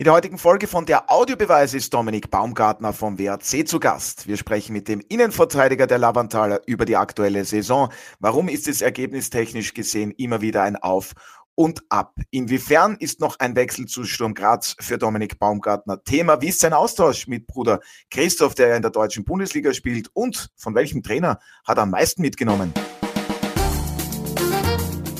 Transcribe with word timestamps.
In 0.00 0.04
der 0.04 0.14
heutigen 0.14 0.38
Folge 0.38 0.66
von 0.66 0.86
der 0.86 1.12
Audiobeweis 1.12 1.74
ist 1.74 1.92
Dominik 1.92 2.30
Baumgartner 2.30 2.94
vom 2.94 3.18
WRC 3.18 3.68
zu 3.68 3.78
Gast. 3.78 4.26
Wir 4.26 4.38
sprechen 4.38 4.72
mit 4.72 4.88
dem 4.88 5.02
Innenverteidiger 5.06 5.86
der 5.86 5.98
Lavantaler 5.98 6.62
über 6.64 6.86
die 6.86 6.96
aktuelle 6.96 7.44
Saison. 7.44 7.92
Warum 8.18 8.48
ist 8.48 8.66
es 8.66 8.80
ergebnistechnisch 8.80 9.74
gesehen 9.74 10.12
immer 10.12 10.40
wieder 10.40 10.62
ein 10.62 10.76
Auf 10.76 11.12
und 11.54 11.82
ab? 11.90 12.14
Inwiefern 12.30 12.96
ist 12.98 13.20
noch 13.20 13.38
ein 13.40 13.54
Wechsel 13.56 13.84
zu 13.84 14.04
Sturm 14.04 14.32
Graz 14.32 14.74
für 14.80 14.96
Dominik 14.96 15.38
Baumgartner 15.38 16.02
Thema? 16.02 16.40
Wie 16.40 16.48
ist 16.48 16.60
sein 16.60 16.72
Austausch 16.72 17.26
mit 17.26 17.46
Bruder 17.46 17.80
Christoph, 18.10 18.54
der 18.54 18.76
in 18.76 18.80
der 18.80 18.92
deutschen 18.92 19.26
Bundesliga 19.26 19.74
spielt? 19.74 20.08
Und 20.14 20.48
von 20.56 20.74
welchem 20.74 21.02
Trainer 21.02 21.40
hat 21.66 21.76
er 21.76 21.82
am 21.82 21.90
meisten 21.90 22.22
mitgenommen? 22.22 22.72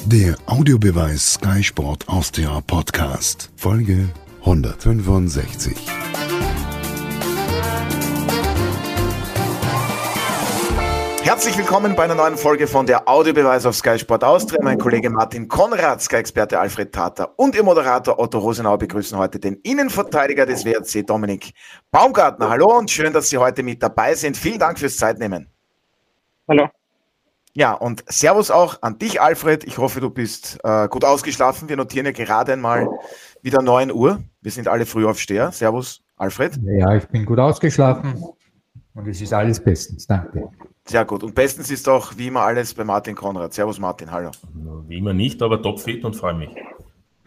Der 0.06 0.36
Audiobeweis 0.46 1.34
Sky 1.34 1.62
Sport 1.62 2.08
Austria 2.08 2.62
Podcast, 2.62 3.50
Folge 3.56 4.08
165. 4.40 5.76
Herzlich 11.22 11.56
willkommen 11.56 11.94
bei 11.94 12.04
einer 12.04 12.14
neuen 12.14 12.36
Folge 12.36 12.66
von 12.66 12.86
der 12.86 13.08
Audiobeweis 13.08 13.64
auf 13.64 13.76
Sky 13.76 13.98
Sport 13.98 14.24
Austria. 14.24 14.58
Mein 14.62 14.78
Kollege 14.78 15.10
Martin 15.10 15.46
Konrad, 15.46 16.02
Sky-Experte 16.02 16.58
Alfred 16.58 16.92
Tater 16.92 17.38
und 17.38 17.54
Ihr 17.54 17.62
Moderator 17.62 18.18
Otto 18.18 18.38
Rosenau 18.38 18.76
begrüßen 18.76 19.16
heute 19.16 19.38
den 19.38 19.54
Innenverteidiger 19.62 20.46
des 20.46 20.64
WRC, 20.64 21.06
Dominik 21.06 21.52
Baumgartner. 21.90 22.50
Hallo 22.50 22.76
und 22.78 22.90
schön, 22.90 23.12
dass 23.12 23.28
Sie 23.28 23.38
heute 23.38 23.62
mit 23.62 23.82
dabei 23.82 24.14
sind. 24.14 24.36
Vielen 24.36 24.58
Dank 24.58 24.78
fürs 24.78 24.96
Zeitnehmen. 24.96 25.48
Hallo. 26.48 26.68
Ja, 27.52 27.72
und 27.72 28.04
Servus 28.06 28.50
auch 28.50 28.80
an 28.82 28.98
dich, 28.98 29.20
Alfred. 29.20 29.64
Ich 29.64 29.78
hoffe, 29.78 30.00
du 30.00 30.10
bist 30.10 30.58
äh, 30.62 30.88
gut 30.88 31.04
ausgeschlafen. 31.04 31.68
Wir 31.68 31.76
notieren 31.76 32.06
ja 32.06 32.12
gerade 32.12 32.52
einmal 32.52 32.88
wieder 33.42 33.60
9 33.60 33.90
Uhr. 33.90 34.22
Wir 34.40 34.52
sind 34.52 34.68
alle 34.68 34.86
Frühaufsteher. 34.86 35.50
Servus, 35.50 36.02
Alfred. 36.16 36.58
Ja, 36.62 36.94
ich 36.94 37.06
bin 37.08 37.26
gut 37.26 37.38
ausgeschlafen 37.38 38.24
und 38.94 39.08
es 39.08 39.20
ist 39.20 39.32
alles 39.32 39.58
bestens. 39.58 40.06
Danke. 40.06 40.48
Sehr 40.84 41.04
gut. 41.04 41.22
Und 41.22 41.34
bestens 41.34 41.70
ist 41.70 41.88
auch 41.88 42.12
wie 42.16 42.28
immer 42.28 42.42
alles 42.42 42.74
bei 42.74 42.84
Martin 42.84 43.14
Konrad. 43.14 43.52
Servus, 43.52 43.78
Martin. 43.78 44.10
Hallo. 44.10 44.30
Wie 44.86 44.98
immer 44.98 45.12
nicht, 45.12 45.42
aber 45.42 45.60
topfit 45.60 46.04
und 46.04 46.14
freue 46.14 46.34
mich. 46.34 46.50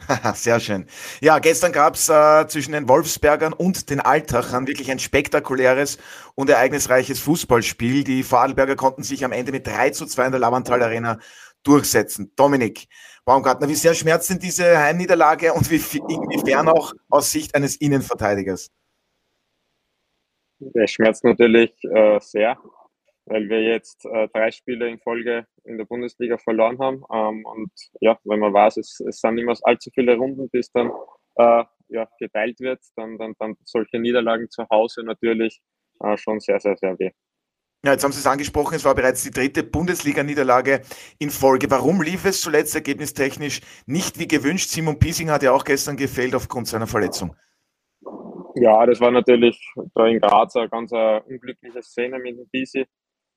Sehr 0.35 0.59
schön. 0.59 0.85
Ja, 1.21 1.39
gestern 1.39 1.71
gab 1.71 1.95
es 1.95 2.09
äh, 2.09 2.47
zwischen 2.47 2.73
den 2.73 2.87
Wolfsbergern 2.87 3.53
und 3.53 3.89
den 3.89 3.99
Altachern 3.99 4.67
wirklich 4.67 4.91
ein 4.91 4.99
spektakuläres 4.99 5.97
und 6.35 6.49
ereignisreiches 6.49 7.19
Fußballspiel. 7.19 8.03
Die 8.03 8.23
Vorarlberger 8.23 8.75
konnten 8.75 9.03
sich 9.03 9.23
am 9.23 9.31
Ende 9.31 9.51
mit 9.51 9.67
3 9.67 9.91
zu 9.91 10.05
2 10.05 10.25
in 10.25 10.31
der 10.31 10.39
Lavantal 10.39 10.81
Arena 10.81 11.19
durchsetzen. 11.63 12.31
Dominik 12.35 12.87
Baumgartner, 13.25 13.69
wie 13.69 13.75
sehr 13.75 13.93
schmerzt 13.93 14.29
denn 14.29 14.39
diese 14.39 14.77
Heimniederlage 14.77 15.53
und 15.53 15.69
wie, 15.71 15.81
inwiefern 16.09 16.67
auch 16.67 16.93
aus 17.09 17.31
Sicht 17.31 17.55
eines 17.55 17.77
Innenverteidigers? 17.77 18.69
Der 20.59 20.87
schmerzt 20.87 21.23
natürlich 21.23 21.71
äh, 21.83 22.19
sehr 22.19 22.57
weil 23.25 23.49
wir 23.49 23.61
jetzt 23.61 24.05
äh, 24.05 24.27
drei 24.33 24.51
Spiele 24.51 24.89
in 24.89 24.99
Folge 24.99 25.45
in 25.63 25.77
der 25.77 25.85
Bundesliga 25.85 26.37
verloren 26.37 26.79
haben. 26.79 27.03
Ähm, 27.13 27.45
und 27.45 27.71
ja, 28.01 28.17
wenn 28.23 28.39
man 28.39 28.53
weiß, 28.53 28.77
es, 28.77 28.99
es 29.07 29.19
sind 29.19 29.37
immer 29.37 29.55
allzu 29.63 29.89
viele 29.93 30.15
Runden, 30.15 30.49
bis 30.49 30.71
dann 30.71 30.91
äh, 31.35 31.63
ja, 31.89 32.07
geteilt 32.19 32.59
wird, 32.59 32.81
dann, 32.95 33.17
dann, 33.17 33.33
dann 33.39 33.55
solche 33.63 33.99
Niederlagen 33.99 34.49
zu 34.49 34.67
Hause 34.69 35.03
natürlich 35.03 35.61
äh, 36.01 36.17
schon 36.17 36.39
sehr, 36.39 36.59
sehr, 36.59 36.75
sehr 36.77 36.97
weh. 36.99 37.11
Ja, 37.85 37.91
jetzt 37.91 38.03
haben 38.05 38.13
Sie 38.13 38.19
es 38.19 38.27
angesprochen, 38.27 38.75
es 38.75 38.85
war 38.85 38.95
bereits 38.95 39.23
die 39.23 39.31
dritte 39.31 39.61
Bundesliga-Niederlage 39.61 40.83
in 41.19 41.29
Folge. 41.29 41.69
Warum 41.69 42.01
lief 42.01 42.23
es 42.23 42.39
zuletzt 42.39 42.73
ergebnistechnisch 42.75 43.59
nicht 43.85 44.19
wie 44.19 44.27
gewünscht? 44.27 44.69
Simon 44.69 44.99
Piesing 44.99 45.29
hat 45.29 45.43
ja 45.43 45.51
auch 45.51 45.65
gestern 45.65 45.97
gefehlt 45.97 46.33
aufgrund 46.33 46.69
seiner 46.69 46.87
Verletzung. 46.87 47.35
Ja, 48.55 48.85
das 48.85 49.01
war 49.01 49.11
natürlich 49.11 49.59
da 49.95 50.07
in 50.07 50.21
Graz 50.21 50.55
eine 50.55 50.69
ganz 50.69 50.93
eine 50.93 51.23
unglückliche 51.23 51.81
Szene 51.83 52.19
mit 52.19 52.37
dem 52.37 52.47
Pisi. 52.49 52.85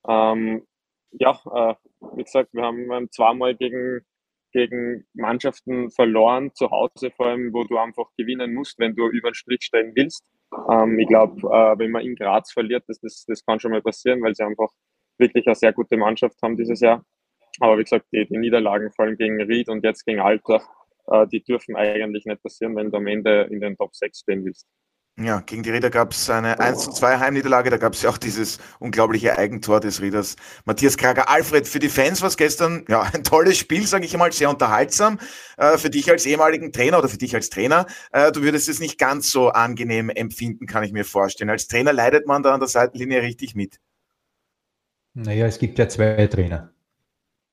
Ähm, 0.08 0.66
ja, 1.12 1.40
äh, 1.52 1.74
wie 2.16 2.24
gesagt, 2.24 2.52
wir 2.52 2.62
haben 2.62 3.10
zweimal 3.10 3.54
gegen, 3.54 4.00
gegen 4.52 5.06
Mannschaften 5.14 5.90
verloren, 5.90 6.54
zu 6.54 6.70
Hause 6.70 7.10
vor 7.10 7.26
allem, 7.26 7.52
wo 7.52 7.64
du 7.64 7.78
einfach 7.78 8.06
gewinnen 8.16 8.54
musst, 8.54 8.78
wenn 8.78 8.94
du 8.94 9.08
über 9.08 9.30
den 9.30 9.34
Strich 9.34 9.62
stellen 9.62 9.92
willst. 9.94 10.24
Ähm, 10.70 10.98
ich 10.98 11.08
glaube, 11.08 11.40
äh, 11.40 11.78
wenn 11.78 11.90
man 11.90 12.02
in 12.02 12.16
Graz 12.16 12.52
verliert, 12.52 12.84
das, 12.86 13.00
das, 13.00 13.24
das 13.26 13.44
kann 13.44 13.60
schon 13.60 13.72
mal 13.72 13.82
passieren, 13.82 14.22
weil 14.22 14.34
sie 14.34 14.44
einfach 14.44 14.70
wirklich 15.18 15.46
eine 15.46 15.54
sehr 15.54 15.72
gute 15.72 15.96
Mannschaft 15.96 16.36
haben 16.42 16.56
dieses 16.56 16.80
Jahr. 16.80 17.04
Aber 17.60 17.78
wie 17.78 17.84
gesagt, 17.84 18.06
die, 18.12 18.26
die 18.26 18.38
Niederlagen, 18.38 18.92
vor 18.92 19.06
allem 19.06 19.16
gegen 19.16 19.40
Ried 19.40 19.68
und 19.68 19.82
jetzt 19.84 20.04
gegen 20.04 20.20
Altach, 20.20 20.66
äh, 21.06 21.26
die 21.26 21.42
dürfen 21.42 21.76
eigentlich 21.76 22.26
nicht 22.26 22.42
passieren, 22.42 22.76
wenn 22.76 22.90
du 22.90 22.98
am 22.98 23.06
Ende 23.06 23.48
in 23.50 23.60
den 23.60 23.76
Top 23.76 23.94
6 23.94 24.20
stehen 24.20 24.44
willst. 24.44 24.66
Ja, 25.18 25.40
gegen 25.40 25.62
die 25.62 25.70
Rieder 25.70 25.88
gab 25.88 26.12
es 26.12 26.28
eine 26.28 26.60
1 26.60 26.84
zu 26.84 26.90
2 26.90 27.18
Heimniederlage, 27.18 27.70
da 27.70 27.78
gab 27.78 27.94
es 27.94 28.02
ja 28.02 28.10
auch 28.10 28.18
dieses 28.18 28.58
unglaubliche 28.80 29.38
Eigentor 29.38 29.80
des 29.80 30.02
Rieders 30.02 30.36
Matthias 30.66 30.98
Krager. 30.98 31.30
Alfred, 31.30 31.66
für 31.66 31.78
die 31.78 31.88
Fans 31.88 32.20
war 32.20 32.28
es 32.28 32.36
gestern 32.36 32.84
ja, 32.86 33.00
ein 33.14 33.24
tolles 33.24 33.56
Spiel, 33.56 33.86
sage 33.86 34.04
ich 34.04 34.12
einmal, 34.12 34.30
sehr 34.32 34.50
unterhaltsam. 34.50 35.18
Äh, 35.56 35.78
für 35.78 35.88
dich 35.88 36.10
als 36.10 36.26
ehemaligen 36.26 36.70
Trainer 36.70 36.98
oder 36.98 37.08
für 37.08 37.16
dich 37.16 37.34
als 37.34 37.48
Trainer, 37.48 37.86
äh, 38.12 38.30
du 38.30 38.42
würdest 38.42 38.68
es 38.68 38.78
nicht 38.78 38.98
ganz 38.98 39.32
so 39.32 39.48
angenehm 39.48 40.10
empfinden, 40.10 40.66
kann 40.66 40.84
ich 40.84 40.92
mir 40.92 41.06
vorstellen. 41.06 41.48
Als 41.48 41.66
Trainer 41.66 41.94
leidet 41.94 42.26
man 42.26 42.42
da 42.42 42.52
an 42.52 42.60
der 42.60 42.68
Seitenlinie 42.68 43.22
richtig 43.22 43.54
mit. 43.54 43.80
Naja, 45.14 45.46
es 45.46 45.58
gibt 45.58 45.78
ja 45.78 45.88
zwei 45.88 46.26
Trainer. 46.26 46.74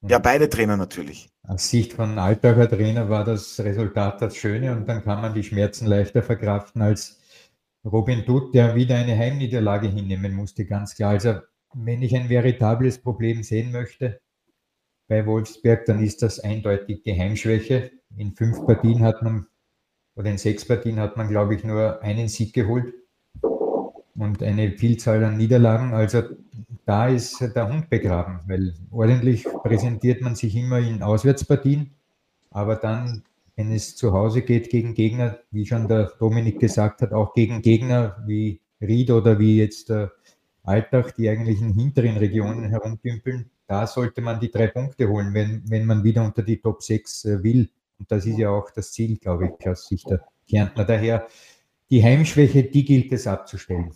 Ja, 0.05 0.19
beide 0.19 0.49
Trainer 0.49 0.75
natürlich. 0.75 1.29
Aus 1.47 1.69
Sicht 1.69 1.93
von 1.93 2.19
Alltager 2.19 2.69
Trainer 2.69 3.09
war 3.09 3.23
das 3.23 3.57
Resultat 3.61 4.21
das 4.21 4.35
Schöne 4.35 4.73
und 4.73 4.85
dann 4.85 5.01
kann 5.01 5.21
man 5.21 5.33
die 5.33 5.43
Schmerzen 5.43 5.85
leichter 5.85 6.21
verkraften 6.21 6.81
als 6.81 7.22
Robin 7.85 8.23
Dutt, 8.25 8.53
der 8.53 8.75
wieder 8.75 8.95
eine 8.95 9.17
Heimniederlage 9.17 9.87
hinnehmen 9.87 10.33
musste, 10.33 10.65
ganz 10.65 10.95
klar. 10.95 11.11
Also 11.11 11.35
wenn 11.73 12.01
ich 12.01 12.15
ein 12.15 12.29
veritables 12.29 12.99
Problem 12.99 13.43
sehen 13.43 13.71
möchte 13.71 14.21
bei 15.07 15.25
Wolfsberg, 15.25 15.85
dann 15.85 16.01
ist 16.01 16.21
das 16.21 16.39
eindeutig 16.39 17.03
die 17.03 17.19
Heimschwäche. 17.19 17.91
In 18.15 18.31
fünf 18.31 18.65
Partien 18.65 19.03
hat 19.03 19.21
man, 19.21 19.47
oder 20.15 20.29
in 20.29 20.37
sechs 20.37 20.65
Partien 20.65 20.99
hat 20.99 21.17
man, 21.17 21.27
glaube 21.27 21.55
ich, 21.55 21.63
nur 21.63 22.01
einen 22.01 22.29
Sieg 22.29 22.53
geholt 22.53 22.93
und 24.15 24.41
eine 24.43 24.71
Vielzahl 24.71 25.23
an 25.23 25.37
Niederlagen. 25.37 25.93
Also 25.93 26.23
da 26.85 27.07
ist 27.07 27.41
der 27.41 27.67
Hund 27.67 27.89
begraben, 27.89 28.39
weil 28.47 28.73
ordentlich 28.91 29.45
präsentiert 29.63 30.21
man 30.21 30.35
sich 30.35 30.55
immer 30.55 30.79
in 30.79 31.01
Auswärtspartien, 31.01 31.91
aber 32.51 32.75
dann 32.75 33.23
wenn 33.55 33.71
es 33.71 33.95
zu 33.95 34.13
Hause 34.13 34.41
geht 34.41 34.69
gegen 34.69 34.93
Gegner, 34.93 35.39
wie 35.51 35.65
schon 35.65 35.87
der 35.87 36.11
Dominik 36.19 36.59
gesagt 36.59 37.01
hat, 37.01 37.13
auch 37.13 37.33
gegen 37.33 37.61
Gegner 37.61 38.23
wie 38.25 38.61
Ried 38.81 39.11
oder 39.11 39.39
wie 39.39 39.57
jetzt 39.57 39.89
der 39.89 40.11
Alltag, 40.63 41.15
die 41.15 41.29
eigentlich 41.29 41.61
in 41.61 41.73
hinteren 41.73 42.17
Regionen 42.17 42.69
herumdümpeln, 42.69 43.49
da 43.67 43.87
sollte 43.87 44.21
man 44.21 44.39
die 44.39 44.51
drei 44.51 44.67
Punkte 44.67 45.07
holen, 45.07 45.33
wenn, 45.33 45.63
wenn 45.69 45.85
man 45.85 46.03
wieder 46.03 46.23
unter 46.23 46.41
die 46.41 46.59
Top 46.59 46.81
6 46.81 47.25
äh, 47.25 47.43
will. 47.43 47.69
Und 47.99 48.11
das 48.11 48.25
ist 48.25 48.37
ja 48.37 48.49
auch 48.49 48.69
das 48.71 48.91
Ziel, 48.91 49.17
glaube 49.17 49.51
ich, 49.59 49.67
aus 49.67 49.87
Sicht 49.87 50.09
der 50.09 50.25
Kärntner. 50.49 50.85
Daher 50.85 51.27
die 51.89 52.03
Heimschwäche, 52.03 52.63
die 52.63 52.83
gilt 52.85 53.11
es 53.11 53.27
abzustellen. 53.27 53.93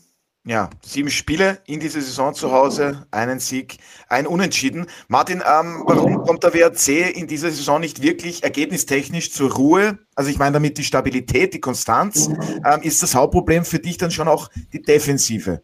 Ja, 0.47 0.69
sieben 0.81 1.09
Spiele 1.09 1.59
in 1.66 1.81
dieser 1.81 2.00
Saison 2.00 2.34
zu 2.34 2.53
Hause, 2.53 3.06
einen 3.12 3.41
Sieg, 3.41 3.80
ein 4.08 4.25
Unentschieden. 4.25 4.85
Martin, 5.09 5.40
ähm, 5.40 5.84
warum 5.85 6.22
kommt 6.24 6.41
der 6.41 6.53
WRC 6.53 7.13
in 7.13 7.28
dieser 7.28 7.52
Saison 7.52 7.81
nicht 7.81 8.02
wirklich 8.02 8.44
ergebnistechnisch 8.44 9.34
zur 9.34 9.52
Ruhe? 9.53 10.00
Also 10.16 10.30
ich 10.30 10.40
meine 10.40 10.53
damit 10.53 10.78
die 10.78 10.85
Stabilität, 10.85 11.53
die 11.53 11.59
Konstanz. 11.59 12.30
Ähm, 12.63 12.81
ist 12.81 13.03
das 13.03 13.13
Hauptproblem 13.13 13.66
für 13.66 13.80
dich 13.80 13.97
dann 13.97 14.09
schon 14.09 14.30
auch 14.30 14.47
die 14.72 14.81
Defensive? 14.81 15.63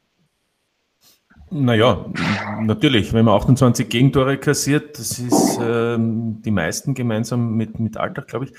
Naja, 1.56 2.06
natürlich, 2.62 3.14
wenn 3.14 3.26
man 3.26 3.36
28 3.36 3.88
Gegentore 3.88 4.38
kassiert, 4.38 4.98
das 4.98 5.20
ist 5.20 5.60
ähm, 5.62 6.42
die 6.42 6.50
meisten 6.50 6.96
gemeinsam 6.96 7.54
mit, 7.54 7.80
mit 7.80 7.96
Alltag, 7.96 8.28
glaube 8.28 8.46
ich, 8.46 8.54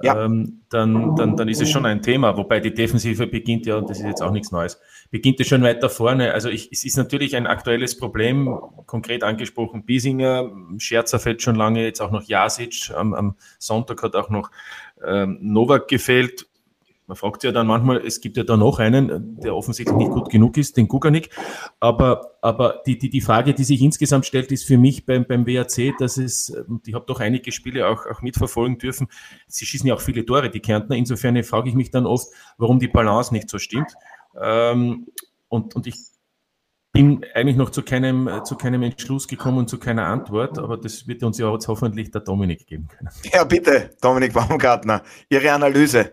ja. 0.00 0.24
ähm, 0.24 0.60
dann, 0.70 1.16
dann, 1.16 1.36
dann 1.36 1.48
ist 1.48 1.60
es 1.60 1.68
schon 1.68 1.84
ein 1.84 2.02
Thema. 2.02 2.36
Wobei 2.36 2.60
die 2.60 2.72
Defensive 2.72 3.26
beginnt 3.26 3.66
ja, 3.66 3.76
und 3.76 3.90
das 3.90 3.98
ist 3.98 4.06
jetzt 4.06 4.22
auch 4.22 4.30
nichts 4.30 4.52
Neues, 4.52 4.80
beginnt 5.10 5.40
es 5.40 5.48
schon 5.48 5.62
weiter 5.62 5.88
vorne. 5.88 6.32
Also 6.32 6.48
ich, 6.48 6.70
es 6.72 6.84
ist 6.84 6.96
natürlich 6.96 7.36
ein 7.36 7.46
aktuelles 7.46 7.96
Problem, 7.96 8.58
konkret 8.86 9.22
angesprochen 9.22 9.84
Biesinger, 9.84 10.50
Scherzer 10.78 11.18
fällt 11.18 11.42
schon 11.42 11.56
lange, 11.56 11.84
jetzt 11.84 12.00
auch 12.00 12.10
noch 12.10 12.22
Jasic, 12.22 12.90
am, 12.94 13.14
am 13.14 13.36
Sonntag 13.58 14.02
hat 14.02 14.14
auch 14.14 14.30
noch 14.30 14.50
ähm, 15.04 15.38
Novak 15.40 15.88
gefehlt 15.88 16.46
man 17.06 17.16
fragt 17.16 17.44
ja 17.44 17.52
dann 17.52 17.68
manchmal, 17.68 17.98
es 17.98 18.20
gibt 18.20 18.36
ja 18.36 18.42
da 18.42 18.56
noch 18.56 18.80
einen, 18.80 19.38
der 19.40 19.54
offensichtlich 19.54 19.96
nicht 19.96 20.10
gut 20.10 20.28
genug 20.28 20.56
ist, 20.56 20.76
den 20.76 20.88
Kuganik. 20.88 21.30
Aber, 21.78 22.36
aber 22.42 22.82
die, 22.84 22.98
die, 22.98 23.10
die 23.10 23.20
Frage, 23.20 23.54
die 23.54 23.62
sich 23.62 23.80
insgesamt 23.80 24.26
stellt, 24.26 24.50
ist 24.50 24.64
für 24.64 24.76
mich 24.76 25.06
beim, 25.06 25.24
beim 25.24 25.46
WAC, 25.46 25.96
dass 25.98 26.16
es, 26.16 26.52
ich 26.84 26.94
habe 26.94 27.04
doch 27.06 27.20
einige 27.20 27.52
Spiele 27.52 27.86
auch, 27.86 28.06
auch 28.06 28.22
mitverfolgen 28.22 28.78
dürfen, 28.78 29.06
sie 29.46 29.66
schießen 29.66 29.86
ja 29.86 29.94
auch 29.94 30.00
viele 30.00 30.26
Tore, 30.26 30.50
die 30.50 30.60
Kärntner. 30.60 30.96
Insofern 30.96 31.40
frage 31.44 31.68
ich 31.68 31.76
mich 31.76 31.90
dann 31.92 32.06
oft, 32.06 32.26
warum 32.58 32.80
die 32.80 32.88
Balance 32.88 33.32
nicht 33.32 33.48
so 33.48 33.58
stimmt. 33.58 33.94
Ähm, 34.40 35.06
und, 35.48 35.76
und 35.76 35.86
ich 35.86 35.96
bin 36.92 37.24
eigentlich 37.34 37.56
noch 37.56 37.70
zu 37.70 37.82
keinem, 37.82 38.30
zu 38.44 38.56
keinem 38.56 38.82
Entschluss 38.82 39.28
gekommen 39.28 39.58
und 39.58 39.68
zu 39.68 39.78
keiner 39.78 40.06
Antwort, 40.06 40.58
aber 40.58 40.76
das 40.78 41.06
wird 41.06 41.22
uns 41.22 41.38
ja 41.38 41.52
jetzt 41.52 41.68
hoffentlich 41.68 42.10
der 42.10 42.22
Dominik 42.22 42.66
geben 42.66 42.88
können. 42.88 43.10
Ja, 43.32 43.44
bitte, 43.44 43.90
Dominik 44.00 44.32
Baumgartner, 44.32 45.02
Ihre 45.28 45.52
Analyse. 45.52 46.12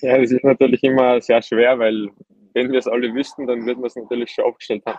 Ja, 0.00 0.18
das 0.18 0.30
ist 0.30 0.44
natürlich 0.44 0.82
immer 0.82 1.20
sehr 1.20 1.42
schwer, 1.42 1.78
weil 1.78 2.08
wenn 2.54 2.72
wir 2.72 2.78
es 2.78 2.86
alle 2.86 3.12
wüssten, 3.14 3.46
dann 3.46 3.66
würden 3.66 3.82
wir 3.82 3.86
es 3.86 3.96
natürlich 3.96 4.30
schon 4.30 4.44
aufgestellt 4.44 4.84
haben. 4.86 4.98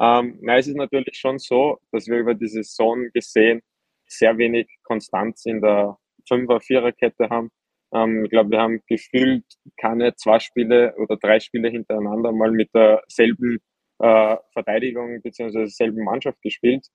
Ähm, 0.00 0.38
nein, 0.40 0.60
es 0.60 0.68
ist 0.68 0.76
natürlich 0.76 1.18
schon 1.18 1.38
so, 1.38 1.78
dass 1.92 2.06
wir 2.06 2.18
über 2.18 2.34
die 2.34 2.48
Saison 2.48 3.08
gesehen 3.12 3.62
sehr 4.06 4.36
wenig 4.38 4.68
Konstanz 4.84 5.44
in 5.44 5.60
der 5.60 5.98
Fünfer-, 6.26 6.60
Vierer-Kette 6.60 7.28
haben. 7.28 7.50
Ähm, 7.92 8.24
ich 8.24 8.30
glaube, 8.30 8.50
wir 8.50 8.60
haben 8.60 8.82
gefühlt 8.86 9.44
keine 9.76 10.14
zwei 10.16 10.38
Spiele 10.38 10.94
oder 10.96 11.16
drei 11.16 11.40
Spiele 11.40 11.70
hintereinander 11.70 12.32
mal 12.32 12.50
mit 12.50 12.74
derselben 12.74 13.58
äh, 13.98 14.36
Verteidigung 14.52 15.20
bzw. 15.22 15.52
derselben 15.52 16.04
Mannschaft 16.04 16.40
gespielt. 16.42 16.86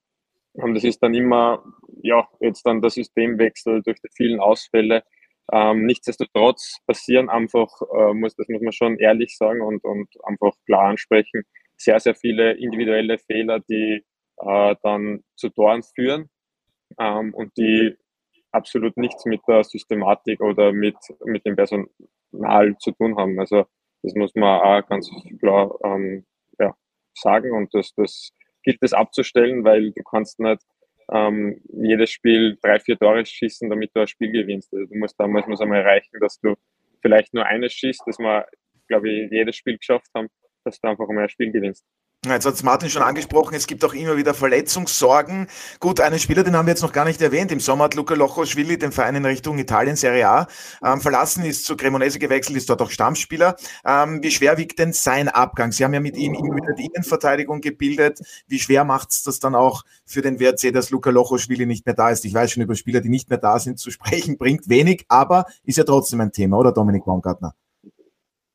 Und 0.53 0.75
das 0.75 0.83
ist 0.83 1.01
dann 1.01 1.13
immer, 1.13 1.63
ja, 2.03 2.27
jetzt 2.39 2.63
dann 2.65 2.81
der 2.81 2.91
Systemwechsel 2.91 3.81
durch 3.81 3.99
die 4.01 4.09
vielen 4.15 4.39
Ausfälle. 4.39 5.03
Ähm, 5.51 5.85
nichtsdestotrotz 5.85 6.77
passieren 6.85 7.29
einfach, 7.29 7.67
äh, 7.97 8.13
muss, 8.13 8.35
das 8.35 8.47
muss 8.47 8.61
man 8.61 8.71
schon 8.71 8.97
ehrlich 8.99 9.35
sagen 9.35 9.61
und, 9.61 9.83
und 9.83 10.07
einfach 10.23 10.53
klar 10.65 10.89
ansprechen, 10.89 11.43
sehr, 11.75 11.99
sehr 11.99 12.15
viele 12.15 12.53
individuelle 12.53 13.17
Fehler, 13.17 13.59
die 13.59 14.05
äh, 14.37 14.75
dann 14.83 15.23
zu 15.35 15.49
Toren 15.49 15.83
führen 15.83 16.29
ähm, 16.99 17.33
und 17.33 17.57
die 17.57 17.95
absolut 18.53 18.95
nichts 18.97 19.25
mit 19.25 19.41
der 19.47 19.63
Systematik 19.63 20.41
oder 20.41 20.71
mit, 20.71 20.95
mit 21.25 21.45
dem 21.45 21.55
Personal 21.55 22.77
zu 22.79 22.91
tun 22.91 23.17
haben. 23.17 23.39
Also 23.39 23.65
das 24.03 24.13
muss 24.15 24.33
man 24.35 24.61
auch 24.61 24.87
ganz 24.87 25.09
klar 25.39 25.77
ähm, 25.83 26.25
ja, 26.59 26.73
sagen 27.13 27.51
und 27.51 27.73
das, 27.73 27.93
das 27.95 28.31
gilt 28.63 28.77
es 28.81 28.93
abzustellen, 28.93 29.63
weil 29.63 29.91
du 29.91 30.03
kannst 30.03 30.39
nicht 30.39 30.61
ähm, 31.11 31.61
jedes 31.73 32.11
Spiel 32.11 32.57
drei, 32.61 32.79
vier 32.79 32.97
Tore 32.97 33.25
schießen, 33.25 33.69
damit 33.69 33.91
du 33.93 34.01
ein 34.01 34.07
Spiel 34.07 34.31
gewinnst. 34.31 34.73
Also 34.73 34.85
du 34.85 34.97
musst 34.97 35.19
damals 35.19 35.47
muss 35.47 35.61
einmal 35.61 35.81
erreichen, 35.81 36.17
dass 36.19 36.39
du 36.39 36.55
vielleicht 37.01 37.33
nur 37.33 37.45
eines 37.45 37.73
schießt, 37.73 38.03
dass 38.05 38.19
wir, 38.19 38.45
glaube 38.87 39.09
ich, 39.09 39.31
jedes 39.31 39.55
Spiel 39.55 39.77
geschafft 39.77 40.09
haben, 40.15 40.29
dass 40.63 40.79
du 40.79 40.87
einfach 40.87 41.07
mal 41.07 41.23
ein 41.23 41.29
Spiel 41.29 41.51
gewinnst. 41.51 41.85
Jetzt 42.25 42.45
hat 42.45 42.53
es 42.53 42.63
Martin 42.63 42.89
schon 42.89 43.01
angesprochen, 43.01 43.53
es 43.53 43.67
gibt 43.67 43.83
auch 43.83 43.93
immer 43.93 44.15
wieder 44.15 44.33
Verletzungssorgen. 44.33 45.47
Gut, 45.81 45.99
einen 45.99 46.19
Spieler, 46.19 46.45
den 46.45 46.55
haben 46.55 46.67
wir 46.67 46.71
jetzt 46.71 46.81
noch 46.81 46.93
gar 46.93 47.03
nicht 47.03 47.21
erwähnt. 47.21 47.51
Im 47.51 47.59
Sommer 47.59 47.83
hat 47.83 47.95
Luca 47.95 48.13
Lochoschwili 48.13 48.77
den 48.77 48.93
Verein 48.93 49.15
in 49.15 49.25
Richtung 49.25 49.57
Italien 49.57 49.97
Serie 49.97 50.29
A 50.29 50.47
ähm, 50.85 51.01
verlassen, 51.01 51.43
ist 51.43 51.65
zu 51.65 51.75
Cremonese 51.75 52.19
gewechselt, 52.19 52.55
ist 52.55 52.69
dort 52.69 52.81
auch 52.81 52.91
Stammspieler. 52.91 53.57
Ähm, 53.85 54.23
wie 54.23 54.31
schwer 54.31 54.57
wiegt 54.57 54.79
denn 54.79 54.93
sein 54.93 55.27
Abgang? 55.27 55.73
Sie 55.73 55.83
haben 55.83 55.93
ja 55.93 55.99
mit 55.99 56.15
ihm 56.15 56.33
immer 56.33 56.55
wieder 56.55 56.73
die 56.75 56.85
Innenverteidigung 56.85 57.59
gebildet. 57.59 58.21
Wie 58.47 58.59
schwer 58.59 58.85
macht 58.85 59.11
es 59.11 59.23
das 59.23 59.41
dann 59.41 59.53
auch 59.53 59.83
für 60.05 60.21
den 60.21 60.39
WRC, 60.39 60.73
dass 60.73 60.91
Luca 60.91 61.09
Lochoschwili 61.09 61.65
nicht 61.65 61.85
mehr 61.85 61.95
da 61.95 62.09
ist? 62.09 62.23
Ich 62.23 62.33
weiß 62.33 62.51
schon, 62.51 62.63
über 62.63 62.75
Spieler, 62.75 63.01
die 63.01 63.09
nicht 63.09 63.29
mehr 63.29 63.39
da 63.39 63.59
sind, 63.59 63.79
zu 63.79 63.91
sprechen, 63.91 64.37
bringt 64.37 64.69
wenig, 64.69 65.03
aber 65.09 65.45
ist 65.65 65.77
ja 65.77 65.83
trotzdem 65.83 66.21
ein 66.21 66.31
Thema, 66.31 66.57
oder 66.57 66.71
Dominik 66.71 67.03
Baumgartner? 67.03 67.53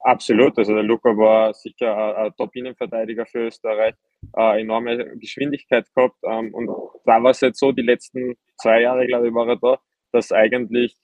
Absolut. 0.00 0.56
Also 0.58 0.74
der 0.74 0.84
Luca 0.84 1.10
war 1.16 1.54
sicher 1.54 2.16
ein, 2.16 2.32
Top-Innenverteidiger 2.36 3.26
für 3.26 3.46
Österreich, 3.46 3.94
eine 4.32 4.60
enorme 4.60 5.16
Geschwindigkeit 5.18 5.86
gehabt. 5.94 6.16
Ähm, 6.24 6.54
und 6.54 6.68
da 7.04 7.22
war 7.22 7.30
es 7.30 7.40
jetzt 7.40 7.58
so, 7.58 7.72
die 7.72 7.82
letzten 7.82 8.36
zwei 8.60 8.82
Jahre, 8.82 9.06
glaube 9.06 9.28
ich, 9.28 9.34
war 9.34 9.48
er 9.48 9.56
da, 9.56 9.78
dass 10.12 10.32
eigentlich, 10.32 10.96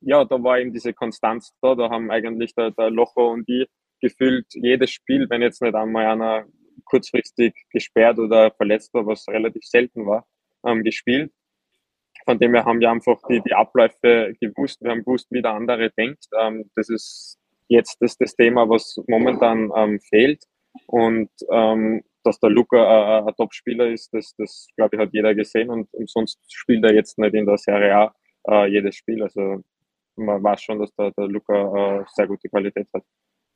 ja, 0.00 0.24
da 0.24 0.42
war 0.42 0.58
eben 0.58 0.72
diese 0.72 0.92
Konstanz 0.92 1.54
da. 1.62 1.74
Da 1.74 1.90
haben 1.90 2.10
eigentlich 2.10 2.54
der, 2.54 2.70
der 2.72 2.90
Locho 2.90 3.32
und 3.32 3.48
die 3.48 3.66
gefühlt 4.00 4.46
jedes 4.52 4.90
Spiel, 4.90 5.26
wenn 5.30 5.40
jetzt 5.40 5.62
nicht 5.62 5.74
einmal 5.74 6.06
einer 6.06 6.44
kurzfristig 6.84 7.54
gesperrt 7.70 8.18
oder 8.18 8.50
verletzt 8.50 8.92
war, 8.92 9.06
was 9.06 9.26
relativ 9.28 9.64
selten 9.64 10.06
war, 10.06 10.26
ähm, 10.66 10.82
gespielt. 10.84 11.32
Von 12.26 12.38
dem 12.38 12.54
her 12.54 12.64
haben 12.64 12.80
wir 12.80 12.90
einfach 12.90 13.20
die, 13.28 13.40
die 13.40 13.54
Abläufe 13.54 14.34
gewusst. 14.40 14.82
Wir 14.82 14.90
haben 14.90 15.04
gewusst, 15.04 15.28
wie 15.30 15.42
der 15.42 15.52
andere 15.52 15.90
denkt. 15.90 16.26
Ähm, 16.38 16.70
das 16.74 16.88
ist 16.90 17.38
jetzt 17.68 18.00
ist 18.02 18.20
das 18.20 18.34
Thema, 18.34 18.68
was 18.68 18.96
momentan 19.06 19.70
ähm, 19.76 20.00
fehlt. 20.00 20.44
Und 20.86 21.30
ähm, 21.50 22.02
dass 22.24 22.40
der 22.40 22.50
Luca 22.50 22.76
äh, 22.78 23.22
ein 23.28 23.34
Top-Spieler 23.36 23.88
ist, 23.90 24.12
das, 24.12 24.34
das 24.38 24.66
glaube 24.76 24.96
ich, 24.96 25.00
hat 25.00 25.10
jeder 25.12 25.34
gesehen. 25.34 25.70
Und 25.70 25.92
umsonst 25.92 26.38
spielt 26.52 26.84
er 26.84 26.94
jetzt 26.94 27.18
nicht 27.18 27.34
in 27.34 27.46
der 27.46 27.58
Serie 27.58 27.94
A 27.94 28.14
äh, 28.48 28.70
jedes 28.70 28.96
Spiel. 28.96 29.22
Also 29.22 29.62
man 30.16 30.42
weiß 30.42 30.62
schon, 30.62 30.78
dass 30.78 30.94
der, 30.94 31.12
der 31.12 31.26
Luca 31.28 32.00
äh, 32.00 32.04
sehr 32.14 32.26
gute 32.26 32.48
Qualität 32.48 32.88
hat. 32.94 33.02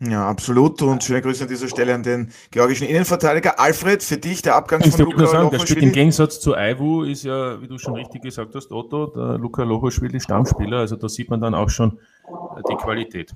Ja, 0.00 0.28
absolut. 0.28 0.80
Und 0.82 1.02
schöne 1.02 1.22
Grüße 1.22 1.42
an 1.42 1.48
dieser 1.48 1.66
Stelle 1.66 1.92
an 1.92 2.04
den 2.04 2.30
georgischen 2.52 2.86
Innenverteidiger. 2.86 3.58
Alfred, 3.58 4.00
für 4.00 4.16
dich 4.16 4.42
der 4.42 4.54
Abgang 4.54 4.80
von 4.80 5.06
Luka 5.06 5.26
sagen, 5.26 5.50
Der 5.50 5.58
spielt 5.58 5.82
im 5.82 5.90
Gegensatz 5.90 6.38
zu 6.38 6.54
Aiwu, 6.54 7.02
ist 7.02 7.24
ja, 7.24 7.60
wie 7.60 7.66
du 7.66 7.78
schon 7.78 7.94
richtig 7.94 8.22
gesagt 8.22 8.54
hast, 8.54 8.70
Otto, 8.70 9.06
der 9.06 9.38
Luka 9.38 9.64
Lochoschwili 9.64 10.20
Stammspieler. 10.20 10.78
Also 10.78 10.94
da 10.94 11.08
sieht 11.08 11.30
man 11.30 11.40
dann 11.40 11.54
auch 11.54 11.68
schon 11.68 11.98
die 12.70 12.76
Qualität. 12.76 13.34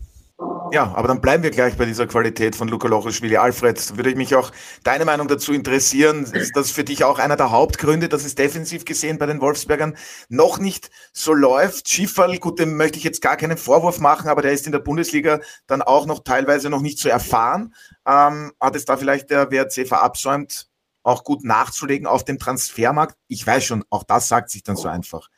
Ja, 0.73 0.91
aber 0.95 1.07
dann 1.07 1.21
bleiben 1.21 1.43
wir 1.43 1.51
gleich 1.51 1.77
bei 1.77 1.85
dieser 1.85 2.07
Qualität 2.07 2.57
von 2.57 2.67
Luca 2.67 2.89
Lochoschwili. 2.89 3.37
Alfred, 3.37 3.95
würde 3.99 4.09
ich 4.09 4.17
mich 4.17 4.35
auch 4.35 4.51
deine 4.85 5.05
Meinung 5.05 5.29
dazu 5.29 5.53
interessieren. 5.53 6.25
Ist 6.25 6.57
das 6.57 6.71
für 6.71 6.83
dich 6.83 7.05
auch 7.05 7.19
einer 7.19 7.37
der 7.37 7.51
Hauptgründe, 7.51 8.09
dass 8.09 8.25
es 8.25 8.37
defensiv 8.37 8.87
gesehen 8.87 9.19
bei 9.19 9.27
den 9.27 9.43
Wolfsbergern 9.43 9.99
noch 10.31 10.59
nicht 10.59 10.91
so 11.13 11.35
läuft? 11.35 11.91
Schifferl, 11.91 12.39
gut, 12.39 12.59
dem 12.59 12.79
möchte 12.79 12.97
ich 12.97 13.05
jetzt 13.05 13.21
gar 13.21 13.37
keinen 13.37 13.59
Vorwurf 13.59 14.01
machen, 14.01 14.31
aber 14.31 14.41
der 14.41 14.53
ist 14.53 14.65
in 14.65 14.73
der 14.73 14.79
Bundesliga 14.79 15.41
dann 15.67 15.83
auch 15.83 16.07
noch 16.07 16.25
teilweise 16.25 16.71
noch 16.71 16.81
nicht 16.81 16.99
so 16.99 17.11
erfahren. 17.11 17.75
Ähm, 18.07 18.53
hat 18.59 18.75
es 18.75 18.87
da 18.87 18.97
vielleicht 18.97 19.29
der 19.29 19.51
WRC 19.51 19.87
verabsäumt, 19.87 20.71
auch 21.03 21.23
gut 21.23 21.45
nachzulegen 21.45 22.07
auf 22.07 22.25
dem 22.25 22.39
Transfermarkt? 22.39 23.19
Ich 23.29 23.47
weiß 23.47 23.63
schon, 23.63 23.85
auch 23.91 24.05
das 24.05 24.27
sagt 24.27 24.49
sich 24.49 24.63
dann 24.63 24.77
so 24.77 24.89
einfach. 24.89 25.29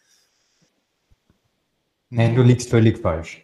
Nein, 2.11 2.37
du 2.37 2.43
liegst 2.43 2.71
völlig 2.71 2.99
falsch. 2.99 3.44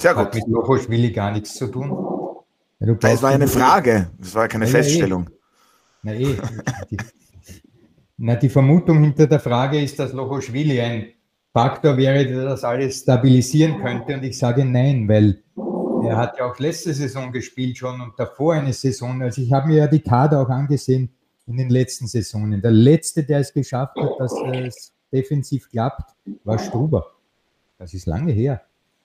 Sehr 0.00 0.14
gut. 0.14 0.24
Hat 0.24 0.34
mit 0.34 0.46
Lochoschwili 0.48 1.12
gar 1.12 1.30
nichts 1.30 1.54
zu 1.54 1.66
tun. 1.66 1.90
Das 2.78 3.22
war 3.22 3.30
eine 3.30 3.46
Frage, 3.46 4.10
das 4.18 4.34
war 4.34 4.48
keine 4.48 4.64
ja, 4.64 4.70
Feststellung. 4.70 5.28
Na, 6.02 6.14
eh. 6.14 6.36
die, 6.90 6.96
na, 8.16 8.34
die 8.36 8.48
Vermutung 8.48 9.04
hinter 9.04 9.26
der 9.26 9.40
Frage 9.40 9.78
ist, 9.78 9.98
dass 9.98 10.14
Lochoschwili 10.14 10.80
ein 10.80 11.08
Faktor 11.52 11.98
wäre, 11.98 12.26
der 12.26 12.44
das 12.44 12.64
alles 12.64 13.00
stabilisieren 13.00 13.82
könnte. 13.82 14.14
Und 14.14 14.22
ich 14.22 14.38
sage 14.38 14.64
nein, 14.64 15.06
weil 15.06 15.42
er 16.02 16.16
hat 16.16 16.38
ja 16.38 16.46
auch 16.46 16.58
letzte 16.58 16.94
Saison 16.94 17.30
gespielt 17.30 17.76
schon 17.76 18.00
und 18.00 18.18
davor 18.18 18.54
eine 18.54 18.72
Saison. 18.72 19.20
Also 19.20 19.42
ich 19.42 19.52
habe 19.52 19.68
mir 19.68 19.76
ja 19.76 19.86
die 19.86 20.00
Kader 20.00 20.40
auch 20.40 20.48
angesehen 20.48 21.10
in 21.46 21.58
den 21.58 21.68
letzten 21.68 22.06
Saisonen. 22.06 22.62
Der 22.62 22.70
letzte, 22.70 23.22
der 23.22 23.40
es 23.40 23.52
geschafft 23.52 23.96
hat, 24.00 24.18
dass 24.18 24.32
es 24.32 24.94
defensiv 25.12 25.68
klappt, 25.68 26.14
war 26.44 26.58
Struber. 26.58 27.04
Das 27.76 27.92
ist 27.92 28.06
lange 28.06 28.32
her. 28.32 28.62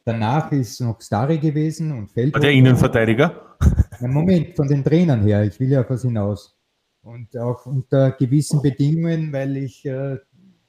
Danach 0.08 0.52
ist 0.52 0.80
noch 0.82 1.02
Stari 1.02 1.40
gewesen 1.40 1.92
und 1.92 2.12
Feld. 2.12 2.36
Der 2.36 2.52
Innenverteidiger? 2.52 3.58
Moment, 4.02 4.56
von 4.56 4.68
den 4.68 4.84
Trainern 4.84 5.24
her. 5.24 5.44
Ich 5.44 5.60
will 5.60 5.70
ja 5.70 5.82
auf 5.82 5.90
was 5.90 6.04
hinaus. 6.04 6.56
Und 7.02 7.36
auch 7.36 7.66
unter 7.66 8.12
gewissen 8.12 8.62
Bedingungen, 8.62 9.34
weil 9.34 9.58
ich 9.58 9.84
äh, 9.84 10.18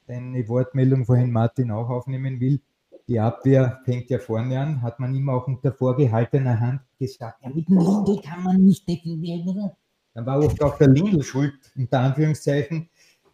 deine 0.06 0.48
Wortmeldung 0.48 1.04
vorhin 1.04 1.30
Martin 1.30 1.70
auch 1.70 1.90
aufnehmen 1.90 2.40
will. 2.40 2.62
Die 3.08 3.20
Abwehr 3.20 3.80
fängt 3.84 4.08
ja 4.08 4.18
vorne 4.18 4.58
an, 4.58 4.80
hat 4.80 4.98
man 4.98 5.14
immer 5.14 5.34
auch 5.34 5.46
unter 5.46 5.70
vorgehaltener 5.70 6.58
Hand 6.58 6.80
gesagt, 6.98 7.42
ja, 7.42 7.50
mit 7.50 7.68
dem 7.68 7.78
Lindl 7.78 8.20
kann 8.22 8.42
man 8.42 8.64
nicht 8.64 8.88
definieren. 8.88 9.70
Dann 10.14 10.24
war 10.24 10.42
oft 10.42 10.62
auch 10.62 10.78
der 10.78 10.88
Lindl 10.88 11.22
schuld, 11.22 11.54
unter 11.76 12.00
Anführungszeichen, 12.00 12.88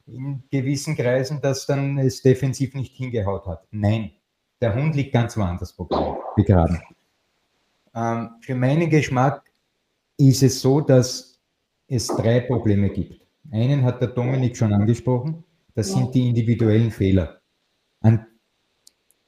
in 0.08 0.42
gewissen 0.50 0.96
Kreisen, 0.96 1.40
dass 1.40 1.64
dann 1.64 1.96
es 1.98 2.22
defensiv 2.22 2.74
nicht 2.74 2.96
hingehaut 2.96 3.46
hat. 3.46 3.66
Nein, 3.70 4.10
der 4.62 4.74
Hund 4.74 4.94
liegt 4.94 5.12
ganz 5.12 5.36
woanders 5.36 5.76
begraben. 6.36 6.80
Ähm, 7.94 8.30
für 8.40 8.54
meinen 8.54 8.88
Geschmack 8.88 9.42
ist 10.16 10.42
es 10.42 10.60
so, 10.60 10.80
dass 10.80 11.38
es 11.88 12.06
drei 12.06 12.40
Probleme 12.40 12.88
gibt. 12.88 13.20
Einen 13.50 13.84
hat 13.84 14.00
der 14.00 14.08
Dominik 14.08 14.56
schon 14.56 14.72
angesprochen, 14.72 15.44
das 15.74 15.92
sind 15.92 16.14
die 16.14 16.28
individuellen 16.28 16.90
Fehler. 16.90 17.40
An, 18.00 18.26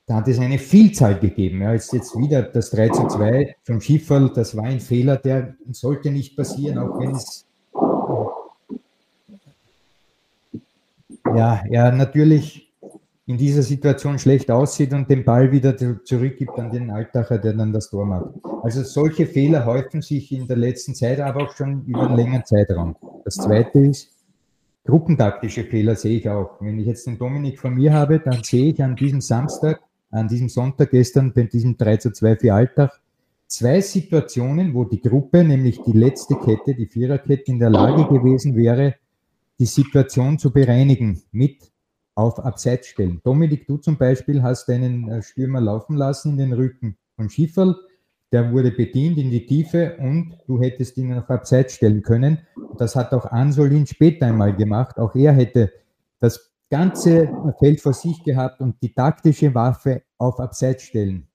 da 0.07 0.17
hat 0.17 0.29
es 0.29 0.39
eine 0.39 0.59
Vielzahl 0.59 1.19
gegeben. 1.19 1.63
Ja, 1.63 1.73
jetzt, 1.73 1.93
jetzt 1.93 2.17
wieder 2.17 2.43
das 2.43 2.71
3 2.71 2.89
zu 2.91 3.07
2 3.09 3.57
vom 3.65 3.81
Schifferl, 3.81 4.31
das 4.33 4.57
war 4.57 4.65
ein 4.65 4.81
Fehler, 4.81 5.17
der 5.17 5.57
sollte 5.73 6.11
nicht 6.11 6.37
passieren, 6.37 6.79
auch 6.79 6.99
wenn 7.01 7.11
es 7.11 7.47
ja, 11.35 11.65
ja, 11.69 11.91
natürlich 11.91 12.64
in 13.27 13.39
dieser 13.39 13.63
Situation 13.63 14.19
schlecht 14.19 14.51
aussieht 14.51 14.93
und 14.93 15.09
den 15.09 15.25
Ball 15.25 15.51
wieder 15.51 15.77
zurückgibt 16.05 16.59
an 16.59 16.71
den 16.71 16.91
Altacher, 16.91 17.39
der 17.39 17.55
dann 17.55 17.73
das 17.73 17.89
Tor 17.89 18.05
macht. 18.05 18.35
Also 18.63 18.83
solche 18.83 19.27
Fehler 19.27 19.65
häufen 19.65 20.03
sich 20.03 20.31
in 20.33 20.47
der 20.47 20.57
letzten 20.57 20.95
Zeit, 20.95 21.21
aber 21.21 21.45
auch 21.45 21.57
schon 21.57 21.85
über 21.87 22.07
einen 22.07 22.17
längeren 22.17 22.45
Zeitraum. 22.45 22.97
Das 23.25 23.37
zweite 23.37 23.79
ist, 23.79 24.11
gruppentaktische 24.85 25.65
Fehler 25.65 25.97
sehe 25.97 26.19
ich 26.19 26.29
auch. 26.29 26.61
Wenn 26.61 26.79
ich 26.79 26.87
jetzt 26.87 27.07
den 27.07 27.19
Dominik 27.19 27.59
von 27.59 27.75
mir 27.75 27.95
habe, 27.95 28.21
dann 28.21 28.43
sehe 28.43 28.73
ich 28.73 28.83
an 28.83 28.95
diesem 28.95 29.23
Samstag, 29.23 29.81
an 30.11 30.29
diesem 30.29 30.51
Sonntag 30.51 30.91
gestern, 30.91 31.33
bei 31.33 31.45
diesem 31.45 31.79
3 31.79 31.97
zu 31.97 32.13
2 32.13 32.37
für 32.37 32.53
Altach, 32.53 33.01
zwei 33.47 33.81
Situationen, 33.81 34.75
wo 34.75 34.85
die 34.85 35.01
Gruppe, 35.01 35.45
nämlich 35.45 35.81
die 35.83 35.93
letzte 35.93 36.35
Kette, 36.37 36.75
die 36.75 36.87
Viererkette, 36.87 37.53
in 37.53 37.59
der 37.59 37.71
Lage 37.71 38.05
gewesen 38.07 38.55
wäre, 38.55 38.97
die 39.59 39.67
Situation 39.67 40.39
zu 40.39 40.53
bereinigen 40.53 41.23
mit 41.33 41.71
auf 42.15 42.39
Abseits 42.39 42.89
stellen. 42.89 43.21
Dominik, 43.25 43.67
du 43.67 43.77
zum 43.77 43.97
Beispiel 43.97 44.43
hast 44.43 44.69
deinen 44.69 45.09
äh, 45.09 45.23
Stürmer 45.23 45.61
laufen 45.61 45.97
lassen 45.97 46.33
in 46.33 46.39
den 46.39 46.53
Rücken 46.53 46.97
vom 47.17 47.29
Schifferl. 47.29 47.77
der 48.33 48.53
wurde 48.53 48.73
bedient 48.73 49.19
in 49.19 49.31
die 49.31 49.47
Tiefe 49.47 49.97
und 49.99 50.37
du 50.47 50.61
hättest 50.61 50.97
ihn 50.97 51.15
auf 51.15 51.31
Abseits 51.31 51.75
stellen 51.75 52.03
können. 52.03 52.39
Das 52.79 52.97
hat 52.97 53.13
auch 53.13 53.27
Ansolin 53.27 53.87
später 53.87 54.27
einmal 54.27 54.57
gemacht. 54.57 54.99
Auch 54.99 55.15
er 55.15 55.33
hätte 55.33 55.73
das 56.19 56.53
ganze 56.71 57.29
Feld 57.59 57.81
vor 57.81 57.93
sich 57.93 58.23
gehabt 58.25 58.61
und 58.61 58.83
die 58.83 58.93
taktische 58.93 59.55
Waffe 59.55 60.03
auf 60.19 60.41
Abseits 60.41 60.83
stellen. 60.83 61.29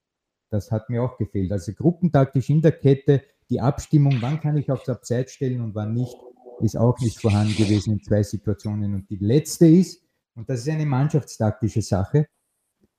Das 0.50 0.72
hat 0.72 0.90
mir 0.90 1.04
auch 1.04 1.18
gefehlt. 1.18 1.52
Also 1.52 1.74
gruppentaktisch 1.74 2.50
in 2.50 2.62
der 2.62 2.74
Kette, 2.74 3.22
die 3.50 3.62
Abstimmung, 3.62 4.18
wann 4.20 4.40
kann 4.40 4.58
ich 4.58 4.70
aufs 4.72 4.90
Abseits 4.90 5.34
stellen 5.34 5.62
und 5.62 5.76
wann 5.76 5.94
nicht, 5.94 6.16
ist 6.62 6.78
auch 6.78 7.00
nicht 7.00 7.22
vorhanden 7.22 7.56
gewesen 7.56 7.94
in 7.94 8.04
zwei 8.04 8.24
Situationen. 8.24 8.94
Und 8.94 9.10
die 9.10 9.18
letzte 9.18 9.68
ist, 9.68 10.04
und 10.40 10.50
das 10.50 10.62
ist 10.62 10.70
eine 10.70 10.86
mannschaftstaktische 10.86 11.82
Sache, 11.82 12.28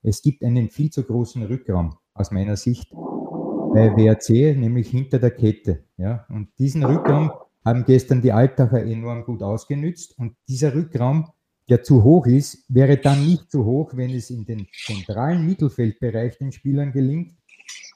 es 0.02 0.20
gibt 0.20 0.44
einen 0.44 0.68
viel 0.68 0.90
zu 0.90 1.02
großen 1.02 1.42
Rückraum 1.44 1.97
aus 2.12 2.30
meiner 2.30 2.56
Sicht 2.56 2.90
bei 2.92 3.97
WRC, 3.97 4.59
nämlich 4.59 4.90
hinter 4.90 5.18
der 5.18 5.30
Kette. 5.30 5.85
Ja? 5.97 6.26
Und 6.28 6.50
diesen 6.59 6.85
Rückraum 6.85 7.32
haben 7.64 7.85
gestern 7.87 8.20
die 8.20 8.32
Altacher 8.32 8.85
enorm 8.85 9.25
gut 9.25 9.42
ausgenützt. 9.42 10.18
Und 10.18 10.37
dieser 10.49 10.75
Rückraum, 10.75 11.30
der 11.70 11.82
zu 11.82 12.02
hoch 12.02 12.26
ist, 12.26 12.62
wäre 12.68 12.99
dann 12.99 13.25
nicht 13.25 13.50
zu 13.50 13.64
hoch, 13.64 13.92
wenn 13.94 14.11
es 14.11 14.28
in 14.28 14.44
den 14.44 14.66
zentralen 14.85 15.47
Mittelfeldbereich 15.47 16.37
den 16.37 16.52
Spielern 16.52 16.92
gelingt, 16.92 17.35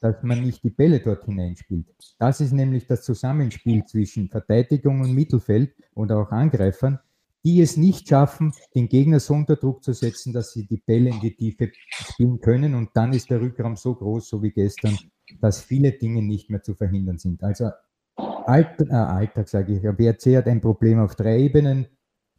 dass 0.01 0.23
man 0.23 0.41
nicht 0.41 0.63
die 0.63 0.71
Bälle 0.71 1.01
dort 1.01 1.25
hineinspielt. 1.25 1.85
Das 2.17 2.41
ist 2.41 2.51
nämlich 2.51 2.87
das 2.87 3.03
Zusammenspiel 3.03 3.85
zwischen 3.85 4.27
Verteidigung 4.27 5.01
und 5.01 5.13
Mittelfeld 5.13 5.75
oder 5.93 6.17
auch 6.17 6.31
Angreifern, 6.31 6.99
die 7.45 7.61
es 7.61 7.77
nicht 7.77 8.09
schaffen, 8.09 8.53
den 8.73 8.89
Gegner 8.89 9.19
so 9.19 9.35
unter 9.35 9.55
Druck 9.55 9.83
zu 9.83 9.93
setzen, 9.93 10.33
dass 10.33 10.51
sie 10.51 10.65
die 10.65 10.81
Bälle 10.83 11.11
in 11.11 11.19
die 11.19 11.35
Tiefe 11.35 11.71
spielen 11.91 12.41
können. 12.41 12.73
Und 12.73 12.89
dann 12.95 13.13
ist 13.13 13.29
der 13.29 13.39
Rückraum 13.39 13.75
so 13.75 13.93
groß, 13.93 14.27
so 14.27 14.41
wie 14.41 14.51
gestern, 14.51 14.97
dass 15.39 15.61
viele 15.61 15.91
Dinge 15.91 16.23
nicht 16.23 16.49
mehr 16.49 16.63
zu 16.63 16.73
verhindern 16.73 17.19
sind. 17.19 17.43
Also 17.43 17.69
Alltag, 18.15 18.87
äh, 18.89 18.93
Alltag 18.93 19.47
sage 19.47 19.73
ich, 19.73 19.83
WRC 19.83 20.37
hat 20.37 20.47
ein 20.47 20.59
Problem 20.59 20.99
auf 20.99 21.15
drei 21.15 21.39
Ebenen. 21.39 21.85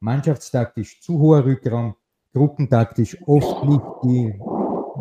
Mannschaftstaktisch 0.00 1.00
zu 1.00 1.20
hoher 1.20 1.44
Rückraum, 1.44 1.94
gruppentaktisch 2.34 3.16
oft 3.26 3.64
nicht 3.64 3.84
die 4.04 4.34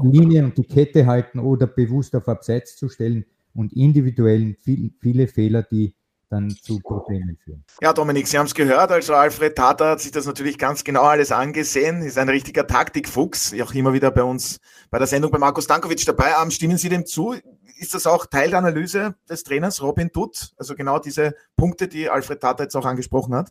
Linie 0.04 0.46
und 0.46 0.58
die 0.58 0.64
Kette 0.64 1.06
halten 1.06 1.40
oder 1.40 1.68
bewusst 1.68 2.16
auf 2.16 2.28
Abseits 2.28 2.78
zu 2.78 2.90
stellen 2.90 3.26
und 3.54 3.74
individuell 3.74 4.56
viel, 4.60 4.94
viele 5.00 5.28
Fehler, 5.28 5.64
die 5.64 5.96
dann 6.29 6.50
zu 6.50 6.79
Problemen 6.79 7.38
führen. 7.44 7.63
Ja, 7.82 7.94
Dominik, 7.94 8.27
Sie 8.27 8.38
haben 8.38 8.46
es 8.46 8.53
gehört. 8.53 8.91
Also 8.91 9.13
Alfred 9.13 9.55
Tata 9.55 9.91
hat 9.91 10.01
sich 10.01 10.12
das 10.12 10.25
natürlich 10.25 10.58
ganz 10.58 10.84
genau 10.84 11.03
alles 11.03 11.32
angesehen, 11.32 12.01
ist 12.01 12.17
ein 12.17 12.29
richtiger 12.29 12.67
Taktikfuchs, 12.67 13.53
auch 13.62 13.74
immer 13.74 13.94
wieder 13.94 14.12
bei 14.12 14.24
uns 14.24 14.60
bei 14.89 14.98
der 14.98 15.08
Sendung 15.08 15.32
bei 15.32 15.38
Markus 15.38 15.67
Dankovic 15.67 16.05
dabei. 16.05 16.34
Stimmen 16.50 16.77
Sie 16.77 16.89
dem 16.89 17.05
zu? 17.05 17.36
Ist 17.77 17.94
das 17.94 18.08
auch 18.08 18.25
Teil 18.25 18.50
der 18.50 18.60
Analyse 18.60 19.15
des 19.29 19.44
Trainers 19.44 19.82
Robin 19.82 20.10
Dutt? 20.13 20.53
Also 20.58 20.75
genau 20.75 21.00
diese 21.00 21.36
Punkte, 21.55 21.88
die 21.88 22.10
Alfred 22.10 22.39
Tata 22.39 22.63
jetzt 22.63 22.75
auch 22.75 22.86
angesprochen 22.86 23.36
hat? 23.36 23.50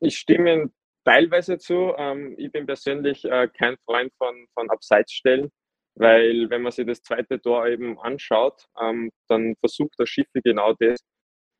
Ich 0.00 0.18
stimme 0.18 0.70
teilweise 1.04 1.58
zu. 1.58 1.94
Ähm, 1.96 2.34
ich 2.36 2.52
bin 2.52 2.66
persönlich 2.66 3.24
äh, 3.24 3.48
kein 3.56 3.76
Freund 3.84 4.12
von, 4.18 4.46
von 4.54 4.70
Abseitsstellen, 4.70 5.50
weil 5.94 6.50
wenn 6.50 6.62
man 6.62 6.72
sich 6.72 6.86
das 6.86 7.02
zweite 7.02 7.40
Tor 7.40 7.66
eben 7.66 7.98
anschaut, 8.00 8.66
ähm, 8.80 9.10
dann 9.28 9.54
versucht 9.60 9.98
der 9.98 10.06
Schiffe 10.06 10.40
genau 10.42 10.74
das 10.74 11.00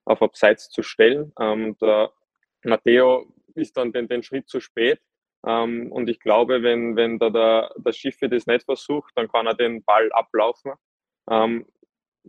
auf 0.05 0.23
Abseits 0.23 0.71
zu 0.71 0.83
stellen. 0.83 1.33
Ähm, 1.41 1.77
der 1.79 2.13
Matteo 2.65 3.27
ist 3.55 3.77
dann 3.77 3.93
den, 3.93 4.09
den 4.09 4.23
Schritt 4.23 4.49
zu 4.49 4.61
spät. 4.61 5.01
Ähm, 5.47 5.91
und 5.93 6.09
ich 6.09 6.21
glaube, 6.21 6.63
wenn, 6.63 6.97
wenn 6.97 7.19
da 7.19 7.31
der, 7.31 7.75
der 7.77 7.93
Schiffe 7.93 8.29
das 8.29 8.47
nicht 8.47 8.65
versucht, 8.65 9.13
dann 9.17 9.29
kann 9.29 9.47
er 9.47 9.55
den 9.55 9.83
Ball 9.85 10.11
ablaufen. 10.13 10.73
Ähm, 11.31 11.67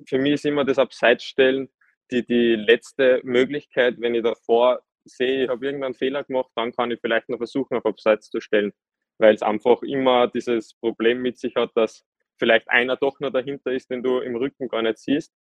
für 0.08 0.18
mich 0.18 0.34
ist 0.34 0.46
immer 0.46 0.66
das 0.66 0.80
Abseitsstellen 0.80 1.70
die, 2.12 2.26
die 2.26 2.56
letzte 2.56 3.22
Möglichkeit, 3.24 3.96
wenn 4.00 4.16
ich 4.16 4.24
davor 4.24 4.82
sehe, 5.06 5.44
ich 5.44 5.50
habe 5.50 5.66
irgendeinen 5.66 5.96
Fehler 5.96 6.24
gemacht, 6.24 6.52
dann 6.56 6.72
kann 6.72 6.92
ich 6.92 7.00
vielleicht 7.00 7.30
noch 7.30 7.38
versuchen, 7.38 7.78
auf 7.78 7.86
Abseits 7.86 8.30
zu 8.30 8.40
stellen, 8.40 8.72
weil 9.18 9.36
es 9.36 9.42
einfach 9.42 9.82
immer 9.84 10.28
dieses 10.28 10.74
Problem 10.76 11.22
mit 11.22 11.38
sich 11.38 11.56
hat, 11.56 11.72
dass 11.76 12.06
vielleicht 12.38 12.70
einer 12.70 12.96
doch 12.96 13.20
noch 13.20 13.32
dahinter 13.32 13.72
ist, 13.72 13.90
den 13.90 14.04
du 14.04 14.20
im 14.20 14.36
Rücken 14.36 14.68
gar 14.68 14.82
nicht 14.82 14.98
siehst. 14.98 15.34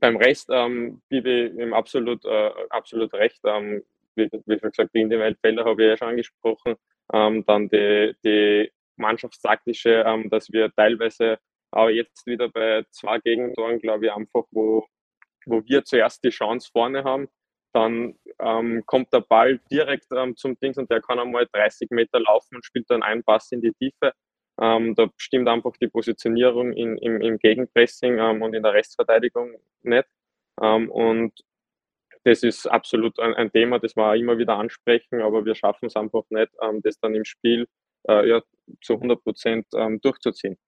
Beim 0.00 0.16
Rest 0.16 0.48
ähm, 0.52 1.00
gebe 1.10 1.30
ich 1.30 1.54
ihm 1.54 1.72
absolut, 1.72 2.24
äh, 2.24 2.50
absolut 2.70 3.12
recht. 3.14 3.40
Ähm, 3.44 3.82
wie, 4.14 4.28
wie 4.46 4.58
gesagt, 4.58 4.94
die 4.94 5.00
individuellen 5.00 5.36
Fälle 5.36 5.64
habe 5.64 5.82
ich 5.82 5.88
ja 5.90 5.96
schon 5.96 6.08
angesprochen. 6.08 6.76
Ähm, 7.12 7.44
dann 7.46 7.68
die, 7.68 8.14
die 8.24 8.70
mannschaftstaktische, 8.96 10.04
ähm, 10.06 10.28
dass 10.30 10.52
wir 10.52 10.72
teilweise 10.74 11.38
auch 11.70 11.88
jetzt 11.88 12.26
wieder 12.26 12.48
bei 12.48 12.84
zwei 12.90 13.18
Gegentoren, 13.18 13.78
glaube 13.78 14.06
ich, 14.06 14.12
einfach, 14.12 14.44
wo, 14.50 14.86
wo 15.46 15.62
wir 15.64 15.84
zuerst 15.84 16.22
die 16.24 16.30
Chance 16.30 16.70
vorne 16.72 17.04
haben, 17.04 17.28
dann 17.72 18.14
ähm, 18.40 18.82
kommt 18.86 19.12
der 19.12 19.20
Ball 19.20 19.60
direkt 19.70 20.06
ähm, 20.12 20.36
zum 20.36 20.58
Dings 20.58 20.78
und 20.78 20.90
der 20.90 21.00
kann 21.00 21.18
einmal 21.18 21.46
30 21.52 21.90
Meter 21.90 22.20
laufen 22.20 22.56
und 22.56 22.64
spielt 22.64 22.90
dann 22.90 23.02
einen 23.02 23.22
Pass 23.22 23.52
in 23.52 23.60
die 23.60 23.72
Tiefe. 23.72 24.12
Ähm, 24.60 24.94
da 24.94 25.08
stimmt 25.16 25.48
einfach 25.48 25.72
die 25.80 25.88
Positionierung 25.88 26.72
in, 26.72 26.98
im, 26.98 27.20
im 27.20 27.38
Gegenpressing 27.38 28.18
ähm, 28.18 28.42
und 28.42 28.54
in 28.54 28.62
der 28.62 28.74
Restverteidigung 28.74 29.56
nicht. 29.82 30.08
Ähm, 30.60 30.90
und 30.90 31.32
das 32.24 32.42
ist 32.42 32.66
absolut 32.66 33.18
ein, 33.20 33.34
ein, 33.34 33.52
Thema, 33.52 33.78
das 33.78 33.96
wir 33.96 34.16
immer 34.16 34.38
wieder 34.38 34.56
ansprechen, 34.56 35.22
aber 35.22 35.44
wir 35.44 35.54
schaffen 35.54 35.86
es 35.86 35.96
einfach 35.96 36.24
nicht, 36.30 36.50
ähm, 36.62 36.80
das 36.82 36.98
dann 36.98 37.14
im 37.14 37.24
Spiel 37.24 37.66
äh, 38.08 38.28
ja, 38.28 38.42
zu 38.82 38.94
100 38.94 39.22
Prozent 39.22 39.66
durchzuziehen. 40.02 40.58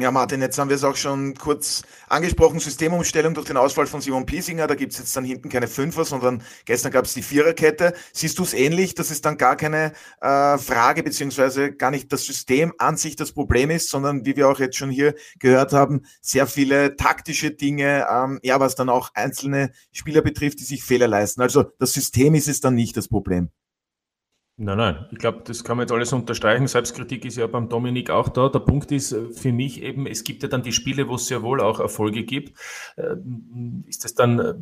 Ja, 0.00 0.12
Martin, 0.12 0.40
jetzt 0.40 0.56
haben 0.58 0.68
wir 0.68 0.76
es 0.76 0.84
auch 0.84 0.94
schon 0.94 1.34
kurz 1.34 1.82
angesprochen, 2.08 2.60
Systemumstellung 2.60 3.34
durch 3.34 3.48
den 3.48 3.56
Ausfall 3.56 3.88
von 3.88 4.00
Simon 4.00 4.26
Piesinger. 4.26 4.68
Da 4.68 4.76
gibt 4.76 4.92
es 4.92 5.00
jetzt 5.00 5.16
dann 5.16 5.24
hinten 5.24 5.48
keine 5.48 5.66
Fünfer, 5.66 6.04
sondern 6.04 6.40
gestern 6.66 6.92
gab 6.92 7.04
es 7.04 7.14
die 7.14 7.22
Viererkette. 7.22 7.94
Siehst 8.12 8.38
du 8.38 8.44
es 8.44 8.54
ähnlich, 8.54 8.94
dass 8.94 9.10
es 9.10 9.22
dann 9.22 9.38
gar 9.38 9.56
keine 9.56 9.92
äh, 10.20 10.56
Frage 10.56 11.02
beziehungsweise 11.02 11.72
gar 11.72 11.90
nicht 11.90 12.12
das 12.12 12.24
System 12.24 12.72
an 12.78 12.96
sich 12.96 13.16
das 13.16 13.32
Problem 13.32 13.70
ist, 13.70 13.90
sondern 13.90 14.24
wie 14.24 14.36
wir 14.36 14.48
auch 14.48 14.60
jetzt 14.60 14.76
schon 14.76 14.90
hier 14.90 15.16
gehört 15.40 15.72
haben, 15.72 16.02
sehr 16.20 16.46
viele 16.46 16.94
taktische 16.94 17.50
Dinge, 17.50 18.06
ähm, 18.08 18.38
ja, 18.44 18.60
was 18.60 18.76
dann 18.76 18.90
auch 18.90 19.10
einzelne 19.14 19.72
Spieler 19.90 20.22
betrifft, 20.22 20.60
die 20.60 20.64
sich 20.64 20.84
Fehler 20.84 21.08
leisten. 21.08 21.42
Also 21.42 21.64
das 21.80 21.92
System 21.92 22.36
ist 22.36 22.46
es 22.46 22.60
dann 22.60 22.76
nicht 22.76 22.96
das 22.96 23.08
Problem. 23.08 23.50
Nein, 24.60 24.76
nein, 24.76 25.06
ich 25.12 25.18
glaube, 25.18 25.42
das 25.44 25.62
kann 25.62 25.76
man 25.76 25.84
jetzt 25.84 25.92
alles 25.92 26.12
unterstreichen. 26.12 26.66
Selbstkritik 26.66 27.24
ist 27.24 27.36
ja 27.36 27.46
beim 27.46 27.68
Dominik 27.68 28.10
auch 28.10 28.28
da. 28.28 28.48
Der 28.48 28.58
Punkt 28.58 28.90
ist 28.90 29.12
äh, 29.12 29.30
für 29.30 29.52
mich 29.52 29.82
eben, 29.82 30.04
es 30.04 30.24
gibt 30.24 30.42
ja 30.42 30.48
dann 30.48 30.64
die 30.64 30.72
Spiele, 30.72 31.08
wo 31.08 31.14
es 31.14 31.28
sehr 31.28 31.42
wohl 31.42 31.60
auch 31.60 31.78
Erfolge 31.78 32.24
gibt. 32.24 32.58
Ähm, 32.96 33.84
ist 33.86 34.04
das 34.04 34.14
dann 34.14 34.40
äh, 34.40 34.54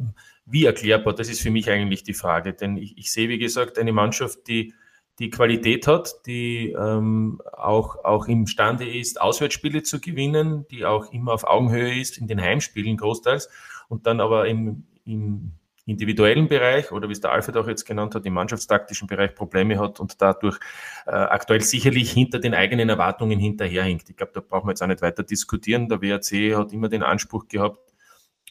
wie 0.45 0.67
erklärbar? 0.67 1.15
Das 1.15 1.31
ist 1.31 1.41
für 1.41 1.51
mich 1.51 1.71
eigentlich 1.71 2.03
die 2.03 2.13
Frage. 2.13 2.53
Denn 2.53 2.77
ich, 2.77 2.99
ich 2.99 3.11
sehe, 3.11 3.31
wie 3.31 3.39
gesagt, 3.39 3.79
eine 3.79 3.95
Mannschaft, 3.95 4.47
die 4.49 4.75
die 5.19 5.31
Qualität 5.31 5.87
hat, 5.87 6.27
die 6.27 6.77
ähm, 6.79 7.41
auch, 7.57 8.05
auch 8.05 8.29
imstande 8.29 8.87
ist, 8.87 9.19
Auswärtsspiele 9.19 9.83
zu 9.83 9.99
gewinnen, 9.99 10.67
die 10.71 10.85
auch 10.85 11.11
immer 11.11 11.33
auf 11.33 11.45
Augenhöhe 11.45 11.99
ist, 11.99 12.19
in 12.19 12.27
den 12.27 12.39
Heimspielen 12.39 12.99
großteils, 12.99 13.49
und 13.89 14.07
dann 14.07 14.21
aber 14.21 14.47
im, 14.47 14.85
im 15.07 15.53
individuellen 15.87 16.49
Bereich 16.49 16.93
oder 16.93 17.09
wie 17.09 17.13
es 17.13 17.21
der 17.21 17.33
Alfred 17.33 17.57
auch 17.57 17.69
jetzt 17.69 17.85
genannt 17.85 18.15
hat, 18.15 18.27
im 18.27 18.35
mannschaftstaktischen 18.35 19.07
Bereich 19.07 19.35
Probleme 19.35 19.79
hat 19.79 20.01
und 20.01 20.21
dadurch 20.21 20.59
äh, 21.07 21.13
aktuell 21.13 21.61
sicherlich 21.63 22.13
hinter 22.13 22.41
den 22.41 22.55
eigenen 22.55 22.89
Erwartungen 22.89 23.39
hinterherhinkt. 23.39 24.11
Ich 24.11 24.17
glaube, 24.17 24.33
da 24.35 24.41
brauchen 24.41 24.67
wir 24.67 24.73
jetzt 24.73 24.83
auch 24.83 24.89
nicht 24.89 25.03
weiter 25.03 25.23
diskutieren. 25.23 25.89
Der 25.89 26.03
WRC 26.03 26.57
hat 26.57 26.73
immer 26.73 26.89
den 26.89 27.03
Anspruch 27.03 27.47
gehabt, 27.49 27.87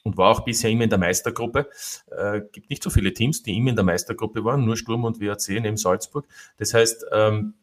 und 0.06 0.18
war 0.18 0.30
auch 0.30 0.46
bisher 0.46 0.70
immer 0.70 0.84
in 0.84 0.90
der 0.92 1.00
Meistergruppe. 1.00 1.68
Äh, 2.16 2.42
gibt 2.52 2.70
nicht 2.70 2.84
so 2.84 2.92
viele 2.92 3.12
Teams, 3.12 3.42
die 3.42 3.58
immer 3.58 3.72
in 3.72 3.76
der 3.76 3.84
Meistergruppe 3.84 4.46
waren, 4.46 4.64
nur 4.64 4.78
Sturm 4.78 5.04
und 5.04 5.20
WRC 5.20 5.60
neben 5.62 5.78
Salzburg. 5.78 6.28
Das 6.58 6.76
heißt, 6.76 7.08
ähm, 7.12 7.56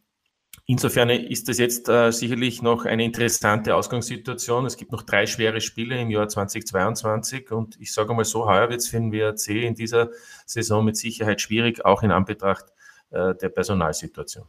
Insofern 0.65 1.09
ist 1.09 1.49
das 1.49 1.57
jetzt 1.57 1.89
äh, 1.89 2.11
sicherlich 2.11 2.61
noch 2.61 2.85
eine 2.85 3.03
interessante 3.03 3.75
Ausgangssituation. 3.75 4.65
Es 4.65 4.77
gibt 4.77 4.93
noch 4.93 5.01
drei 5.01 5.25
schwere 5.25 5.59
Spiele 5.59 5.99
im 5.99 6.09
Jahr 6.09 6.29
2022 6.29 7.51
und 7.51 7.79
ich 7.81 7.93
sage 7.93 8.13
mal 8.13 8.23
so, 8.23 8.45
heuer 8.45 8.69
wird 8.69 8.79
es 8.79 8.87
für 8.87 8.97
den 8.97 9.11
WRC 9.11 9.49
in 9.65 9.75
dieser 9.75 10.09
Saison 10.45 10.85
mit 10.85 10.95
Sicherheit 10.95 11.41
schwierig, 11.41 11.83
auch 11.83 12.01
in 12.01 12.11
Anbetracht 12.11 12.65
äh, 13.11 13.35
der 13.35 13.49
Personalsituation. 13.49 14.45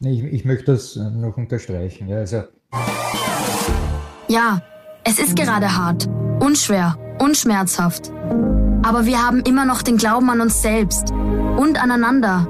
Ich, 0.00 0.24
ich, 0.24 0.44
möchte 0.46 0.72
das 0.72 0.96
noch 0.96 1.36
unterstreichen. 1.36 2.08
Ja, 2.08 2.16
also 2.16 2.44
ja, 4.28 4.62
es 5.04 5.18
ist 5.18 5.36
gerade 5.36 5.76
hart, 5.76 6.08
unschwer 6.40 6.96
und 7.18 7.36
schmerzhaft. 7.36 8.10
Aber 8.82 9.04
wir 9.04 9.22
haben 9.22 9.40
immer 9.40 9.66
noch 9.66 9.82
den 9.82 9.98
Glauben 9.98 10.30
an 10.30 10.40
uns 10.40 10.62
selbst 10.62 11.10
und 11.10 11.82
aneinander. 11.82 12.48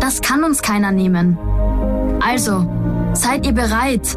Das 0.00 0.20
kann 0.20 0.44
uns 0.44 0.60
keiner 0.60 0.92
nehmen. 0.92 1.38
Also, 2.24 2.68
seid 3.14 3.44
ihr 3.46 3.52
bereit? 3.52 4.16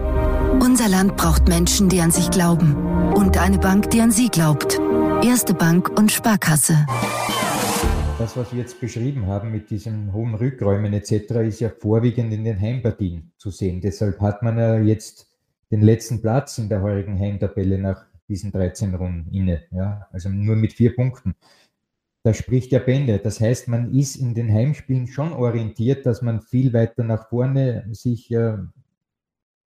Unser 0.61 0.87
Land 0.87 1.17
braucht 1.17 1.47
Menschen, 1.47 1.89
die 1.89 2.01
an 2.01 2.11
sich 2.11 2.29
glauben. 2.29 2.75
Und 3.15 3.35
eine 3.39 3.57
Bank, 3.57 3.89
die 3.89 3.99
an 3.99 4.11
sie 4.11 4.29
glaubt. 4.29 4.79
Erste 5.23 5.55
Bank 5.55 5.89
und 5.97 6.11
Sparkasse. 6.11 6.85
Das, 8.19 8.37
was 8.37 8.53
wir 8.53 8.59
jetzt 8.59 8.79
beschrieben 8.79 9.25
haben 9.25 9.51
mit 9.51 9.71
diesen 9.71 10.13
hohen 10.13 10.35
Rückräumen 10.35 10.93
etc., 10.93 11.31
ist 11.47 11.61
ja 11.61 11.69
vorwiegend 11.69 12.31
in 12.31 12.43
den 12.43 12.61
Heimpartien 12.61 13.31
zu 13.37 13.49
sehen. 13.49 13.81
Deshalb 13.81 14.21
hat 14.21 14.43
man 14.43 14.59
ja 14.59 14.77
jetzt 14.79 15.27
den 15.71 15.81
letzten 15.81 16.21
Platz 16.21 16.59
in 16.59 16.69
der 16.69 16.83
heurigen 16.83 17.19
Heimtabelle 17.19 17.79
nach 17.79 18.05
diesen 18.27 18.51
13 18.51 18.93
Runden 18.93 19.33
inne. 19.33 19.63
Ja? 19.71 20.07
Also 20.11 20.29
nur 20.29 20.55
mit 20.55 20.73
vier 20.73 20.95
Punkten. 20.95 21.33
Da 22.25 22.33
spricht 22.33 22.71
ja 22.71 22.79
Bände. 22.79 23.19
Das 23.19 23.39
heißt, 23.39 23.67
man 23.67 23.93
ist 23.93 24.15
in 24.15 24.33
den 24.33 24.51
Heimspielen 24.51 25.05
schon 25.05 25.31
orientiert, 25.31 26.07
dass 26.07 26.23
man 26.23 26.41
viel 26.41 26.73
weiter 26.73 27.03
nach 27.03 27.29
vorne 27.29 27.85
sich 27.91 28.31
äh, 28.31 28.57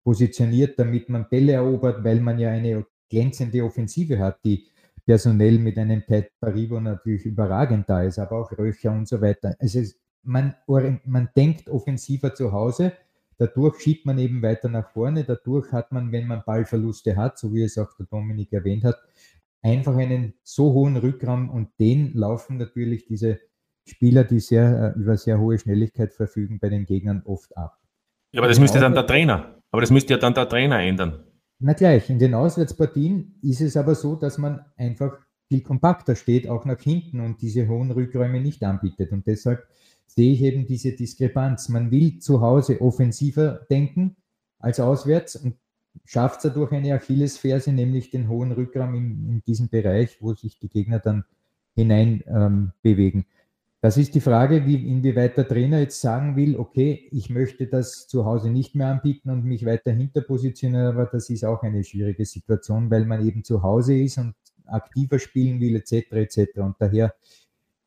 positioniert, 0.02 0.76
damit 0.76 1.08
man 1.08 1.28
Bälle 1.28 1.52
erobert, 1.52 2.02
weil 2.02 2.18
man 2.20 2.36
ja 2.40 2.50
eine 2.50 2.84
glänzende 3.08 3.62
Offensive 3.62 4.18
hat, 4.18 4.44
die 4.44 4.66
personell 5.06 5.60
mit 5.60 5.78
einem 5.78 6.04
Ted 6.04 6.32
Paribo 6.40 6.80
natürlich 6.80 7.26
überragend 7.26 7.88
da 7.88 8.02
ist, 8.02 8.18
aber 8.18 8.40
auch 8.40 8.50
Röcher 8.58 8.90
und 8.90 9.06
so 9.06 9.20
weiter. 9.20 9.54
Also 9.60 9.80
man, 10.24 10.56
man 10.66 11.28
denkt 11.36 11.70
offensiver 11.70 12.34
zu 12.34 12.50
Hause, 12.50 12.92
dadurch 13.36 13.80
schiebt 13.80 14.04
man 14.04 14.18
eben 14.18 14.42
weiter 14.42 14.68
nach 14.68 14.90
vorne, 14.90 15.22
dadurch 15.22 15.70
hat 15.70 15.92
man, 15.92 16.10
wenn 16.10 16.26
man 16.26 16.42
Ballverluste 16.44 17.14
hat, 17.14 17.38
so 17.38 17.54
wie 17.54 17.62
es 17.62 17.78
auch 17.78 17.94
der 17.96 18.06
Dominik 18.06 18.52
erwähnt 18.52 18.82
hat, 18.82 18.98
einfach 19.62 19.96
einen 19.96 20.34
so 20.42 20.72
hohen 20.72 20.96
Rückraum 20.96 21.50
und 21.50 21.68
den 21.78 22.12
laufen 22.14 22.56
natürlich 22.56 23.06
diese 23.06 23.40
Spieler, 23.86 24.24
die 24.24 24.40
sehr 24.40 24.94
äh, 24.96 24.98
über 24.98 25.16
sehr 25.16 25.38
hohe 25.38 25.58
Schnelligkeit 25.58 26.12
verfügen, 26.12 26.58
bei 26.60 26.68
den 26.68 26.84
Gegnern 26.84 27.22
oft 27.24 27.56
ab. 27.56 27.78
Ja, 28.32 28.40
aber 28.40 28.48
das 28.48 28.60
müsste 28.60 28.78
dann 28.78 28.94
der 28.94 29.06
Trainer, 29.06 29.62
aber 29.70 29.80
das 29.80 29.90
müsste 29.90 30.12
ja 30.12 30.18
dann 30.18 30.34
der 30.34 30.48
Trainer 30.48 30.80
ändern. 30.80 31.24
Na 31.60 31.72
gleich, 31.72 32.08
in 32.08 32.18
den 32.18 32.34
Auswärtspartien 32.34 33.38
ist 33.42 33.60
es 33.60 33.76
aber 33.76 33.94
so, 33.94 34.14
dass 34.14 34.38
man 34.38 34.64
einfach 34.76 35.18
viel 35.48 35.62
kompakter 35.62 36.14
steht, 36.14 36.48
auch 36.48 36.64
nach 36.64 36.80
hinten 36.80 37.20
und 37.20 37.40
diese 37.42 37.66
hohen 37.66 37.90
Rückräume 37.90 38.40
nicht 38.40 38.62
anbietet. 38.62 39.12
Und 39.12 39.26
deshalb 39.26 39.66
sehe 40.06 40.32
ich 40.32 40.42
eben 40.42 40.66
diese 40.66 40.92
Diskrepanz. 40.92 41.68
Man 41.68 41.90
will 41.90 42.18
zu 42.18 42.42
Hause 42.42 42.80
offensiver 42.80 43.66
denken 43.70 44.16
als 44.58 44.78
auswärts 44.78 45.36
und 45.36 45.56
schafft 46.08 46.42
es 46.42 46.54
durch 46.54 46.72
eine 46.72 46.94
Achillesferse, 46.94 47.70
nämlich 47.70 48.08
den 48.10 48.30
hohen 48.30 48.52
Rückraum 48.52 48.94
in, 48.94 49.28
in 49.28 49.42
diesem 49.46 49.68
Bereich, 49.68 50.16
wo 50.22 50.32
sich 50.32 50.58
die 50.58 50.70
Gegner 50.70 51.00
dann 51.00 51.24
hinein 51.74 52.24
ähm, 52.26 52.72
bewegen. 52.80 53.26
Das 53.82 53.98
ist 53.98 54.14
die 54.14 54.22
Frage, 54.22 54.64
wie, 54.64 54.88
inwieweit 54.88 55.36
der 55.36 55.46
Trainer 55.46 55.80
jetzt 55.80 56.00
sagen 56.00 56.34
will, 56.34 56.56
okay, 56.56 57.08
ich 57.12 57.28
möchte 57.28 57.66
das 57.66 58.08
zu 58.08 58.24
Hause 58.24 58.48
nicht 58.50 58.74
mehr 58.74 58.88
anbieten 58.88 59.28
und 59.28 59.44
mich 59.44 59.66
weiter 59.66 59.92
hinter 59.92 60.22
positionieren, 60.22 60.86
aber 60.86 61.04
das 61.04 61.28
ist 61.28 61.44
auch 61.44 61.62
eine 61.62 61.84
schwierige 61.84 62.24
Situation, 62.24 62.90
weil 62.90 63.04
man 63.04 63.24
eben 63.26 63.44
zu 63.44 63.62
Hause 63.62 63.98
ist 63.98 64.16
und 64.16 64.34
aktiver 64.64 65.18
spielen 65.18 65.60
will, 65.60 65.76
etc. 65.76 66.10
etc. 66.12 66.38
Und 66.56 66.76
daher 66.78 67.14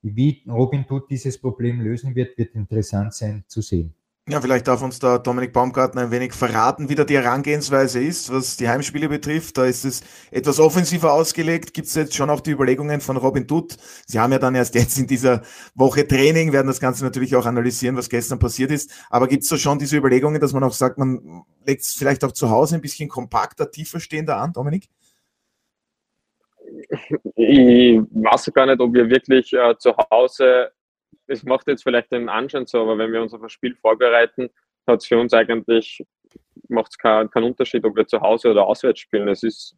wie 0.04 0.44
Robin 0.48 0.86
Hood 0.88 1.10
dieses 1.10 1.40
Problem 1.40 1.82
lösen 1.82 2.14
wird, 2.14 2.38
wird 2.38 2.54
interessant 2.54 3.16
sein 3.16 3.44
zu 3.48 3.62
sehen. 3.62 3.96
Ja, 4.30 4.40
vielleicht 4.40 4.68
darf 4.68 4.84
uns 4.84 5.00
da 5.00 5.18
Dominik 5.18 5.52
Baumgartner 5.52 6.04
ein 6.04 6.12
wenig 6.12 6.34
verraten, 6.34 6.90
wie 6.90 6.96
da 6.96 7.04
die 7.04 7.18
Herangehensweise 7.18 8.02
ist, 8.02 8.32
was 8.32 8.56
die 8.56 8.70
Heimspiele 8.70 9.10
betrifft. 9.10 9.58
Da 9.58 9.66
ist 9.66 9.84
es 9.84 10.04
etwas 10.30 10.60
offensiver 10.60 11.12
ausgelegt. 11.12 11.74
Gibt 11.74 11.88
es 11.88 11.96
jetzt 11.96 12.16
schon 12.16 12.30
auch 12.30 12.40
die 12.40 12.52
Überlegungen 12.52 13.02
von 13.02 13.18
Robin 13.18 13.48
Dutt? 13.48 13.78
Sie 14.06 14.20
haben 14.20 14.32
ja 14.32 14.38
dann 14.38 14.54
erst 14.54 14.76
jetzt 14.76 15.00
in 15.00 15.08
dieser 15.08 15.42
Woche 15.74 16.08
Training, 16.08 16.54
werden 16.54 16.68
das 16.68 16.80
Ganze 16.80 17.04
natürlich 17.04 17.36
auch 17.36 17.48
analysieren, 17.48 17.98
was 17.98 18.10
gestern 18.10 18.38
passiert 18.38 18.70
ist. 18.70 18.92
Aber 19.10 19.28
gibt 19.28 19.42
es 19.44 19.50
da 19.50 19.58
schon 19.58 19.80
diese 19.80 19.98
Überlegungen, 19.98 20.40
dass 20.40 20.54
man 20.54 20.64
auch 20.64 20.74
sagt, 20.74 21.00
man 21.00 21.44
legt 21.66 21.82
es 21.82 21.94
vielleicht 21.94 22.24
auch 22.24 22.32
zu 22.32 22.52
Hause 22.52 22.76
ein 22.76 22.82
bisschen 22.82 23.10
kompakter, 23.10 23.72
tiefer 23.72 24.00
stehender 24.00 24.38
an, 24.38 24.54
Dominik? 24.54 24.88
ich 27.36 28.00
weiß 28.12 28.52
gar 28.54 28.66
nicht, 28.66 28.80
ob 28.80 28.94
wir 28.94 29.10
wirklich 29.10 29.54
äh, 29.54 29.76
zu 29.78 29.96
Hause, 30.12 30.72
es 31.28 31.44
macht 31.44 31.68
jetzt 31.68 31.84
vielleicht 31.84 32.12
den 32.12 32.30
Anschein 32.30 32.66
so, 32.66 32.82
aber 32.82 32.98
wenn 32.98 33.12
wir 33.12 33.22
uns 33.22 33.34
auf 33.34 33.42
ein 33.42 33.50
Spiel 33.50 33.76
vorbereiten, 33.76 34.50
hat 34.88 35.02
es 35.02 35.08
für 35.08 35.20
uns 35.20 35.34
eigentlich, 35.34 36.04
macht 36.68 36.92
es 36.92 36.98
keinen 36.98 37.30
kein 37.30 37.44
Unterschied, 37.44 37.86
ob 37.86 37.96
wir 37.96 38.08
zu 38.08 38.22
Hause 38.22 38.52
oder 38.52 38.66
auswärts 38.66 39.00
spielen. 39.00 39.28
Es 39.28 39.44
ist 39.44 39.76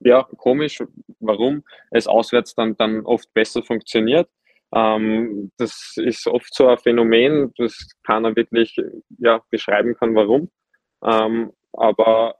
ja 0.00 0.22
komisch, 0.36 0.82
warum 1.20 1.64
es 1.90 2.06
auswärts 2.06 2.54
dann, 2.54 2.76
dann 2.76 3.04
oft 3.04 3.32
besser 3.34 3.62
funktioniert. 3.62 4.28
Ähm, 4.74 5.50
das 5.56 5.94
ist 5.96 6.26
oft 6.26 6.54
so 6.54 6.68
ein 6.68 6.78
Phänomen, 6.78 7.52
das 7.56 7.88
keiner 8.06 8.36
wirklich 8.36 8.76
ja, 9.18 9.40
beschreiben 9.50 9.94
kann, 9.94 10.14
warum. 10.14 10.50
Ähm, 11.02 11.52
aber 11.72 12.36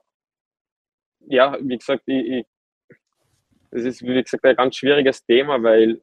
ja, 1.20 1.56
wie 1.60 1.78
gesagt, 1.78 2.02
ich, 2.06 2.26
ich 2.26 2.46
das 3.70 3.82
ist, 3.84 4.02
wie 4.02 4.22
gesagt, 4.22 4.44
ein 4.44 4.56
ganz 4.56 4.76
schwieriges 4.76 5.24
Thema, 5.24 5.62
weil 5.62 6.00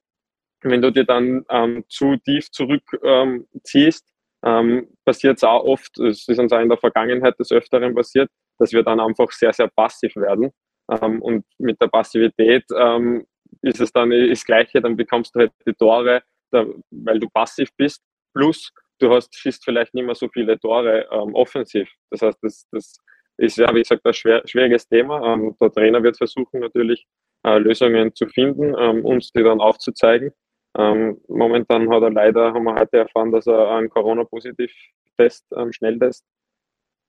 wenn 0.72 0.82
du 0.82 0.92
dir 0.92 1.06
dann 1.06 1.46
ähm, 1.50 1.84
zu 1.88 2.18
tief 2.18 2.50
zurückziehst, 2.52 4.06
ähm, 4.44 4.46
ähm, 4.46 4.88
passiert 5.06 5.38
es 5.38 5.44
auch 5.44 5.64
oft, 5.64 5.98
es 6.00 6.28
ist 6.28 6.40
uns 6.40 6.52
auch 6.52 6.60
in 6.60 6.70
der 6.70 6.78
Vergangenheit 6.78 7.40
des 7.40 7.52
Öfteren 7.52 7.96
passiert, 7.96 8.30
dass 8.60 8.72
wir 8.74 8.84
dann 8.84 9.00
einfach 9.00 9.32
sehr, 9.32 9.54
sehr 9.54 9.68
passiv 9.68 10.16
werden. 10.16 10.52
Ähm, 10.90 11.22
und 11.22 11.46
mit 11.58 11.82
der 11.82 11.88
Passivität 11.88 12.66
ähm, 12.78 13.26
ist 13.62 13.80
es 13.80 13.92
dann 13.92 14.10
das 14.10 14.44
Gleiche, 14.44 14.82
dann 14.82 14.96
bekommst 14.96 15.36
du 15.36 15.42
halt 15.42 15.52
die 15.66 15.74
Tore, 15.74 16.24
da, 16.52 16.66
weil 16.92 17.20
du 17.20 17.28
passiv 17.30 17.70
bist, 17.78 18.04
plus 18.34 18.72
du 19.00 19.12
hast, 19.12 19.36
schießt 19.36 19.64
vielleicht 19.64 19.94
nicht 19.94 20.06
mehr 20.06 20.16
so 20.16 20.30
viele 20.30 20.60
Tore 20.60 21.08
offensiv. 21.10 21.90
Das 22.12 22.22
heißt, 22.22 22.38
das, 22.42 22.68
das 22.72 22.98
ist 23.38 23.58
ja, 23.58 23.74
wie 23.74 23.82
gesagt, 23.82 24.06
ein 24.06 24.14
schwer, 24.14 24.42
schwieriges 24.46 24.88
Thema. 24.88 25.38
der 25.60 25.72
Trainer 25.72 26.02
wird 26.02 26.18
versuchen, 26.18 26.62
natürlich 26.62 27.06
äh, 27.44 27.58
Lösungen 27.58 28.16
zu 28.16 28.28
finden, 28.28 28.74
uns 28.74 29.32
die 29.32 29.44
dann 29.44 29.60
aufzuzeigen. 29.60 30.32
Ähm, 30.78 31.22
momentan 31.28 31.90
hat 31.90 32.04
er 32.04 32.12
leider, 32.12 32.54
haben 32.54 32.64
wir 32.66 32.76
heute 32.76 32.98
erfahren, 32.98 33.32
dass 33.32 33.48
er 33.48 33.72
einen 33.72 33.90
Corona-Positiv-Test, 33.90 35.56
einen 35.56 35.74
Schnelltest 35.74 36.26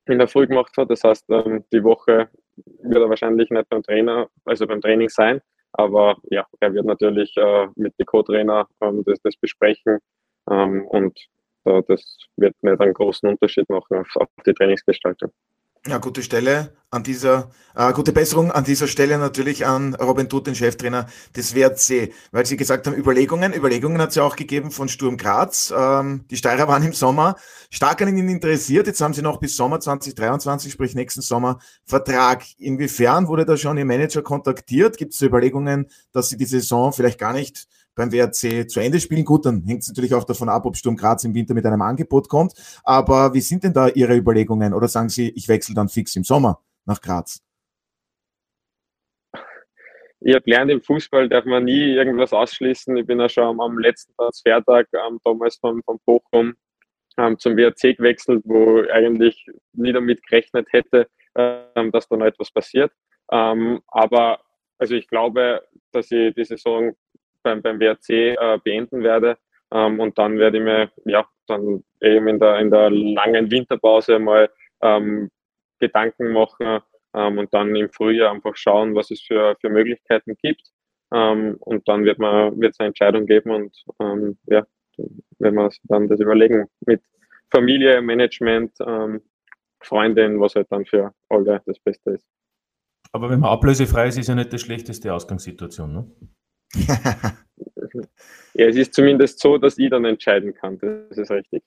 in 0.06 0.18
der 0.18 0.28
Früh 0.28 0.46
gemacht 0.46 0.76
hat. 0.76 0.90
Das 0.90 1.02
heißt, 1.02 1.24
ähm, 1.30 1.64
die 1.72 1.82
Woche 1.82 2.28
wird 2.56 3.02
er 3.02 3.08
wahrscheinlich 3.08 3.50
nicht 3.50 3.68
beim 3.68 3.82
Trainer, 3.82 4.28
also 4.44 4.66
beim 4.66 4.80
Training 4.80 5.08
sein, 5.08 5.40
aber 5.72 6.16
ja, 6.30 6.46
er 6.60 6.72
wird 6.74 6.86
natürlich 6.86 7.36
äh, 7.36 7.68
mit 7.76 7.98
den 7.98 8.06
Co-Trainer 8.06 8.68
ähm, 8.80 9.02
das, 9.04 9.20
das, 9.22 9.36
besprechen 9.36 9.98
ähm, 10.50 10.86
und 10.86 11.18
äh, 11.64 11.82
das 11.88 12.18
wird 12.36 12.54
nicht 12.62 12.80
einen 12.80 12.94
großen 12.94 13.28
Unterschied 13.28 13.68
machen 13.68 13.98
auf, 13.98 14.16
auf 14.16 14.28
die 14.46 14.54
Trainingsgestaltung. 14.54 15.32
Ja, 15.88 15.98
gute 15.98 16.24
Stelle 16.24 16.72
an 16.90 17.04
dieser, 17.04 17.50
äh, 17.76 17.92
gute 17.92 18.12
Besserung 18.12 18.50
an 18.50 18.64
dieser 18.64 18.88
Stelle 18.88 19.18
natürlich 19.18 19.66
an 19.66 19.94
Robin 19.94 20.28
Tut, 20.28 20.48
den 20.48 20.56
Cheftrainer 20.56 21.06
des 21.36 21.54
WRC, 21.54 22.12
weil 22.32 22.44
Sie 22.44 22.56
gesagt 22.56 22.88
haben, 22.88 22.96
Überlegungen. 22.96 23.54
Überlegungen 23.54 24.00
hat 24.00 24.08
es 24.08 24.16
ja 24.16 24.24
auch 24.24 24.34
gegeben 24.34 24.72
von 24.72 24.88
Sturm 24.88 25.16
Graz. 25.16 25.72
Ähm, 25.76 26.24
die 26.28 26.36
Steirer 26.36 26.66
waren 26.66 26.82
im 26.82 26.92
Sommer 26.92 27.36
stark 27.70 28.02
an 28.02 28.08
Ihnen 28.08 28.28
interessiert. 28.28 28.88
Jetzt 28.88 29.00
haben 29.00 29.14
Sie 29.14 29.22
noch 29.22 29.38
bis 29.38 29.56
Sommer 29.56 29.78
2023, 29.78 30.72
sprich 30.72 30.96
nächsten 30.96 31.20
Sommer, 31.20 31.60
Vertrag. 31.84 32.42
Inwiefern 32.58 33.28
wurde 33.28 33.44
da 33.44 33.56
schon 33.56 33.78
Ihr 33.78 33.84
Manager 33.84 34.22
kontaktiert? 34.22 34.96
Gibt 34.96 35.14
es 35.14 35.22
Überlegungen, 35.22 35.86
dass 36.10 36.30
Sie 36.30 36.36
die 36.36 36.46
Saison 36.46 36.92
vielleicht 36.92 37.20
gar 37.20 37.32
nicht 37.32 37.68
beim 37.96 38.12
WRC 38.12 38.70
zu 38.70 38.78
Ende 38.78 39.00
spielen. 39.00 39.24
Gut, 39.24 39.46
dann 39.46 39.64
hängt 39.64 39.82
es 39.82 39.88
natürlich 39.88 40.14
auch 40.14 40.24
davon 40.24 40.48
ab, 40.48 40.64
ob 40.66 40.76
Sturm 40.76 40.96
Graz 40.96 41.24
im 41.24 41.34
Winter 41.34 41.54
mit 41.54 41.66
einem 41.66 41.82
Angebot 41.82 42.28
kommt. 42.28 42.52
Aber 42.84 43.34
wie 43.34 43.40
sind 43.40 43.64
denn 43.64 43.72
da 43.72 43.88
Ihre 43.88 44.14
Überlegungen? 44.14 44.74
Oder 44.74 44.86
sagen 44.86 45.08
Sie, 45.08 45.30
ich 45.30 45.48
wechsle 45.48 45.74
dann 45.74 45.88
fix 45.88 46.14
im 46.14 46.22
Sommer 46.22 46.62
nach 46.84 47.00
Graz? 47.00 47.42
Ich 50.20 50.34
habe 50.34 50.44
gelernt, 50.44 50.70
im 50.70 50.82
Fußball 50.82 51.28
darf 51.28 51.44
man 51.44 51.64
nie 51.64 51.94
irgendwas 51.94 52.32
ausschließen. 52.32 52.96
Ich 52.96 53.06
bin 53.06 53.20
ja 53.20 53.28
schon 53.28 53.60
am 53.60 53.78
letzten 53.78 54.14
Transfertag 54.14 54.88
ähm, 54.92 55.18
damals 55.24 55.56
von, 55.56 55.82
von 55.82 55.98
Bochum 56.04 56.54
ähm, 57.18 57.38
zum 57.38 57.56
WRC 57.56 57.96
gewechselt, 57.96 58.42
wo 58.44 58.82
ich 58.82 58.92
eigentlich 58.92 59.46
nie 59.72 59.92
damit 59.92 60.26
gerechnet 60.26 60.68
hätte, 60.72 61.08
ähm, 61.34 61.90
dass 61.92 62.08
da 62.08 62.16
noch 62.16 62.26
etwas 62.26 62.50
passiert. 62.50 62.92
Ähm, 63.30 63.80
aber 63.88 64.40
also 64.78 64.94
ich 64.94 65.08
glaube, 65.08 65.62
dass 65.92 66.10
ich 66.10 66.34
die 66.34 66.44
Saison 66.44 66.94
beim, 67.46 67.62
beim 67.62 67.78
WRC 67.78 68.10
äh, 68.10 68.58
beenden 68.62 69.02
werde. 69.02 69.38
Ähm, 69.72 70.00
und 70.00 70.18
dann 70.18 70.38
werde 70.38 70.58
ich 70.58 70.64
mir 70.64 70.90
ja 71.04 71.24
dann 71.46 71.84
eben 72.00 72.28
in 72.28 72.40
der, 72.40 72.58
in 72.58 72.70
der 72.70 72.90
langen 72.90 73.50
Winterpause 73.50 74.18
mal 74.18 74.50
ähm, 74.82 75.30
Gedanken 75.78 76.32
machen 76.32 76.80
ähm, 77.14 77.38
und 77.38 77.54
dann 77.54 77.74
im 77.76 77.88
Frühjahr 77.90 78.32
einfach 78.32 78.56
schauen, 78.56 78.94
was 78.94 79.10
es 79.10 79.20
für, 79.20 79.56
für 79.60 79.70
Möglichkeiten 79.70 80.36
gibt. 80.42 80.62
Ähm, 81.14 81.56
und 81.60 81.86
dann 81.88 82.04
wird 82.04 82.18
man 82.18 82.60
wird 82.60 82.72
es 82.72 82.80
eine 82.80 82.88
Entscheidung 82.88 83.26
geben 83.26 83.50
und 83.52 83.84
ähm, 84.00 84.36
ja, 84.46 84.66
wenn 85.38 85.54
wir 85.54 85.70
dann 85.84 86.08
das 86.08 86.18
überlegen 86.20 86.66
mit 86.84 87.00
Familie, 87.52 88.02
Management, 88.02 88.72
ähm, 88.84 89.20
Freundin, 89.80 90.40
was 90.40 90.56
halt 90.56 90.66
dann 90.70 90.84
für 90.84 91.12
alle 91.28 91.62
das 91.64 91.78
Beste 91.78 92.12
ist. 92.12 92.26
Aber 93.12 93.30
wenn 93.30 93.38
man 93.38 93.50
ablösefrei 93.50 94.08
ist, 94.08 94.18
ist 94.18 94.28
ja 94.28 94.34
nicht 94.34 94.52
die 94.52 94.58
schlechteste 94.58 95.14
Ausgangssituation, 95.14 95.92
ne? 95.92 96.10
Ja, 96.74 98.66
es 98.66 98.76
ist 98.76 98.94
zumindest 98.94 99.38
so, 99.40 99.58
dass 99.58 99.78
ich 99.78 99.90
dann 99.90 100.04
entscheiden 100.04 100.54
kann. 100.54 100.78
Das 100.78 101.18
ist 101.18 101.30
richtig. 101.30 101.62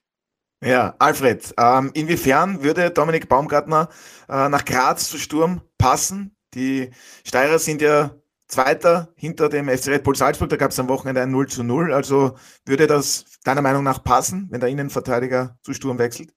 Ja, 0.63 0.95
Alfred, 0.99 1.53
ähm, 1.57 1.91
inwiefern 1.93 2.62
würde 2.63 2.91
Dominik 2.91 3.29
Baumgartner 3.29 3.88
äh, 4.27 4.49
nach 4.49 4.65
Graz 4.65 5.09
zu 5.09 5.17
Sturm 5.17 5.62
passen? 5.77 6.35
Die 6.53 6.89
Steirer 7.23 7.59
sind 7.59 7.81
ja 7.81 8.12
Zweiter 8.49 9.13
hinter 9.15 9.47
dem 9.47 9.69
FC 9.69 9.89
Red 9.89 10.03
Bull 10.03 10.15
Salzburg. 10.15 10.49
Da 10.49 10.57
gab 10.57 10.71
es 10.71 10.79
am 10.79 10.89
Wochenende 10.89 11.21
ein 11.21 11.31
0 11.31 11.47
zu 11.47 11.63
0. 11.63 11.93
Also 11.93 12.35
würde 12.65 12.88
das 12.88 13.25
deiner 13.43 13.62
Meinung 13.62 13.83
nach 13.83 14.03
passen, 14.03 14.47
wenn 14.49 14.59
der 14.59 14.69
Innenverteidiger 14.69 15.57
zu 15.62 15.73
Sturm 15.73 15.99
wechselt? 15.99 16.33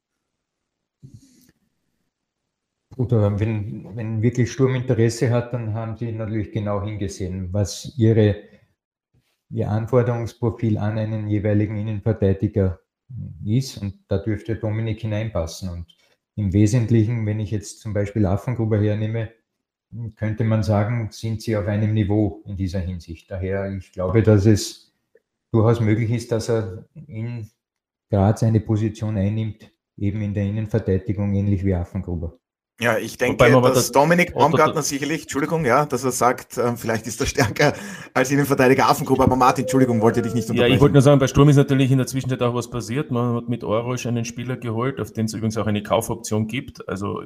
Oder 2.98 3.40
wenn, 3.40 3.96
wenn 3.96 4.20
wirklich 4.20 4.52
Sturm 4.52 4.74
Interesse 4.74 5.30
hat, 5.30 5.54
dann 5.54 5.72
haben 5.72 5.96
sie 5.96 6.12
natürlich 6.12 6.52
genau 6.52 6.84
hingesehen, 6.84 7.48
was 7.52 7.94
ihre, 7.96 8.36
ihr 9.52 9.70
Anforderungsprofil 9.70 10.78
an 10.78 10.98
einen 10.98 11.28
jeweiligen 11.28 11.76
Innenverteidiger 11.76 12.80
ist. 13.44 13.78
Und 13.78 14.00
da 14.08 14.18
dürfte 14.18 14.56
Dominik 14.56 15.00
hineinpassen. 15.00 15.68
Und 15.68 15.86
im 16.36 16.52
Wesentlichen, 16.52 17.26
wenn 17.26 17.40
ich 17.40 17.50
jetzt 17.50 17.80
zum 17.80 17.92
Beispiel 17.92 18.26
Affengruber 18.26 18.80
hernehme, 18.80 19.30
könnte 20.16 20.44
man 20.44 20.62
sagen, 20.62 21.08
sind 21.10 21.42
sie 21.42 21.54
auf 21.56 21.66
einem 21.66 21.92
Niveau 21.92 22.42
in 22.46 22.56
dieser 22.56 22.80
Hinsicht. 22.80 23.30
Daher, 23.30 23.70
ich 23.72 23.92
glaube, 23.92 24.22
dass 24.22 24.46
es 24.46 24.94
durchaus 25.52 25.80
möglich 25.80 26.10
ist, 26.10 26.32
dass 26.32 26.48
er 26.48 26.86
in 27.06 27.50
Graz 28.10 28.42
eine 28.42 28.60
Position 28.60 29.18
einnimmt, 29.18 29.70
eben 29.98 30.22
in 30.22 30.32
der 30.32 30.44
Innenverteidigung, 30.44 31.34
ähnlich 31.34 31.62
wie 31.64 31.74
Affengruber. 31.74 32.38
Ja, 32.82 32.98
ich 32.98 33.16
denke, 33.16 33.48
dass 33.48 33.74
das 33.74 33.92
Dominik 33.92 34.34
Baumgartner 34.34 34.82
sicherlich, 34.82 35.22
Entschuldigung, 35.22 35.64
ja, 35.64 35.86
dass 35.86 36.02
er 36.02 36.10
sagt, 36.10 36.58
äh, 36.58 36.76
vielleicht 36.76 37.06
ist 37.06 37.20
er 37.20 37.26
stärker 37.26 37.74
als 38.12 38.32
Innenverteidiger 38.32 38.88
Affengruber, 38.88 39.22
aber 39.22 39.36
Martin, 39.36 39.62
Entschuldigung, 39.62 40.00
wollte 40.00 40.20
dich 40.20 40.34
nicht 40.34 40.50
unterbrechen. 40.50 40.70
Ja, 40.70 40.74
ich 40.74 40.80
wollte 40.80 40.94
nur 40.94 41.02
sagen, 41.02 41.20
bei 41.20 41.28
Sturm 41.28 41.48
ist 41.48 41.54
natürlich 41.54 41.92
in 41.92 41.98
der 41.98 42.08
Zwischenzeit 42.08 42.42
auch 42.42 42.54
was 42.54 42.68
passiert. 42.70 43.12
Man 43.12 43.36
hat 43.36 43.48
mit 43.48 43.62
Orosch 43.62 44.06
einen 44.06 44.24
Spieler 44.24 44.56
geholt, 44.56 44.98
auf 44.98 45.12
den 45.12 45.26
es 45.26 45.34
übrigens 45.34 45.56
auch 45.58 45.66
eine 45.68 45.84
Kaufoption 45.84 46.48
gibt. 46.48 46.88
Also 46.88 47.22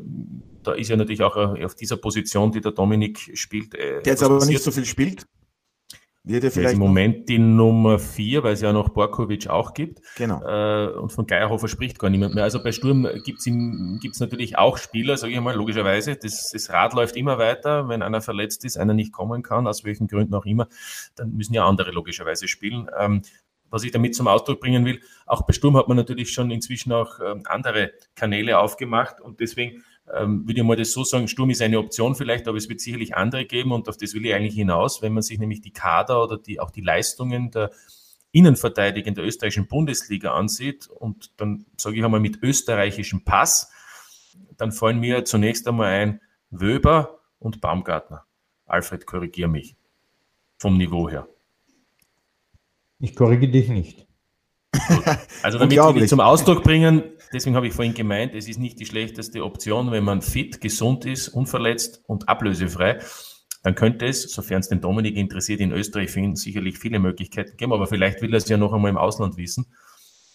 da 0.63 0.75
ist 0.75 0.91
ja 0.91 0.97
natürlich 0.97 1.23
auch 1.23 1.37
auf 1.37 1.75
dieser 1.75 1.97
Position, 1.97 2.53
die 2.53 2.61
der 2.61 2.73
Dominik 2.73 3.31
spielt. 3.33 3.75
Äh, 3.75 4.03
der 4.03 4.13
jetzt 4.13 4.23
aber 4.23 4.35
passiert. 4.35 4.53
nicht 4.53 4.63
so 4.63 4.71
viel 4.71 4.85
spielt. 4.85 5.27
Wird 6.29 6.43
er 6.43 6.51
vielleicht. 6.51 6.75
Im 6.75 6.81
Moment 6.81 7.29
die 7.29 7.39
Nummer 7.39 8.01
vier, 8.01 8.43
weil 8.43 8.55
es 8.55 8.61
ja 8.61 8.73
noch 8.73 8.89
Borkovic 8.89 9.47
auch 9.47 9.75
gibt. 9.75 10.01
Genau. 10.17 10.43
Äh, 10.45 10.89
und 10.99 11.13
von 11.13 11.25
Geierhofer 11.25 11.69
spricht 11.69 12.01
gar 12.01 12.11
niemand 12.11 12.35
mehr. 12.35 12.43
Also 12.43 12.61
bei 12.61 12.73
Sturm 12.73 13.09
gibt 13.23 13.39
es 13.39 14.21
natürlich 14.21 14.59
auch 14.59 14.77
Spieler, 14.77 15.17
sage 15.17 15.35
ich 15.35 15.41
mal, 15.41 15.55
logischerweise. 15.55 16.17
Das, 16.17 16.51
das 16.53 16.69
Rad 16.71 16.95
läuft 16.95 17.17
immer 17.17 17.39
weiter. 17.39 17.89
Wenn 17.89 18.03
einer 18.03 18.21
verletzt 18.21 18.65
ist, 18.65 18.77
einer 18.77 18.93
nicht 18.93 19.13
kommen 19.13 19.45
kann, 19.45 19.69
aus 19.69 19.85
welchen 19.85 20.09
Gründen 20.09 20.35
auch 20.35 20.47
immer, 20.47 20.67
dann 21.15 21.31
müssen 21.31 21.55
ja 21.55 21.65
andere 21.65 21.93
logischerweise 21.93 22.49
spielen. 22.49 22.91
Ähm, 22.99 23.23
was 23.71 23.85
ich 23.85 23.93
damit 23.93 24.17
zum 24.17 24.27
Ausdruck 24.27 24.61
bringen 24.61 24.85
will, 24.85 25.01
auch 25.27 25.43
bei 25.43 25.53
Sturm 25.53 25.77
hat 25.77 25.87
man 25.87 25.97
natürlich 25.97 26.33
schon 26.33 26.51
inzwischen 26.51 26.93
auch 26.93 27.21
ähm, 27.21 27.43
andere 27.47 27.93
Kanäle 28.17 28.59
aufgemacht 28.59 29.21
und 29.21 29.39
deswegen 29.39 29.85
ähm, 30.15 30.47
würde 30.47 30.61
ich 30.61 30.67
mal 30.67 30.77
das 30.77 30.93
so 30.93 31.05
sagen, 31.05 31.29
Sturm 31.29 31.51
ist 31.51 31.63
eine 31.63 31.79
Option 31.79 32.15
vielleicht, 32.15 32.47
aber 32.47 32.57
es 32.57 32.69
wird 32.69 32.81
sicherlich 32.81 33.17
andere 33.17 33.45
geben 33.45 33.73
und 33.73 33.89
auf 33.89 33.97
das 33.97 34.15
will 34.15 34.25
ich 34.25 34.35
eigentlich 34.35 34.55
hinaus, 34.55 35.03
wenn 35.03 35.13
man 35.13 35.23
sich 35.23 35.39
nämlich 35.39 35.61
die 35.61 35.73
Kader 35.73 36.23
oder 36.23 36.39
die, 36.39 36.61
auch 36.61 36.71
die 36.71 36.81
Leistungen 36.81 37.51
der 37.51 37.71
Innenverteidiger 38.33 39.09
in 39.09 39.15
der 39.15 39.25
österreichischen 39.25 39.67
Bundesliga 39.67 40.35
ansieht 40.35 40.89
und 40.89 41.33
dann 41.41 41.67
sage 41.77 41.97
ich 41.97 42.05
einmal 42.05 42.21
mit 42.21 42.43
österreichischem 42.43 43.25
Pass, 43.25 43.71
dann 44.57 44.73
fallen 44.73 45.01
mir 45.01 45.25
zunächst 45.25 45.67
einmal 45.67 45.93
ein 45.93 46.21
Wöber 46.51 47.21
und 47.39 47.61
Baumgartner. 47.61 48.25
Alfred, 48.67 49.07
korrigier 49.07 49.49
mich. 49.49 49.77
Vom 50.59 50.77
Niveau 50.77 51.09
her. 51.09 51.29
Ich 52.99 53.15
korrigiere 53.15 53.53
dich 53.53 53.69
nicht. 53.69 54.06
Also 55.43 55.59
damit 55.59 55.77
will 55.77 56.03
ich 56.03 56.09
zum 56.09 56.21
Ausdruck 56.21 56.63
bringen, 56.63 57.03
deswegen 57.33 57.57
habe 57.57 57.67
ich 57.67 57.75
vorhin 57.75 57.95
gemeint, 57.95 58.35
es 58.35 58.49
ist 58.49 58.59
nicht 58.59 58.81
die 58.81 58.87
schlechteste 58.87 59.45
Option, 59.45 59.91
wenn 59.91 60.05
man 60.05 60.23
fit, 60.23 60.61
gesund 60.61 61.05
ist, 61.05 61.29
unverletzt 61.29 62.03
und 62.07 62.29
ablösefrei. 62.29 62.99
Dann 63.63 63.75
könnte 63.75 64.07
es, 64.07 64.23
sofern 64.23 64.61
es 64.61 64.69
den 64.69 64.81
Dominik 64.81 65.17
interessiert, 65.17 65.61
in 65.61 65.73
Österreich 65.73 66.11
finden, 66.11 66.37
sicherlich 66.37 66.79
viele 66.79 66.99
Möglichkeiten 66.99 67.57
geben, 67.57 67.73
aber 67.73 67.87
vielleicht 67.87 68.23
will 68.23 68.33
er 68.33 68.39
es 68.39 68.49
ja 68.49 68.57
noch 68.57 68.73
einmal 68.73 68.91
im 68.91 68.97
Ausland 68.97 69.37
wissen. 69.37 69.67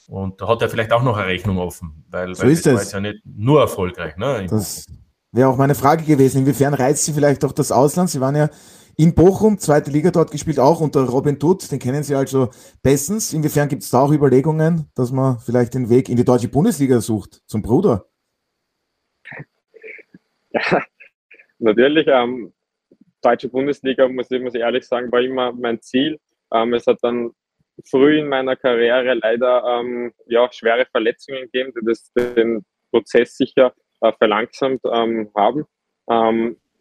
Und 0.07 0.41
da 0.41 0.49
hat 0.49 0.61
er 0.61 0.69
vielleicht 0.69 0.91
auch 0.91 1.03
noch 1.03 1.15
eine 1.15 1.27
Rechnung 1.27 1.57
offen, 1.57 2.03
weil, 2.09 2.35
so 2.35 2.43
weil 2.43 2.51
ist 2.51 2.65
das 2.65 2.73
war 2.73 2.81
jetzt 2.81 2.93
ja 2.93 2.99
nicht 2.99 3.21
nur 3.25 3.61
erfolgreich. 3.61 4.17
Ne, 4.17 4.45
das 4.49 4.85
wäre 5.31 5.47
auch 5.47 5.55
meine 5.55 5.75
Frage 5.75 6.03
gewesen. 6.03 6.39
Inwiefern 6.39 6.73
reizt 6.73 7.05
Sie 7.05 7.13
vielleicht 7.13 7.45
auch 7.45 7.53
das 7.53 7.71
Ausland? 7.71 8.09
Sie 8.09 8.19
waren 8.19 8.35
ja 8.35 8.49
in 8.97 9.15
Bochum, 9.15 9.57
zweite 9.57 9.91
Liga 9.91 10.11
dort 10.11 10.31
gespielt, 10.31 10.59
auch 10.59 10.81
unter 10.81 11.01
Robin 11.01 11.39
Tutt, 11.39 11.71
den 11.71 11.79
kennen 11.79 12.03
Sie 12.03 12.15
also 12.15 12.49
bestens. 12.83 13.33
Inwiefern 13.33 13.69
gibt 13.69 13.83
es 13.83 13.89
da 13.89 14.01
auch 14.01 14.11
Überlegungen, 14.11 14.89
dass 14.95 15.11
man 15.11 15.39
vielleicht 15.39 15.73
den 15.73 15.89
Weg 15.89 16.09
in 16.09 16.17
die 16.17 16.25
deutsche 16.25 16.49
Bundesliga 16.49 16.99
sucht, 17.01 17.41
zum 17.47 17.61
Bruder? 17.61 18.05
Ja, 20.51 20.61
natürlich. 21.59 22.07
Ähm, 22.07 22.53
deutsche 23.21 23.49
Bundesliga, 23.49 24.07
muss 24.07 24.31
ich, 24.31 24.41
muss 24.41 24.55
ich 24.55 24.61
ehrlich 24.61 24.85
sagen, 24.85 25.11
war 25.11 25.21
immer 25.21 25.51
mein 25.51 25.81
Ziel. 25.81 26.19
Ähm, 26.53 26.73
es 26.73 26.87
hat 26.87 26.97
dann 27.01 27.31
früh 27.89 28.19
in 28.19 28.27
meiner 28.27 28.55
Karriere 28.55 29.13
leider 29.13 29.63
ähm, 29.65 30.13
ja, 30.27 30.51
schwere 30.51 30.85
Verletzungen 30.85 31.43
gegeben, 31.43 31.71
die 31.75 31.85
das, 31.85 32.11
den 32.13 32.65
Prozess 32.91 33.37
sicher 33.37 33.73
äh, 34.01 34.11
verlangsamt 34.13 34.81
ähm, 34.91 35.31
haben. 35.35 35.65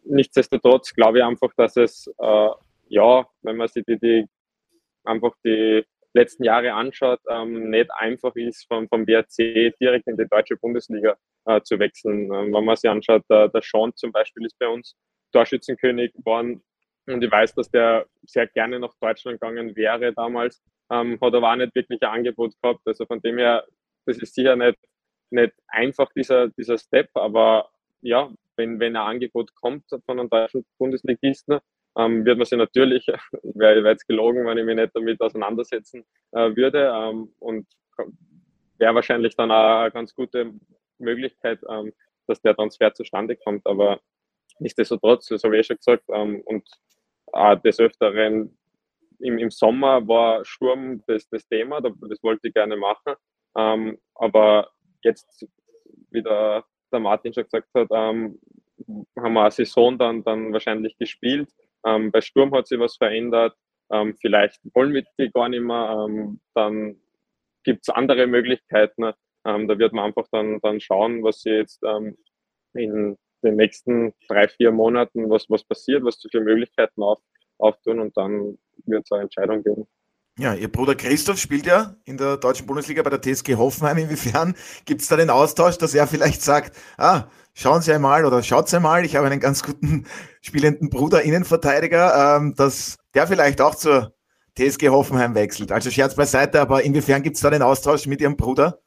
Nichtsdestotrotz 0.03 0.93
glaube 0.93 1.19
ich 1.19 1.23
einfach, 1.23 1.51
dass 1.55 1.77
es, 1.77 2.07
äh, 2.19 2.49
ja, 2.87 3.27
wenn 3.41 3.57
man 3.57 3.67
sich 3.67 3.83
die, 3.85 3.99
die, 3.99 4.25
einfach 5.03 5.33
die 5.43 5.85
letzten 6.13 6.43
Jahre 6.43 6.73
anschaut, 6.73 7.19
ähm, 7.29 7.69
nicht 7.69 7.89
einfach 7.91 8.35
ist, 8.35 8.65
vom, 8.67 8.87
vom 8.89 9.07
WRC 9.07 9.73
direkt 9.79 10.07
in 10.07 10.17
die 10.17 10.27
deutsche 10.27 10.57
Bundesliga 10.57 11.15
äh, 11.45 11.61
zu 11.61 11.79
wechseln. 11.79 12.25
Ähm, 12.33 12.53
wenn 12.53 12.65
man 12.65 12.75
sich 12.75 12.89
anschaut, 12.89 13.23
der, 13.29 13.47
der 13.49 13.61
Sean 13.61 13.95
zum 13.95 14.11
Beispiel 14.11 14.45
ist 14.45 14.57
bei 14.59 14.67
uns 14.67 14.95
Torschützenkönig 15.31 16.13
geworden 16.13 16.61
und 17.07 17.23
ich 17.23 17.31
weiß, 17.31 17.55
dass 17.55 17.69
der 17.71 18.05
sehr 18.23 18.47
gerne 18.47 18.79
nach 18.79 18.93
Deutschland 18.99 19.39
gegangen 19.39 19.75
wäre 19.75 20.13
damals, 20.13 20.61
ähm, 20.91 21.17
hat 21.21 21.33
aber 21.33 21.51
auch 21.51 21.55
nicht 21.55 21.73
wirklich 21.73 22.01
ein 22.01 22.09
Angebot 22.09 22.53
gehabt. 22.61 22.81
Also 22.85 23.05
von 23.05 23.21
dem 23.21 23.37
her, 23.37 23.65
das 24.05 24.17
ist 24.17 24.35
sicher 24.35 24.55
nicht, 24.55 24.77
nicht 25.29 25.53
einfach, 25.67 26.11
dieser, 26.13 26.49
dieser 26.49 26.77
Step, 26.77 27.09
aber 27.13 27.69
ja, 28.01 28.29
wenn, 28.55 28.79
wenn 28.79 28.95
ein 28.95 29.07
Angebot 29.15 29.53
kommt 29.55 29.85
von 29.89 30.19
einem 30.19 30.29
deutschen 30.29 30.65
Bundesligisten, 30.77 31.59
ähm, 31.97 32.25
wird 32.25 32.37
man 32.37 32.45
sich 32.45 32.57
natürlich, 32.57 33.07
wäre 33.43 33.83
wär 33.83 33.91
jetzt 33.91 34.07
gelogen, 34.07 34.45
wenn 34.45 34.57
ich 34.57 34.65
mich 34.65 34.75
nicht 34.75 34.91
damit 34.93 35.21
auseinandersetzen 35.21 36.03
äh, 36.31 36.55
würde 36.55 36.91
ähm, 36.93 37.33
und 37.39 37.67
wäre 38.77 38.95
wahrscheinlich 38.95 39.35
dann 39.35 39.51
auch 39.51 39.81
eine 39.81 39.91
ganz 39.91 40.15
gute 40.15 40.53
Möglichkeit, 40.97 41.59
ähm, 41.69 41.93
dass 42.27 42.41
der 42.41 42.55
Transfer 42.55 42.93
zustande 42.93 43.35
kommt, 43.35 43.65
aber 43.65 43.99
nichtsdestotrotz, 44.59 45.27
das 45.27 45.43
habe 45.43 45.55
ich 45.57 45.61
eh 45.61 45.63
schon 45.63 45.77
gesagt, 45.77 46.03
ähm, 46.13 46.41
und 46.45 46.67
äh, 47.33 47.57
des 47.59 47.79
Öfteren 47.79 48.57
im, 49.19 49.37
im 49.37 49.51
Sommer 49.51 50.07
war 50.07 50.43
Sturm 50.45 51.03
das, 51.07 51.27
das 51.29 51.47
Thema, 51.47 51.81
das 51.81 52.23
wollte 52.23 52.47
ich 52.47 52.53
gerne 52.53 52.75
machen, 52.77 53.15
ähm, 53.57 53.99
aber 54.15 54.71
jetzt 55.03 55.45
wieder 56.09 56.65
der 56.91 56.99
Martin 56.99 57.33
schon 57.33 57.43
gesagt 57.45 57.69
hat, 57.73 57.87
ähm, 57.91 58.39
haben 59.17 59.33
wir 59.33 59.41
eine 59.41 59.51
Saison 59.51 59.97
dann, 59.97 60.23
dann 60.23 60.53
wahrscheinlich 60.53 60.97
gespielt. 60.97 61.49
Ähm, 61.85 62.11
bei 62.11 62.21
Sturm 62.21 62.53
hat 62.53 62.67
sich 62.67 62.79
was 62.79 62.97
verändert. 62.97 63.55
Ähm, 63.91 64.15
vielleicht 64.19 64.59
wollen 64.73 64.93
wir 64.93 65.03
die 65.19 65.31
gar 65.31 65.49
nicht 65.49 65.61
mehr. 65.61 66.05
Ähm, 66.07 66.39
dann 66.53 66.95
gibt 67.63 67.81
es 67.83 67.89
andere 67.89 68.27
Möglichkeiten. 68.27 69.13
Ähm, 69.45 69.67
da 69.67 69.77
wird 69.77 69.93
man 69.93 70.05
einfach 70.05 70.27
dann, 70.31 70.59
dann 70.61 70.79
schauen, 70.79 71.23
was 71.23 71.41
sie 71.41 71.51
jetzt 71.51 71.81
ähm, 71.83 72.17
in 72.73 73.17
den 73.43 73.55
nächsten 73.55 74.13
drei, 74.27 74.47
vier 74.47 74.71
Monaten, 74.71 75.29
was, 75.29 75.49
was 75.49 75.63
passiert, 75.63 76.03
was 76.03 76.25
für 76.29 76.41
Möglichkeiten 76.41 77.01
auf, 77.01 77.19
auftun 77.57 77.99
und 77.99 78.15
dann 78.17 78.57
wird 78.85 79.03
es 79.05 79.11
eine 79.11 79.23
Entscheidung 79.23 79.63
geben. 79.63 79.87
Ja, 80.41 80.55
Ihr 80.55 80.71
Bruder 80.71 80.95
Christoph 80.95 81.37
spielt 81.37 81.67
ja 81.67 81.97
in 82.03 82.17
der 82.17 82.35
deutschen 82.35 82.65
Bundesliga 82.65 83.03
bei 83.03 83.11
der 83.11 83.21
TSG 83.21 83.57
Hoffenheim. 83.57 83.99
Inwiefern 83.99 84.55
gibt 84.85 85.01
es 85.01 85.07
da 85.07 85.15
den 85.15 85.29
Austausch, 85.29 85.77
dass 85.77 85.93
er 85.93 86.07
vielleicht 86.07 86.41
sagt, 86.41 86.75
ah, 86.97 87.25
schauen 87.53 87.83
Sie 87.83 87.93
einmal 87.93 88.25
oder 88.25 88.41
schaut 88.41 88.67
Sie 88.67 88.77
einmal, 88.77 89.05
ich 89.05 89.15
habe 89.15 89.27
einen 89.27 89.39
ganz 89.39 89.61
guten 89.61 90.07
spielenden 90.41 90.89
Bruder, 90.89 91.21
Innenverteidiger, 91.21 92.37
ähm, 92.37 92.55
dass 92.55 92.97
der 93.13 93.27
vielleicht 93.27 93.61
auch 93.61 93.75
zur 93.75 94.15
TSG 94.57 94.89
Hoffenheim 94.89 95.35
wechselt. 95.35 95.71
Also 95.71 95.91
Scherz 95.91 96.15
beiseite, 96.15 96.59
aber 96.59 96.81
inwiefern 96.81 97.21
gibt 97.21 97.35
es 97.35 97.43
da 97.43 97.51
den 97.51 97.61
Austausch 97.61 98.07
mit 98.07 98.19
Ihrem 98.19 98.35
Bruder? 98.35 98.79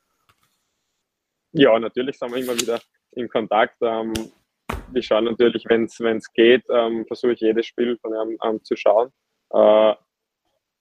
Ja, 1.52 1.78
natürlich 1.78 2.18
sind 2.18 2.34
wir 2.34 2.42
immer 2.42 2.60
wieder 2.60 2.80
in 3.12 3.28
Kontakt. 3.28 3.76
Ähm, 3.80 4.12
wir 4.88 5.02
schauen 5.04 5.26
natürlich, 5.26 5.64
wenn 5.68 5.84
es 5.84 6.32
geht, 6.32 6.64
ähm, 6.68 7.06
versuche 7.06 7.34
ich 7.34 7.40
jedes 7.40 7.66
Spiel 7.66 7.96
von 7.98 8.10
ihm 8.12 8.38
ähm, 8.42 8.60
zu 8.64 8.74
schauen. 8.74 9.12
Äh, 9.50 9.94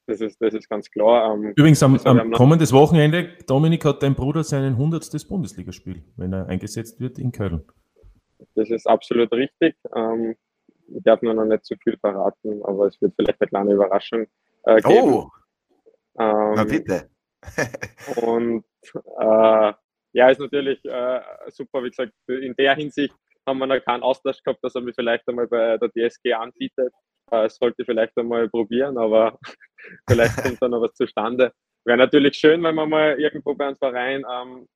das 0.08 0.22
ist, 0.22 0.42
das 0.42 0.54
ist 0.54 0.70
ganz 0.70 0.90
klar. 0.90 1.34
Ähm, 1.34 1.54
Übrigens, 1.56 1.82
am, 1.84 1.94
also 1.94 2.10
am 2.10 2.32
kommendes 2.32 2.74
Wochenende, 2.74 3.30
Dominik, 3.48 3.86
hat 3.86 4.04
dein 4.04 4.16
Bruder 4.16 4.44
sein 4.44 4.64
100. 4.64 5.28
Bundesligaspiel, 5.28 6.04
wenn 6.18 6.34
er 6.34 6.48
eingesetzt 6.48 7.00
wird 7.00 7.20
in 7.20 7.32
Köln. 7.32 7.64
Das 8.56 8.70
ist 8.70 8.88
absolut 8.88 9.32
richtig. 9.32 9.76
Ähm, 9.96 10.36
ich 10.88 11.04
darf 11.04 11.22
nur 11.22 11.34
noch 11.34 11.46
nicht 11.46 11.66
zu 11.66 11.76
viel 11.82 11.98
verraten, 11.98 12.62
aber 12.64 12.88
es 12.88 13.02
wird 13.02 13.14
vielleicht 13.16 13.42
eine 13.42 13.50
kleine 13.50 13.74
Überraschung 13.74 14.26
äh, 14.64 14.82
geben. 14.82 15.14
Oh, 15.14 15.30
ähm, 16.20 16.54
na 16.56 16.64
bitte. 16.64 17.10
und 18.22 18.66
äh, 19.20 19.74
ja, 20.14 20.30
ist 20.30 20.40
natürlich 20.40 20.84
äh, 20.86 21.22
super, 21.48 21.84
wie 21.84 21.90
gesagt, 21.90 22.14
in 22.28 22.54
der 22.56 22.76
Hinsicht 22.76 23.16
haben 23.48 23.60
wir 23.60 23.68
noch 23.68 23.84
keinen 23.84 24.04
Austausch 24.04 24.42
gehabt, 24.44 24.64
dass 24.64 24.76
er 24.76 24.82
mich 24.82 24.96
vielleicht 24.96 25.28
einmal 25.28 25.48
bei 25.48 25.78
der 25.78 25.90
DSG 25.90 26.34
anbietet. 26.34 26.94
Äh, 27.34 27.46
es 27.46 27.56
sollte 27.56 27.84
vielleicht 27.84 28.18
einmal 28.18 28.48
probieren, 28.50 28.98
aber 28.98 29.40
vielleicht 30.10 30.38
kommt 30.42 30.62
dann 30.62 30.72
noch 30.72 30.82
was 30.82 30.94
zustande. 30.94 31.52
Wäre 31.86 31.98
natürlich 31.98 32.36
schön, 32.36 32.64
wenn 32.64 32.76
wir 32.76 32.86
mal 32.86 33.20
irgendwo 33.20 33.56
bei 33.56 33.68
uns 33.68 33.80
Verein 33.80 34.24
ähm, 34.32 34.68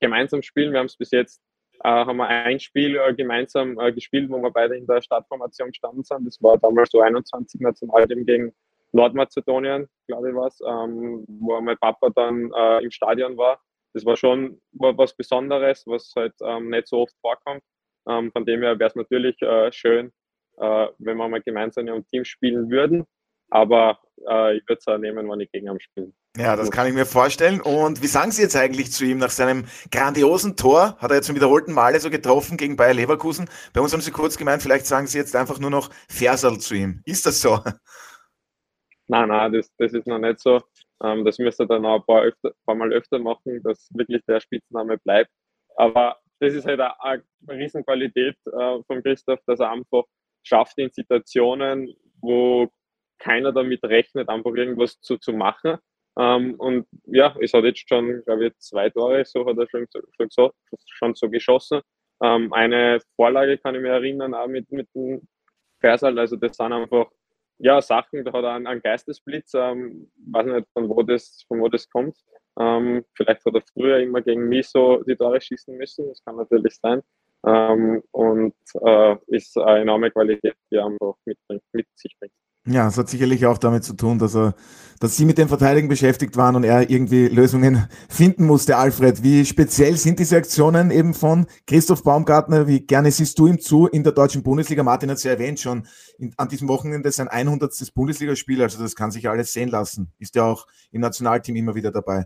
gemeinsam 0.00 0.42
spielen. 0.42 0.72
Wir 0.72 0.80
haben 0.80 0.86
es 0.86 0.96
bis 0.96 1.10
jetzt 1.10 1.40
äh, 1.84 1.88
haben 1.88 2.16
wir 2.16 2.26
ein 2.28 2.58
Spiel 2.58 2.96
äh, 2.96 3.14
gemeinsam 3.14 3.78
äh, 3.78 3.92
gespielt, 3.92 4.30
wo 4.30 4.38
wir 4.38 4.50
beide 4.50 4.76
in 4.76 4.86
der 4.86 5.02
Startformation 5.02 5.68
gestanden 5.68 6.04
sind. 6.04 6.26
Das 6.26 6.42
war 6.42 6.58
damals 6.58 6.90
so 6.90 7.00
21 7.00 7.60
Nationalteam 7.60 8.24
gegen 8.24 8.52
Nordmazedonien, 8.92 9.86
glaube 10.08 10.30
ich 10.30 10.34
was, 10.34 10.58
ähm, 10.66 11.24
wo 11.28 11.60
mein 11.60 11.76
Papa 11.78 12.08
dann 12.10 12.50
äh, 12.56 12.82
im 12.82 12.90
Stadion 12.90 13.36
war. 13.36 13.60
Das 13.92 14.04
war 14.04 14.16
schon 14.16 14.60
was 14.72 15.14
Besonderes, 15.14 15.84
was 15.86 16.12
halt 16.16 16.34
ähm, 16.42 16.70
nicht 16.70 16.88
so 16.88 17.02
oft 17.02 17.14
vorkommt. 17.20 17.62
Ähm, 18.08 18.32
von 18.32 18.46
dem 18.46 18.62
her 18.62 18.78
wäre 18.78 18.88
es 18.88 18.96
natürlich 18.96 19.40
äh, 19.42 19.70
schön, 19.72 20.12
äh, 20.58 20.86
wenn 20.98 21.16
wir 21.16 21.28
mal 21.28 21.42
gemeinsam 21.42 21.88
im 21.88 22.06
Team 22.10 22.24
spielen 22.24 22.70
würden. 22.70 23.04
Aber 23.50 23.98
äh, 24.28 24.56
ich 24.56 24.62
würde 24.68 24.78
es 24.80 24.86
auch 24.88 24.98
nehmen, 24.98 25.30
wenn 25.30 25.40
ich 25.40 25.50
gegen 25.52 25.68
ihn 25.68 25.80
spiele. 25.80 26.12
Ja, 26.36 26.54
das 26.54 26.70
kann 26.70 26.86
ich 26.86 26.92
mir 26.92 27.06
vorstellen. 27.06 27.60
Und 27.60 28.02
wie 28.02 28.08
sagen 28.08 28.30
Sie 28.30 28.42
jetzt 28.42 28.56
eigentlich 28.56 28.92
zu 28.92 29.04
ihm 29.04 29.18
nach 29.18 29.30
seinem 29.30 29.64
grandiosen 29.90 30.56
Tor? 30.56 30.96
Hat 30.98 31.10
er 31.10 31.16
jetzt 31.16 31.26
zum 31.26 31.36
wiederholten 31.36 31.72
Male 31.72 31.98
so 31.98 32.10
getroffen 32.10 32.58
gegen 32.58 32.76
Bayer 32.76 32.92
Leverkusen? 32.92 33.48
Bei 33.72 33.80
uns 33.80 33.92
haben 33.92 34.02
Sie 34.02 34.10
kurz 34.10 34.36
gemeint, 34.36 34.62
vielleicht 34.62 34.86
sagen 34.86 35.06
Sie 35.06 35.16
jetzt 35.16 35.34
einfach 35.34 35.58
nur 35.58 35.70
noch 35.70 35.90
Versal 36.08 36.58
zu 36.58 36.74
ihm. 36.74 37.00
Ist 37.06 37.24
das 37.24 37.40
so? 37.40 37.60
Nein, 39.08 39.28
nein, 39.28 39.52
das, 39.52 39.70
das 39.78 39.92
ist 39.92 40.06
noch 40.06 40.18
nicht 40.18 40.40
so. 40.40 40.60
Ähm, 41.02 41.24
das 41.24 41.38
müsste 41.38 41.62
er 41.62 41.68
dann 41.68 41.86
auch 41.86 42.00
ein 42.00 42.06
paar, 42.06 42.22
öfter, 42.22 42.52
paar 42.66 42.74
Mal 42.74 42.92
öfter 42.92 43.18
machen, 43.18 43.62
dass 43.62 43.88
wirklich 43.94 44.22
der 44.26 44.40
Spitzname 44.40 44.98
bleibt. 44.98 45.30
Aber 45.76 46.16
das 46.40 46.54
ist 46.54 46.66
halt 46.66 46.80
eine, 46.80 47.00
eine 47.02 47.22
Riesenqualität 47.48 48.36
äh, 48.46 48.82
von 48.86 49.02
Christoph, 49.02 49.40
dass 49.46 49.60
er 49.60 49.70
einfach 49.70 50.02
schafft, 50.46 50.78
in 50.78 50.90
Situationen, 50.90 51.94
wo 52.20 52.68
keiner 53.18 53.52
damit 53.52 53.82
rechnet, 53.84 54.28
einfach 54.28 54.54
irgendwas 54.54 55.00
zu, 55.00 55.16
zu 55.18 55.32
machen. 55.32 55.78
Ähm, 56.18 56.54
und 56.58 56.86
ja, 57.06 57.34
es 57.40 57.52
hat 57.52 57.64
jetzt 57.64 57.88
schon, 57.88 58.22
glaube 58.24 58.46
ich, 58.46 58.58
zwei 58.58 58.90
Tore, 58.90 59.24
so 59.24 59.46
hat 59.46 59.58
er 59.58 59.68
schon, 59.68 59.86
schon, 60.16 60.28
so, 60.30 60.52
schon 60.86 61.14
so 61.14 61.28
geschossen. 61.28 61.80
Ähm, 62.22 62.52
eine 62.52 63.00
Vorlage 63.16 63.58
kann 63.58 63.74
ich 63.74 63.82
mir 63.82 63.92
erinnern, 63.92 64.34
auch 64.34 64.46
mit, 64.46 64.70
mit 64.72 64.88
dem 64.94 65.26
Versal. 65.80 66.18
Also 66.18 66.36
das 66.36 66.56
sind 66.56 66.72
einfach 66.72 67.10
ja, 67.58 67.80
Sachen, 67.80 68.24
da 68.24 68.32
hat 68.32 68.44
er 68.44 68.54
einen, 68.54 68.66
einen 68.66 68.82
Geistesblitz, 68.82 69.54
ähm, 69.54 70.10
weiß 70.30 70.46
nicht, 70.46 70.68
von 70.72 70.88
wo 70.88 71.02
das, 71.02 71.44
von 71.48 71.60
wo 71.60 71.68
das 71.68 71.88
kommt. 71.88 72.16
Ähm, 72.58 73.04
vielleicht 73.14 73.44
hat 73.44 73.54
er 73.54 73.62
früher 73.72 73.98
immer 73.98 74.20
gegen 74.20 74.48
mich 74.48 74.68
so 74.68 75.02
die 75.02 75.16
Tore 75.16 75.40
schießen 75.40 75.76
müssen, 75.76 76.08
das 76.08 76.22
kann 76.24 76.36
natürlich 76.36 76.76
sein. 76.76 77.02
Ähm, 77.46 78.02
und 78.10 78.54
äh, 78.84 79.16
ist 79.28 79.56
eine 79.56 79.82
enorme 79.82 80.10
Qualität, 80.10 80.54
die 80.70 80.76
er 80.76 80.86
einfach 80.86 81.14
mit, 81.24 81.38
mit 81.72 81.86
sich 81.94 82.16
bringt. 82.18 82.32
Ja, 82.68 82.88
es 82.88 82.98
hat 82.98 83.08
sicherlich 83.08 83.46
auch 83.46 83.58
damit 83.58 83.84
zu 83.84 83.94
tun, 83.94 84.18
dass 84.18 84.34
er, 84.34 84.56
dass 84.98 85.16
Sie 85.16 85.24
mit 85.24 85.38
dem 85.38 85.46
Verteidigen 85.46 85.86
beschäftigt 85.86 86.36
waren 86.36 86.56
und 86.56 86.64
er 86.64 86.90
irgendwie 86.90 87.28
Lösungen 87.28 87.88
finden 88.08 88.44
musste. 88.44 88.76
Alfred, 88.76 89.22
wie 89.22 89.44
speziell 89.44 89.96
sind 89.96 90.18
diese 90.18 90.36
Aktionen 90.36 90.90
eben 90.90 91.14
von 91.14 91.46
Christoph 91.68 92.02
Baumgartner? 92.02 92.66
Wie 92.66 92.80
gerne 92.80 93.12
siehst 93.12 93.38
du 93.38 93.46
ihm 93.46 93.60
zu 93.60 93.86
in 93.86 94.02
der 94.02 94.12
deutschen 94.12 94.42
Bundesliga? 94.42 94.82
Martin 94.82 95.10
hat 95.10 95.18
es 95.18 95.22
ja 95.22 95.30
erwähnt 95.30 95.60
schon, 95.60 95.86
in, 96.18 96.34
an 96.36 96.48
diesem 96.48 96.66
Wochenende 96.66 97.12
sein 97.12 97.28
100. 97.28 97.72
Bundesligaspiel, 97.94 98.60
also 98.60 98.82
das 98.82 98.96
kann 98.96 99.12
sich 99.12 99.28
alles 99.28 99.52
sehen 99.52 99.68
lassen. 99.68 100.12
Ist 100.18 100.34
ja 100.34 100.42
auch 100.42 100.66
im 100.90 101.02
Nationalteam 101.02 101.54
immer 101.54 101.76
wieder 101.76 101.92
dabei. 101.92 102.24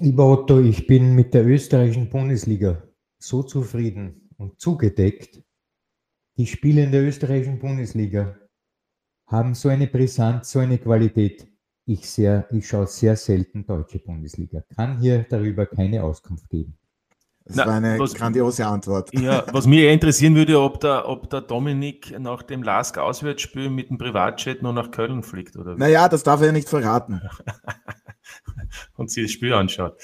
Lieber 0.00 0.26
Otto, 0.26 0.58
ich 0.58 0.88
bin 0.88 1.14
mit 1.14 1.34
der 1.34 1.46
österreichischen 1.46 2.10
Bundesliga 2.10 2.82
so 3.16 3.44
zufrieden 3.44 4.28
und 4.38 4.58
zugedeckt, 4.58 5.40
die 6.36 6.48
Spiele 6.48 6.82
in 6.82 6.90
der 6.90 7.04
österreichischen 7.04 7.60
Bundesliga 7.60 8.36
haben 9.26 9.54
so 9.54 9.68
eine 9.68 9.86
Brisanz, 9.86 10.50
so 10.50 10.58
eine 10.58 10.78
Qualität. 10.78 11.46
Ich, 11.86 12.10
sehr, 12.10 12.48
ich 12.50 12.66
schaue 12.66 12.88
sehr 12.88 13.14
selten 13.14 13.64
deutsche 13.66 14.00
Bundesliga. 14.00 14.64
Kann 14.74 14.98
hier 14.98 15.26
darüber 15.28 15.64
keine 15.64 16.02
Auskunft 16.02 16.48
geben. 16.50 16.76
Das 17.46 17.56
Na, 17.56 17.66
war 17.66 17.74
eine 17.74 17.98
was, 17.98 18.14
grandiose 18.14 18.66
Antwort. 18.66 19.10
Ja, 19.12 19.44
was 19.52 19.66
mich 19.66 19.80
interessieren 19.80 20.34
würde, 20.34 20.58
ob 20.58 20.80
der, 20.80 21.06
ob 21.06 21.28
der 21.28 21.42
Dominik 21.42 22.18
nach 22.18 22.42
dem 22.42 22.62
Lask-Auswärtsspiel 22.62 23.68
mit 23.68 23.90
dem 23.90 23.98
Privatjet 23.98 24.62
nur 24.62 24.72
nach 24.72 24.90
Köln 24.90 25.22
fliegt. 25.22 25.56
Oder 25.56 25.76
Naja, 25.76 26.08
das 26.08 26.22
darf 26.22 26.40
er 26.40 26.46
ja 26.46 26.52
nicht 26.52 26.70
verraten. 26.70 27.20
Und 28.96 29.10
sich 29.10 29.24
das 29.24 29.32
Spiel 29.32 29.52
anschaut. 29.52 30.00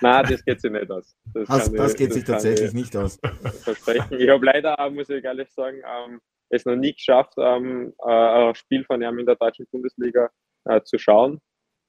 Nein, 0.00 0.26
das 0.28 0.44
geht 0.44 0.60
sich 0.60 0.70
nicht 0.70 0.90
aus. 0.90 1.14
Das, 1.34 1.48
das, 1.48 1.72
das 1.72 1.92
ich, 1.92 1.98
geht 1.98 2.08
das 2.08 2.14
sich 2.14 2.24
tatsächlich 2.24 2.72
nicht 2.72 2.96
aus. 2.96 3.18
Versprechen. 3.62 4.18
Ich 4.18 4.28
habe 4.30 4.44
leider, 4.46 4.90
muss 4.90 5.10
ich 5.10 5.22
ehrlich 5.22 5.50
sagen, 5.50 5.78
ähm, 5.78 6.20
es 6.48 6.64
noch 6.64 6.76
nie 6.76 6.94
geschafft, 6.94 7.34
ähm, 7.36 7.92
äh, 8.06 8.10
ein 8.10 8.54
Spiel 8.54 8.84
von 8.84 9.02
ihm 9.02 9.18
in 9.18 9.26
der 9.26 9.36
deutschen 9.36 9.66
Bundesliga 9.70 10.30
äh, 10.64 10.80
zu 10.82 10.98
schauen. 10.98 11.40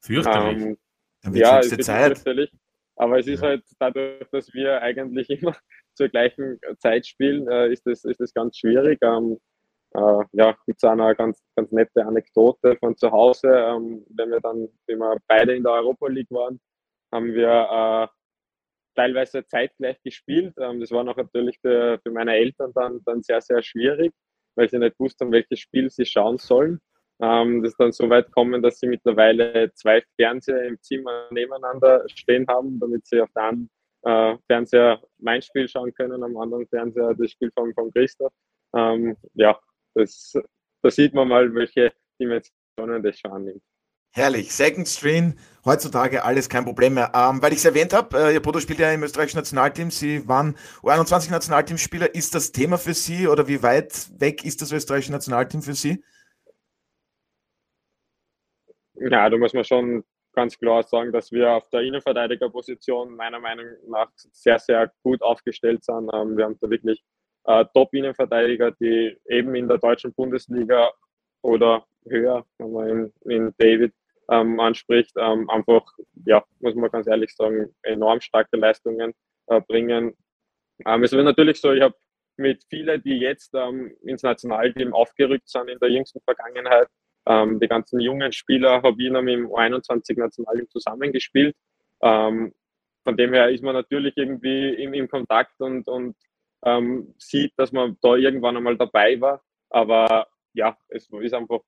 Fürchterlich. 0.01 0.77
Ähm, 1.23 1.35
ja, 1.35 1.59
es 1.59 1.71
ist 1.71 1.89
fürchterlich. 1.89 2.51
Aber 2.97 3.19
es 3.19 3.27
ist 3.27 3.41
halt 3.41 3.63
dadurch, 3.79 4.27
dass 4.31 4.53
wir 4.53 4.81
eigentlich 4.81 5.29
immer 5.41 5.55
zur 5.93 6.09
gleichen 6.09 6.59
Zeit 6.79 7.05
spielen, 7.07 7.47
äh, 7.47 7.71
ist, 7.71 7.85
das, 7.85 8.05
ist 8.05 8.19
das 8.19 8.33
ganz 8.33 8.57
schwierig. 8.57 8.99
Ähm, 9.01 9.37
äh, 9.93 10.23
ja, 10.33 10.57
gibt 10.65 10.83
es 10.83 10.83
eine 10.83 11.15
ganz, 11.15 11.41
ganz 11.55 11.71
nette 11.71 12.05
Anekdote 12.05 12.75
von 12.77 12.97
zu 12.97 13.11
Hause, 13.11 13.47
ähm, 13.47 14.05
wenn 14.09 14.29
wir 14.31 14.41
dann, 14.41 14.67
wenn 14.87 14.99
wir 14.99 15.17
beide 15.27 15.55
in 15.55 15.63
der 15.63 15.73
Europa 15.73 16.07
League 16.07 16.31
waren, 16.31 16.59
haben 17.13 17.33
wir 17.33 17.49
äh, 17.49 18.07
teilweise 18.95 19.45
zeitgleich 19.45 20.01
gespielt. 20.01 20.53
Ähm, 20.59 20.79
das 20.79 20.91
war 20.91 21.03
noch 21.03 21.15
natürlich 21.15 21.59
für, 21.59 21.99
für 22.03 22.11
meine 22.11 22.35
Eltern 22.35 22.71
dann, 22.73 23.01
dann 23.05 23.23
sehr, 23.23 23.41
sehr 23.41 23.61
schwierig, 23.61 24.13
weil 24.55 24.69
sie 24.69 24.79
nicht 24.79 24.99
wussten, 24.99 25.31
welches 25.31 25.59
Spiel 25.59 25.89
sie 25.89 26.05
schauen 26.05 26.37
sollen. 26.37 26.79
Ähm, 27.21 27.63
das 27.63 27.75
dann 27.77 27.91
so 27.91 28.09
weit 28.09 28.31
kommen, 28.31 28.61
dass 28.61 28.79
sie 28.79 28.87
mittlerweile 28.87 29.71
zwei 29.73 30.03
Fernseher 30.17 30.63
im 30.63 30.81
Zimmer 30.81 31.27
nebeneinander 31.31 32.03
stehen 32.09 32.45
haben, 32.47 32.79
damit 32.79 33.05
sie 33.05 33.21
auf 33.21 33.29
der 33.35 33.43
einen 33.43 33.69
äh, 34.03 34.37
Fernseher 34.47 35.01
mein 35.19 35.41
Spiel 35.41 35.67
schauen 35.67 35.93
können, 35.93 36.23
am 36.23 36.37
anderen 36.37 36.67
Fernseher 36.67 37.13
das 37.13 37.31
Spiel 37.31 37.51
von, 37.53 37.73
von 37.73 37.91
Christoph. 37.91 38.33
Ähm, 38.75 39.15
ja, 39.33 39.57
das, 39.93 40.33
da 40.81 40.91
sieht 40.91 41.13
man 41.13 41.27
mal, 41.29 41.53
welche 41.55 41.93
Dimensionen 42.19 43.01
das 43.01 43.17
schon 43.17 43.31
annimmt. 43.31 43.63
Herrlich. 44.11 44.53
Second 44.53 44.87
Screen, 44.87 45.37
heutzutage 45.65 46.23
alles 46.23 46.47
kein 46.47 46.63
Problem 46.63 46.93
mehr. 46.93 47.11
Ähm, 47.13 47.41
weil 47.41 47.51
ich 47.51 47.59
es 47.59 47.65
erwähnt 47.65 47.91
habe, 47.91 48.17
äh, 48.17 48.33
Ihr 48.33 48.41
Bruder 48.41 48.61
spielt 48.61 48.79
ja 48.79 48.89
im 48.91 49.03
österreichischen 49.03 49.37
Nationalteam. 49.39 49.91
Sie 49.91 50.25
waren 50.25 50.55
U21 50.83 51.31
Nationalteamspieler. 51.31 52.15
Ist 52.15 52.33
das 52.33 52.53
Thema 52.53 52.77
für 52.77 52.93
Sie 52.93 53.27
oder 53.27 53.49
wie 53.49 53.61
weit 53.61 54.09
weg 54.17 54.45
ist 54.45 54.61
das 54.61 54.71
österreichische 54.71 55.11
Nationalteam 55.11 55.61
für 55.61 55.73
Sie? 55.73 56.01
Ja, 58.97 59.29
da 59.29 59.37
muss 59.37 59.53
man 59.53 59.63
schon 59.63 60.03
ganz 60.33 60.57
klar 60.57 60.83
sagen, 60.83 61.11
dass 61.11 61.31
wir 61.31 61.51
auf 61.51 61.69
der 61.69 61.81
Innenverteidigerposition 61.81 63.15
meiner 63.15 63.39
Meinung 63.39 63.65
nach 63.87 64.09
sehr, 64.15 64.59
sehr 64.59 64.91
gut 65.03 65.21
aufgestellt 65.21 65.83
sind. 65.83 66.09
Ähm, 66.13 66.37
wir 66.37 66.45
haben 66.45 66.57
da 66.61 66.69
wirklich 66.69 67.03
äh, 67.45 67.65
Top-Innenverteidiger, 67.73 68.71
die 68.71 69.17
eben 69.29 69.55
in 69.55 69.67
der 69.67 69.77
deutschen 69.77 70.13
Bundesliga 70.13 70.91
oder 71.41 71.85
höher, 72.07 72.45
wenn 72.57 72.71
man 72.71 73.13
in, 73.25 73.53
David 73.57 73.93
ähm, 74.29 74.59
anspricht, 74.59 75.11
ähm, 75.17 75.49
einfach, 75.49 75.85
ja, 76.25 76.43
muss 76.59 76.75
man 76.75 76.89
ganz 76.89 77.07
ehrlich 77.07 77.33
sagen, 77.35 77.73
enorm 77.83 78.19
starke 78.21 78.57
Leistungen 78.57 79.13
äh, 79.47 79.61
bringen. 79.61 80.15
Ähm, 80.85 81.03
es 81.03 81.11
wird 81.11 81.23
natürlich 81.23 81.61
so, 81.61 81.71
ich 81.71 81.81
habe 81.81 81.95
mit 82.37 82.63
vielen, 82.69 83.01
die 83.03 83.19
jetzt 83.19 83.53
ähm, 83.53 83.95
ins 84.01 84.23
Nationalteam 84.23 84.93
aufgerückt 84.93 85.47
sind 85.47 85.69
in 85.69 85.79
der 85.79 85.89
jüngsten 85.89 86.19
Vergangenheit, 86.21 86.87
ähm, 87.27 87.59
die 87.59 87.67
ganzen 87.67 87.99
jungen 87.99 88.31
Spieler 88.31 88.81
habe 88.81 89.01
ich 89.01 89.11
noch 89.11 89.21
mit 89.21 89.35
dem 89.35 89.47
U21 89.47 90.17
Nationalteam 90.17 90.69
zusammengespielt. 90.69 91.55
Ähm, 92.01 92.53
von 93.03 93.17
dem 93.17 93.33
her 93.33 93.49
ist 93.49 93.63
man 93.63 93.73
natürlich 93.73 94.15
irgendwie 94.17 94.69
im, 94.75 94.93
im 94.93 95.07
Kontakt 95.07 95.59
und, 95.59 95.87
und 95.87 96.15
ähm, 96.65 97.13
sieht, 97.17 97.53
dass 97.57 97.71
man 97.71 97.97
da 98.01 98.15
irgendwann 98.15 98.57
einmal 98.57 98.77
dabei 98.77 99.19
war. 99.21 99.41
Aber 99.69 100.27
ja, 100.53 100.77
es 100.89 101.07
ist 101.09 101.33
einfach 101.33 101.61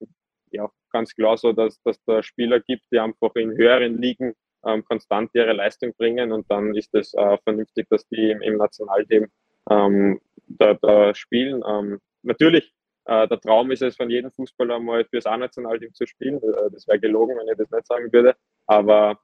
ja, 0.52 0.70
ganz 0.92 1.14
klar 1.14 1.38
so, 1.38 1.54
dass, 1.54 1.82
dass 1.84 2.04
da 2.06 2.24
Spieler 2.24 2.60
gibt, 2.60 2.84
die 2.92 3.00
einfach 3.00 3.36
in 3.36 3.52
höheren 3.52 4.02
Ligen 4.02 4.34
ähm, 4.66 4.84
konstant 4.86 5.32
ihre 5.34 5.54
Leistung 5.54 5.94
bringen 5.98 6.32
und 6.32 6.50
dann 6.50 6.76
ist 6.76 6.94
es 6.94 7.14
äh, 7.14 7.38
vernünftig, 7.44 7.88
dass 7.90 8.08
die 8.08 8.32
im, 8.32 8.42
im 8.42 8.58
Nationalteam 8.58 9.28
ähm, 9.70 10.20
da, 10.48 10.74
da 10.76 11.14
spielen. 11.14 11.64
Ähm, 11.68 12.00
natürlich, 12.24 12.74
äh, 13.08 13.28
der 13.28 13.40
Traum 13.40 13.72
ist 13.72 13.82
es 13.82 13.96
von 13.96 14.10
jedem 14.10 14.32
Fußballer 14.32 14.80
mal 14.80 15.06
fürs 15.06 15.26
A-Nationalteam 15.26 15.94
zu 15.94 16.06
spielen. 16.06 16.38
Äh, 16.38 16.72
das 16.72 16.88
wäre 16.88 17.00
gelogen, 17.00 17.38
wenn 17.38 17.48
ich 17.48 17.58
das 17.58 17.72
nicht 17.72 17.88
sagen 17.88 18.12
würde, 18.12 18.36
aber 18.66 19.18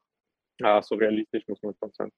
äh, 0.59 0.81
so 0.81 0.95
realistisch 0.95 1.43
muss 1.47 1.61
man 1.61 1.75
schon 1.79 1.91
sein. 1.93 2.09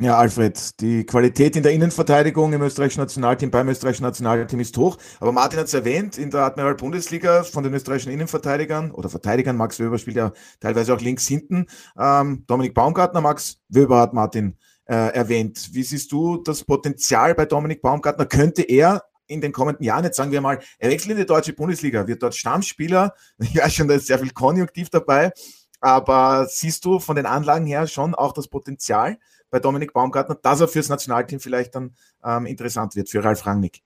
Ja, 0.00 0.18
Alfred, 0.18 0.80
die 0.80 1.06
Qualität 1.06 1.54
in 1.54 1.62
der 1.62 1.70
Innenverteidigung 1.70 2.52
im 2.52 2.62
österreichischen 2.62 2.98
Nationalteam, 2.98 3.52
beim 3.52 3.68
österreichischen 3.68 4.02
Nationalteam 4.02 4.58
ist 4.58 4.76
hoch. 4.76 4.98
Aber 5.20 5.30
Martin 5.30 5.60
hat 5.60 5.66
es 5.66 5.74
erwähnt, 5.74 6.18
in 6.18 6.32
der 6.32 6.40
Admiral 6.40 6.74
Bundesliga 6.74 7.44
von 7.44 7.62
den 7.62 7.72
österreichischen 7.74 8.10
Innenverteidigern 8.10 8.90
oder 8.90 9.08
Verteidigern, 9.08 9.56
Max 9.56 9.78
Wöber 9.78 9.98
spielt 9.98 10.16
ja 10.16 10.32
teilweise 10.58 10.94
auch 10.94 11.00
links 11.00 11.28
hinten. 11.28 11.66
Ähm, 11.96 12.42
Dominik 12.48 12.74
Baumgartner, 12.74 13.20
Max 13.20 13.60
Wöber 13.68 14.00
hat 14.00 14.14
Martin 14.14 14.58
äh, 14.86 15.14
erwähnt. 15.14 15.68
Wie 15.72 15.84
siehst 15.84 16.10
du 16.10 16.42
das 16.42 16.64
Potenzial 16.64 17.36
bei 17.36 17.46
Dominik 17.46 17.80
Baumgartner? 17.80 18.26
Könnte 18.26 18.62
er 18.62 19.04
in 19.26 19.40
den 19.40 19.52
kommenden 19.52 19.84
Jahren, 19.84 20.04
jetzt 20.04 20.16
sagen 20.16 20.32
wir 20.32 20.40
mal, 20.40 20.60
er 20.78 20.90
wechselt 20.90 21.12
in 21.12 21.18
die 21.18 21.26
deutsche 21.26 21.52
Bundesliga, 21.52 22.06
wird 22.06 22.22
dort 22.22 22.34
Stammspieler. 22.34 23.14
Weiß 23.38 23.74
schon, 23.74 23.88
da 23.88 23.94
ist 23.94 24.06
sehr 24.06 24.18
viel 24.18 24.30
Konjunktiv 24.30 24.90
dabei. 24.90 25.32
Aber 25.80 26.46
siehst 26.48 26.84
du 26.84 26.98
von 26.98 27.16
den 27.16 27.26
Anlagen 27.26 27.66
her 27.66 27.86
schon 27.86 28.14
auch 28.14 28.32
das 28.32 28.48
Potenzial 28.48 29.18
bei 29.50 29.60
Dominik 29.60 29.92
Baumgartner, 29.92 30.34
dass 30.34 30.60
er 30.60 30.68
fürs 30.68 30.88
Nationalteam 30.88 31.40
vielleicht 31.40 31.74
dann 31.74 31.94
ähm, 32.24 32.46
interessant 32.46 32.96
wird, 32.96 33.10
für 33.10 33.22
Ralf 33.22 33.46
Rangnick? 33.46 33.82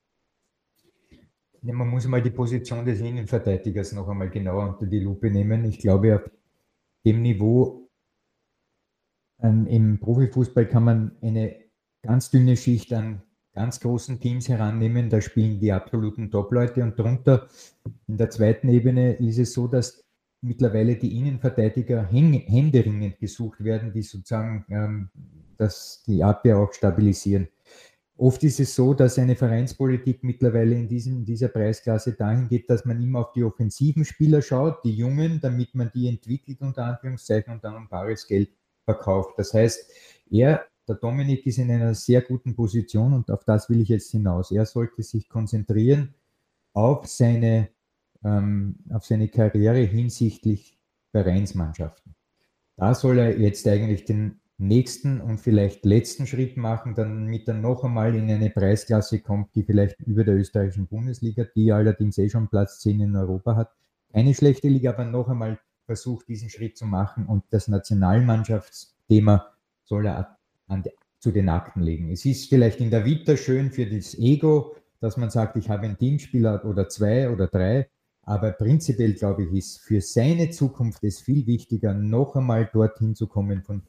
Ja, 1.62 1.74
man 1.74 1.88
muss 1.88 2.06
mal 2.06 2.22
die 2.22 2.30
Position 2.30 2.84
des 2.84 3.00
Innenverteidigers 3.00 3.92
noch 3.92 4.08
einmal 4.08 4.30
genauer 4.30 4.68
unter 4.68 4.86
die 4.86 5.00
Lupe 5.00 5.30
nehmen. 5.30 5.64
Ich 5.64 5.80
glaube, 5.80 6.16
auf 6.16 6.30
dem 7.04 7.20
Niveau 7.20 7.88
ähm, 9.40 9.66
im 9.66 9.98
Profifußball 9.98 10.68
kann 10.68 10.84
man 10.84 11.16
eine 11.20 11.56
ganz 12.02 12.30
dünne 12.30 12.56
Schicht 12.56 12.92
an 12.92 13.22
ganz 13.58 13.80
großen 13.80 14.20
Teams 14.20 14.48
herannehmen. 14.48 15.10
Da 15.10 15.20
spielen 15.20 15.58
die 15.58 15.72
absoluten 15.72 16.30
Top-Leute 16.30 16.84
und 16.84 16.96
darunter 16.96 17.48
in 18.06 18.16
der 18.16 18.30
zweiten 18.30 18.68
Ebene 18.68 19.14
ist 19.14 19.38
es 19.38 19.52
so, 19.52 19.66
dass 19.66 20.04
mittlerweile 20.40 20.94
die 20.94 21.18
Innenverteidiger 21.18 22.06
händeringend 22.06 23.18
gesucht 23.18 23.64
werden, 23.64 23.92
die 23.92 24.02
sozusagen 24.02 24.64
ähm, 24.70 25.10
das, 25.56 26.04
die 26.06 26.22
Abwehr 26.22 26.58
auch 26.58 26.72
stabilisieren. 26.72 27.48
Oft 28.16 28.44
ist 28.44 28.60
es 28.60 28.76
so, 28.76 28.94
dass 28.94 29.18
eine 29.18 29.34
Vereinspolitik 29.34 30.22
mittlerweile 30.22 30.76
in, 30.76 30.86
diesem, 30.86 31.16
in 31.18 31.24
dieser 31.24 31.48
Preisklasse 31.48 32.12
dahin 32.12 32.46
geht, 32.48 32.70
dass 32.70 32.84
man 32.84 33.02
immer 33.02 33.20
auf 33.20 33.32
die 33.32 33.42
offensiven 33.42 34.04
Spieler 34.04 34.40
schaut, 34.40 34.84
die 34.84 34.94
Jungen, 34.94 35.40
damit 35.40 35.74
man 35.74 35.90
die 35.92 36.06
entwickelt, 36.08 36.60
unter 36.60 36.84
Anführungszeichen, 36.84 37.54
und 37.54 37.64
dann 37.64 37.74
um 37.74 37.88
bares 37.88 38.24
Geld 38.28 38.50
verkauft. 38.84 39.34
Das 39.36 39.52
heißt, 39.52 39.90
er, 40.30 40.64
der 40.88 40.96
Dominik, 40.96 41.46
ist 41.46 41.58
in 41.58 41.70
einer 41.70 41.94
sehr 41.94 42.22
guten 42.22 42.54
Position 42.54 43.12
und 43.12 43.30
auf 43.30 43.44
das 43.44 43.68
will 43.68 43.80
ich 43.80 43.88
jetzt 43.88 44.10
hinaus. 44.10 44.50
Er 44.50 44.66
sollte 44.66 45.02
sich 45.02 45.28
konzentrieren 45.28 46.14
auf 46.72 47.06
seine 47.06 47.68
ähm, 48.24 48.76
auf 48.90 49.04
seine 49.04 49.28
Karriere 49.28 49.80
hinsichtlich 49.80 50.78
Vereinsmannschaften. 51.12 52.14
Da 52.76 52.94
soll 52.94 53.18
er 53.18 53.38
jetzt 53.38 53.66
eigentlich 53.66 54.04
den 54.04 54.40
nächsten 54.58 55.20
und 55.20 55.38
vielleicht 55.38 55.84
letzten 55.84 56.26
Schritt 56.26 56.56
machen, 56.56 56.94
damit 56.94 57.46
er 57.48 57.54
noch 57.54 57.84
einmal 57.84 58.14
in 58.14 58.30
eine 58.30 58.50
Preisklasse 58.50 59.20
kommt, 59.20 59.54
die 59.54 59.62
vielleicht 59.62 60.00
über 60.00 60.24
der 60.24 60.36
österreichischen 60.36 60.86
Bundesliga, 60.86 61.44
die 61.54 61.72
allerdings 61.72 62.18
eh 62.18 62.28
schon 62.28 62.48
Platz 62.48 62.80
10 62.80 63.00
in 63.00 63.16
Europa 63.16 63.54
hat. 63.54 63.72
Keine 64.12 64.34
schlechte 64.34 64.68
Liga, 64.68 64.90
aber 64.90 65.04
noch 65.04 65.28
einmal 65.28 65.58
versucht, 65.86 66.28
diesen 66.28 66.50
Schritt 66.50 66.76
zu 66.76 66.86
machen 66.86 67.26
und 67.26 67.44
das 67.50 67.68
Nationalmannschaftsthema 67.68 69.52
soll 69.84 70.06
er 70.06 70.37
an, 70.68 70.84
zu 71.18 71.32
den 71.32 71.48
Akten 71.48 71.82
legen. 71.82 72.10
Es 72.10 72.24
ist 72.24 72.48
vielleicht 72.48 72.80
in 72.80 72.90
der 72.90 73.04
Vita 73.04 73.36
schön 73.36 73.72
für 73.72 73.86
das 73.86 74.16
Ego, 74.18 74.76
dass 75.00 75.16
man 75.16 75.30
sagt, 75.30 75.56
ich 75.56 75.68
habe 75.68 75.82
einen 75.82 75.98
Teamspieler 75.98 76.64
oder 76.64 76.88
zwei 76.88 77.30
oder 77.30 77.48
drei, 77.48 77.88
aber 78.22 78.52
prinzipiell, 78.52 79.14
glaube 79.14 79.44
ich, 79.44 79.52
ist 79.52 79.80
für 79.80 80.00
seine 80.00 80.50
Zukunft 80.50 81.02
es 81.02 81.20
viel 81.20 81.46
wichtiger, 81.46 81.94
noch 81.94 82.36
einmal 82.36 82.68
dorthin 82.72 83.14
zu 83.14 83.26
kommen, 83.26 83.62
von 83.62 83.82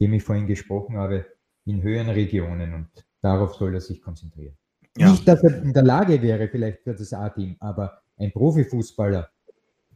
dem 0.00 0.12
ich 0.12 0.22
vorhin 0.22 0.46
gesprochen 0.46 0.96
habe, 0.96 1.26
in 1.64 1.82
höheren 1.82 2.10
Regionen. 2.10 2.74
Und 2.74 2.88
darauf 3.20 3.54
soll 3.54 3.74
er 3.74 3.80
sich 3.80 4.00
konzentrieren. 4.02 4.56
Ja. 4.96 5.10
Nicht, 5.10 5.26
dass 5.26 5.42
er 5.42 5.62
in 5.62 5.72
der 5.72 5.82
Lage 5.82 6.22
wäre, 6.22 6.48
vielleicht 6.48 6.82
für 6.82 6.94
das 6.94 7.12
A-Team, 7.12 7.56
aber 7.58 8.02
ein 8.16 8.32
Profifußballer 8.32 9.28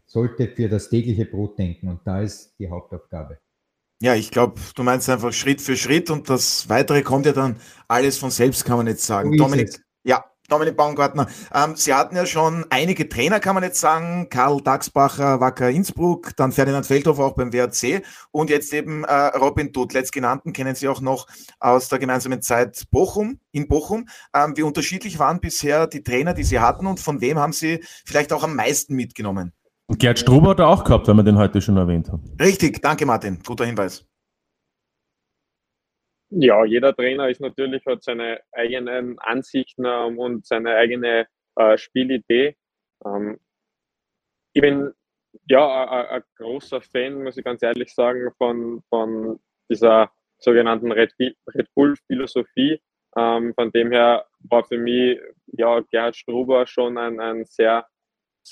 sollte 0.07 0.49
für 0.49 0.69
das 0.69 0.89
tägliche 0.89 1.27
Brot 1.27 1.59
denken. 1.59 1.89
Und 1.89 2.01
da 2.05 2.23
ist 2.23 2.59
die 2.59 2.69
Hauptaufgabe. 2.69 3.39
Ja, 4.01 4.15
ich 4.15 4.31
glaube, 4.31 4.61
du 4.77 4.83
meinst 4.85 5.09
einfach 5.11 5.33
Schritt 5.33 5.61
für 5.61 5.77
Schritt 5.77 6.09
und 6.11 6.31
das 6.31 6.69
Weitere 6.69 7.03
kommt 7.03 7.27
ja 7.27 7.33
dann 7.33 7.57
alles 7.89 8.17
von 8.17 8.31
selbst, 8.31 8.65
kann 8.65 8.77
man 8.77 8.87
jetzt 8.87 9.05
sagen. 9.05 9.37
Dominik, 9.37 9.71
ja, 10.05 10.25
Dominik 10.49 10.77
Baumgartner. 10.77 11.27
Ähm, 11.53 11.75
Sie 11.75 11.93
hatten 11.93 12.15
ja 12.15 12.25
schon 12.25 12.65
einige 12.71 13.09
Trainer, 13.09 13.41
kann 13.41 13.55
man 13.55 13.65
jetzt 13.65 13.81
sagen. 13.81 14.29
Karl 14.31 14.61
Daxbacher, 14.63 15.41
Wacker 15.41 15.69
Innsbruck, 15.69 16.37
dann 16.37 16.53
Ferdinand 16.53 16.87
Feldhofer 16.87 17.25
auch 17.25 17.35
beim 17.35 17.53
WRC 17.53 18.03
und 18.31 18.51
jetzt 18.51 18.73
eben 18.73 19.03
äh, 19.03 19.13
Robin 19.37 19.73
Dutt. 19.73 19.93
Letztgenannten 19.93 20.53
kennen 20.53 20.77
Sie 20.77 20.87
auch 20.87 21.01
noch 21.01 21.27
aus 21.59 21.89
der 21.89 21.99
gemeinsamen 21.99 22.41
Zeit 22.41 22.85
Bochum, 22.93 23.41
in 23.51 23.67
Bochum. 23.67 24.09
Ähm, 24.33 24.57
wie 24.57 24.63
unterschiedlich 24.63 25.19
waren 25.19 25.41
bisher 25.41 25.89
die 25.89 26.05
Trainer, 26.05 26.35
die 26.35 26.45
Sie 26.45 26.61
hatten 26.61 26.87
und 26.87 27.01
von 27.01 27.21
wem 27.21 27.39
haben 27.39 27.53
Sie 27.53 27.85
vielleicht 28.07 28.33
auch 28.33 28.45
am 28.45 28.55
meisten 28.55 28.95
mitgenommen? 28.95 29.53
Und 29.89 29.99
Gerd 30.01 30.19
Struber 30.19 30.51
hat 30.51 30.59
er 30.61 30.69
auch 30.69 30.85
gehabt, 30.85 31.09
wenn 31.09 31.17
wir 31.17 31.23
den 31.23 31.39
heute 31.39 31.63
schon 31.63 31.79
erwähnt 31.79 32.11
haben. 32.11 32.23
Richtig, 32.39 32.83
danke 32.83 33.07
Martin. 33.07 33.39
Guter 33.45 33.65
Hinweis. 33.65 34.07
Ja, 36.31 36.63
jeder 36.67 36.95
Trainer 36.95 37.31
ist 37.31 37.41
natürlich 37.41 37.85
hat 37.87 38.03
seine 38.03 38.41
eigenen 38.53 39.19
Ansichten 39.19 39.87
ähm, 39.87 40.19
und 40.19 40.47
seine 40.47 40.75
eigene 40.75 41.27
äh, 41.57 41.79
Spielidee. 41.79 42.55
Ähm, 43.07 43.39
ich 44.53 44.61
bin 44.61 44.93
ja 45.49 46.11
ein 46.11 46.23
großer 46.37 46.83
Fan, 46.83 47.23
muss 47.23 47.39
ich 47.39 47.45
ganz 47.45 47.63
ehrlich 47.63 47.95
sagen, 47.95 48.31
von, 48.37 48.83
von 48.91 49.41
dieser 49.71 50.11
sogenannten 50.39 50.93
Red, 50.93 51.15
Red 51.19 51.75
Bull-Philosophie. 51.75 52.81
Ähm, 53.17 53.55
von 53.55 53.73
dem 53.73 53.91
her 53.91 54.27
war 54.51 54.65
für 54.65 54.77
mich 54.77 55.19
ja, 55.47 55.81
Gerhard 55.91 56.17
Struber 56.17 56.67
schon 56.67 56.99
ein, 56.99 57.21
ein 57.21 57.47
sehr, 57.47 57.87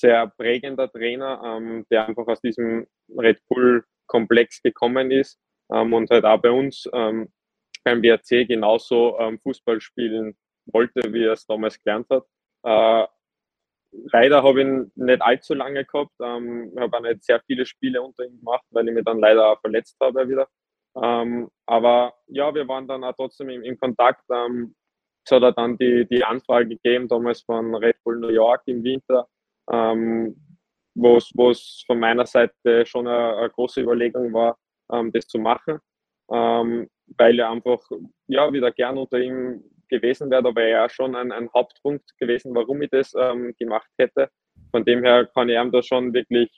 sehr 0.00 0.28
prägender 0.28 0.90
Trainer, 0.90 1.40
ähm, 1.44 1.86
der 1.90 2.06
einfach 2.06 2.26
aus 2.26 2.40
diesem 2.40 2.86
Red 3.16 3.40
Bull-Komplex 3.48 4.62
gekommen 4.62 5.10
ist 5.10 5.38
ähm, 5.72 5.92
und 5.92 6.10
halt 6.10 6.24
auch 6.24 6.40
bei 6.40 6.50
uns 6.50 6.88
ähm, 6.92 7.28
beim 7.84 8.02
WRC 8.02 8.48
genauso 8.48 9.18
ähm, 9.18 9.38
Fußball 9.40 9.80
spielen 9.80 10.36
wollte, 10.66 11.12
wie 11.12 11.24
er 11.24 11.32
es 11.32 11.46
damals 11.46 11.80
gelernt 11.82 12.08
hat. 12.10 12.24
Äh, 12.64 13.06
leider 14.12 14.42
habe 14.42 14.60
ich 14.60 14.66
ihn 14.66 14.92
nicht 14.96 15.22
allzu 15.22 15.54
lange 15.54 15.84
gehabt. 15.84 16.12
Ähm, 16.20 16.72
habe 16.78 16.96
auch 16.96 17.02
nicht 17.02 17.24
sehr 17.24 17.40
viele 17.46 17.64
Spiele 17.64 18.02
unter 18.02 18.24
ihm 18.24 18.38
gemacht, 18.38 18.64
weil 18.70 18.88
ich 18.88 18.94
mich 18.94 19.04
dann 19.04 19.20
leider 19.20 19.52
auch 19.52 19.60
verletzt 19.60 19.96
habe 20.00 20.28
wieder. 20.28 20.48
Ähm, 21.00 21.48
aber 21.66 22.14
ja, 22.26 22.54
wir 22.54 22.66
waren 22.68 22.88
dann 22.88 23.04
auch 23.04 23.14
trotzdem 23.14 23.50
im, 23.50 23.62
im 23.62 23.78
Kontakt. 23.78 24.24
Ähm, 24.32 24.74
es 25.24 25.32
hat 25.32 25.42
er 25.42 25.52
dann 25.52 25.76
die, 25.76 26.06
die 26.08 26.24
Anfrage 26.24 26.68
gegeben, 26.68 27.08
damals 27.08 27.42
von 27.42 27.74
Red 27.74 27.96
Bull 28.04 28.18
New 28.18 28.28
York 28.28 28.62
im 28.66 28.82
Winter, 28.84 29.28
ähm, 29.72 30.36
wo 30.94 31.16
es 31.16 31.84
von 31.86 31.98
meiner 31.98 32.26
Seite 32.26 32.86
schon 32.86 33.06
eine, 33.06 33.36
eine 33.36 33.50
große 33.50 33.82
Überlegung 33.82 34.32
war, 34.32 34.58
ähm, 34.92 35.12
das 35.12 35.26
zu 35.26 35.38
machen. 35.38 35.78
Ähm, 36.30 36.88
weil 37.18 37.38
er 37.38 37.50
einfach 37.50 37.80
ja 38.26 38.52
wieder 38.52 38.72
gern 38.72 38.98
unter 38.98 39.18
ihm 39.18 39.62
gewesen 39.88 40.30
wäre, 40.30 40.48
aber 40.48 40.62
er 40.62 40.88
schon 40.88 41.14
ein, 41.14 41.30
ein 41.30 41.48
Hauptpunkt 41.54 42.18
gewesen, 42.18 42.54
warum 42.54 42.82
ich 42.82 42.90
das 42.90 43.14
ähm, 43.16 43.54
gemacht 43.58 43.90
hätte. 43.98 44.30
Von 44.70 44.84
dem 44.84 45.04
her 45.04 45.26
kann 45.26 45.48
ich 45.48 45.56
ihm 45.56 45.70
da 45.70 45.82
schon 45.82 46.12
wirklich 46.12 46.50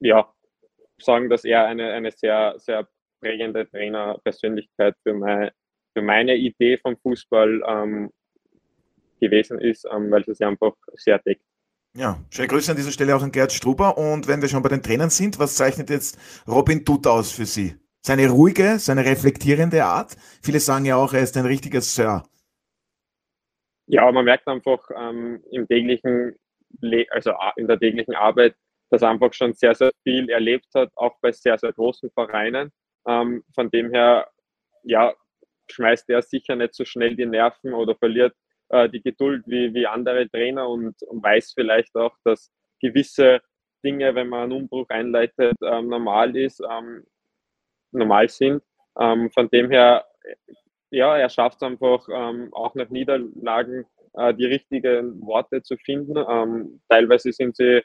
ja, 0.00 0.32
sagen, 0.98 1.28
dass 1.28 1.44
er 1.44 1.66
eine, 1.66 1.92
eine 1.92 2.10
sehr, 2.10 2.54
sehr 2.58 2.88
prägende 3.20 3.68
Trainerpersönlichkeit 3.68 4.94
für, 5.02 5.14
mein, 5.14 5.50
für 5.94 6.02
meine 6.02 6.36
Idee 6.36 6.78
vom 6.78 6.96
Fußball 6.96 7.62
ähm, 7.66 8.10
gewesen 9.20 9.60
ist, 9.60 9.86
ähm, 9.92 10.10
weil 10.10 10.22
es 10.22 10.38
sich 10.38 10.46
einfach 10.46 10.74
sehr 10.94 11.18
deckt. 11.18 11.44
Ja, 11.98 12.16
schöne 12.30 12.46
Grüße 12.46 12.70
an 12.70 12.76
dieser 12.76 12.92
Stelle 12.92 13.16
auch 13.16 13.24
an 13.24 13.32
Gerd 13.32 13.50
Struber. 13.50 13.98
Und 13.98 14.28
wenn 14.28 14.40
wir 14.40 14.48
schon 14.48 14.62
bei 14.62 14.68
den 14.68 14.84
Trainern 14.84 15.10
sind, 15.10 15.40
was 15.40 15.56
zeichnet 15.56 15.90
jetzt 15.90 16.16
Robin 16.46 16.84
Dutt 16.84 17.08
aus 17.08 17.32
für 17.32 17.44
Sie? 17.44 17.74
Seine 18.02 18.28
ruhige, 18.28 18.78
seine 18.78 19.04
reflektierende 19.04 19.84
Art. 19.84 20.14
Viele 20.40 20.60
sagen 20.60 20.84
ja 20.84 20.94
auch, 20.94 21.12
er 21.12 21.22
ist 21.22 21.36
ein 21.36 21.44
richtiger 21.44 21.80
Sir. 21.80 22.22
Ja, 23.86 24.12
man 24.12 24.24
merkt 24.24 24.46
einfach 24.46 24.78
ähm, 24.96 25.42
im 25.50 25.66
täglichen, 25.66 26.36
Le 26.80 27.04
also 27.10 27.32
in 27.56 27.66
der 27.66 27.80
täglichen 27.80 28.14
Arbeit, 28.14 28.54
dass 28.90 29.02
er 29.02 29.10
einfach 29.10 29.32
schon 29.32 29.54
sehr, 29.54 29.74
sehr 29.74 29.90
viel 30.04 30.30
erlebt 30.30 30.68
hat, 30.76 30.92
auch 30.94 31.16
bei 31.20 31.32
sehr, 31.32 31.58
sehr 31.58 31.72
großen 31.72 32.12
Vereinen. 32.12 32.70
Ähm, 33.08 33.42
von 33.56 33.72
dem 33.72 33.90
her, 33.92 34.28
ja, 34.84 35.12
schmeißt 35.68 36.08
er 36.10 36.22
sicher 36.22 36.54
nicht 36.54 36.74
so 36.74 36.84
schnell 36.84 37.16
die 37.16 37.26
Nerven 37.26 37.74
oder 37.74 37.96
verliert 37.96 38.36
äh, 38.70 38.88
die 38.88 39.02
Geduld 39.02 39.44
wie, 39.46 39.72
wie 39.74 39.86
andere 39.86 40.28
Trainer 40.28 40.68
und, 40.68 41.02
und 41.02 41.22
weiß 41.22 41.52
vielleicht 41.54 41.94
auch, 41.96 42.14
dass 42.24 42.50
gewisse 42.80 43.40
Dinge, 43.84 44.14
wenn 44.14 44.28
man 44.28 44.44
einen 44.44 44.52
Umbruch 44.52 44.88
einleitet, 44.88 45.56
ähm, 45.62 45.88
normal 45.88 46.36
ist. 46.36 46.60
Ähm, 46.60 47.04
normal 47.92 48.28
sind. 48.28 48.62
Ähm, 48.98 49.30
von 49.30 49.48
dem 49.50 49.70
her, 49.70 50.04
ja, 50.90 51.16
er 51.16 51.28
schafft 51.28 51.56
es 51.56 51.62
einfach 51.62 52.06
ähm, 52.12 52.52
auch 52.52 52.74
nach 52.74 52.88
Niederlagen 52.88 53.86
äh, 54.14 54.34
die 54.34 54.46
richtigen 54.46 55.20
Worte 55.22 55.62
zu 55.62 55.76
finden. 55.76 56.16
Ähm, 56.16 56.80
teilweise 56.88 57.32
sind 57.32 57.56
sie 57.56 57.82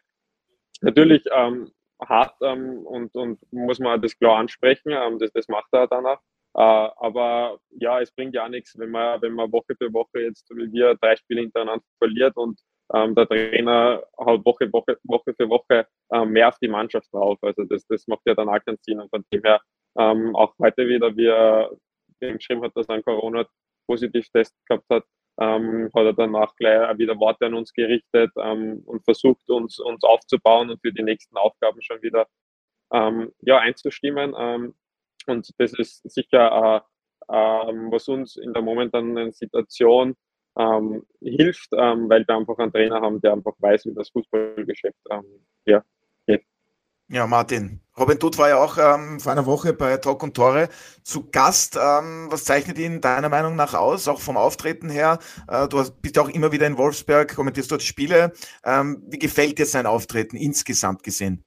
natürlich 0.82 1.24
ähm, 1.32 1.72
hart 2.02 2.42
und, 2.42 3.16
und 3.16 3.40
muss 3.52 3.80
man 3.80 4.02
das 4.02 4.18
klar 4.18 4.38
ansprechen. 4.40 4.92
Das, 5.20 5.32
das 5.32 5.48
macht 5.48 5.70
er. 5.72 5.84
Äh, 5.84 6.18
aber 6.54 7.58
ja, 7.72 8.00
es 8.00 8.12
bringt 8.12 8.36
ja 8.36 8.48
nichts, 8.48 8.78
wenn 8.78 8.92
man, 8.92 9.22
wenn 9.22 9.34
man 9.34 9.52
Woche 9.52 9.76
für 9.76 9.92
Woche 9.92 10.22
jetzt, 10.22 10.50
wie 10.52 10.72
wir, 10.72 10.96
drei 11.02 11.16
Spiele 11.16 11.42
hintereinander 11.42 11.86
verliert 12.00 12.36
und 12.38 12.60
ähm, 12.94 13.16
der 13.16 13.28
Trainer 13.28 14.04
haut 14.18 14.46
Woche, 14.46 14.72
Woche, 14.72 14.98
Woche 15.04 15.34
für 15.34 15.50
Woche 15.50 15.88
ähm, 16.12 16.32
mehr 16.32 16.50
auf 16.50 16.60
die 16.60 16.68
Mannschaft 16.68 17.12
drauf. 17.12 17.40
Also 17.42 17.64
das, 17.64 17.86
das 17.88 18.08
macht 18.08 18.22
ja 18.26 18.36
dann 18.36 18.50
auch 18.50 18.60
keinen 18.64 18.78
Sinn. 18.82 19.00
Und 19.00 19.10
von 19.10 19.24
dem 19.32 19.42
her 19.44 19.62
ähm, 19.98 20.36
auch 20.36 20.54
heute 20.60 20.88
wieder, 20.88 21.16
wie 21.16 21.28
er 21.28 21.72
geschrieben 22.20 22.64
hat, 22.64 22.76
dass 22.76 22.88
er 22.88 22.96
einen 22.96 23.04
Corona-Positiv-Test 23.04 24.56
gehabt 24.68 24.86
hat, 24.90 25.04
ähm, 25.40 25.90
hat 25.96 26.06
er 26.06 26.14
danach 26.14 26.56
gleich 26.56 26.98
wieder 26.98 27.18
Worte 27.20 27.48
an 27.48 27.56
uns 27.56 27.74
gerichtet 27.74 28.32
ähm, 28.38 28.84
und 28.86 29.04
versucht, 29.04 29.50
uns, 29.50 29.80
uns 29.80 30.04
aufzubauen 30.04 30.70
und 30.70 30.80
für 30.82 30.94
die 30.94 31.04
nächsten 31.04 31.36
Aufgaben 31.38 31.82
schon 31.82 32.02
wieder 32.02 32.28
ähm, 32.92 33.32
ja, 33.42 33.58
einzustimmen. 33.60 34.36
Und 35.28 35.50
das 35.58 35.74
ist 35.74 36.10
sicher 36.10 36.84
ähm, 37.32 37.92
was 37.92 38.08
uns 38.08 38.36
in 38.36 38.54
der 38.54 38.62
momentanen 38.62 39.32
Situation 39.32 40.16
ähm, 40.58 41.04
hilft, 41.22 41.70
ähm, 41.74 42.10
weil 42.10 42.26
wir 42.28 42.36
einfach 42.36 42.58
einen 42.58 42.72
Trainer 42.72 43.02
haben, 43.02 43.22
der 43.22 43.34
einfach 43.34 43.54
weiß, 43.60 43.86
wie 43.86 43.94
das 43.94 44.10
Fußballgeschäft 44.10 44.98
ja, 45.66 45.84
geht. 46.28 46.44
Ja, 47.10 47.28
Martin. 47.28 47.80
Robin 47.98 48.18
Dutt 48.18 48.38
war 48.38 48.50
ja 48.50 48.58
auch 48.58 48.78
ähm, 48.78 49.20
vor 49.20 49.32
einer 49.32 49.46
Woche 49.46 49.74
bei 49.74 49.98
Talk 49.98 50.24
und 50.24 50.36
Tore 50.36 50.70
zu 51.04 51.30
Gast. 51.30 51.78
Ähm, 51.80 52.28
was 52.30 52.44
zeichnet 52.44 52.78
ihn 52.80 53.02
deiner 53.02 53.30
Meinung 53.30 53.56
nach 53.56 53.74
aus, 53.74 54.08
auch 54.08 54.20
vom 54.20 54.36
Auftreten 54.36 54.90
her? 54.90 55.20
Äh, 55.48 55.68
du 55.68 55.84
bist 56.02 56.16
ja 56.16 56.24
auch 56.24 56.30
immer 56.30 56.52
wieder 56.52 56.66
in 56.66 56.78
Wolfsberg, 56.78 57.36
kommentierst 57.36 57.72
dort 57.72 57.84
Spiele. 57.84 58.34
Ähm, 58.64 59.04
wie 59.08 59.20
gefällt 59.20 59.60
dir 59.60 59.66
sein 59.66 59.86
Auftreten 59.86 60.38
insgesamt 60.38 61.04
gesehen? 61.04 61.44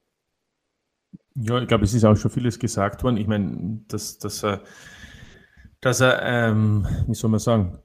Ja, 1.39 1.61
ich 1.61 1.67
glaube, 1.67 1.83
es 1.83 1.93
ist 1.93 2.03
auch 2.03 2.15
schon 2.15 2.31
vieles 2.31 2.57
gesagt 2.57 3.03
worden. 3.03 3.17
Ich 3.17 3.27
meine, 3.27 3.81
dass, 3.87 4.17
dass 4.17 4.43
er, 4.43 4.61
dass 5.81 6.01
er 6.01 6.21
ähm, 6.23 6.87
wie 7.07 7.13
soll 7.13 7.29
man 7.29 7.39
sagen, 7.39 7.77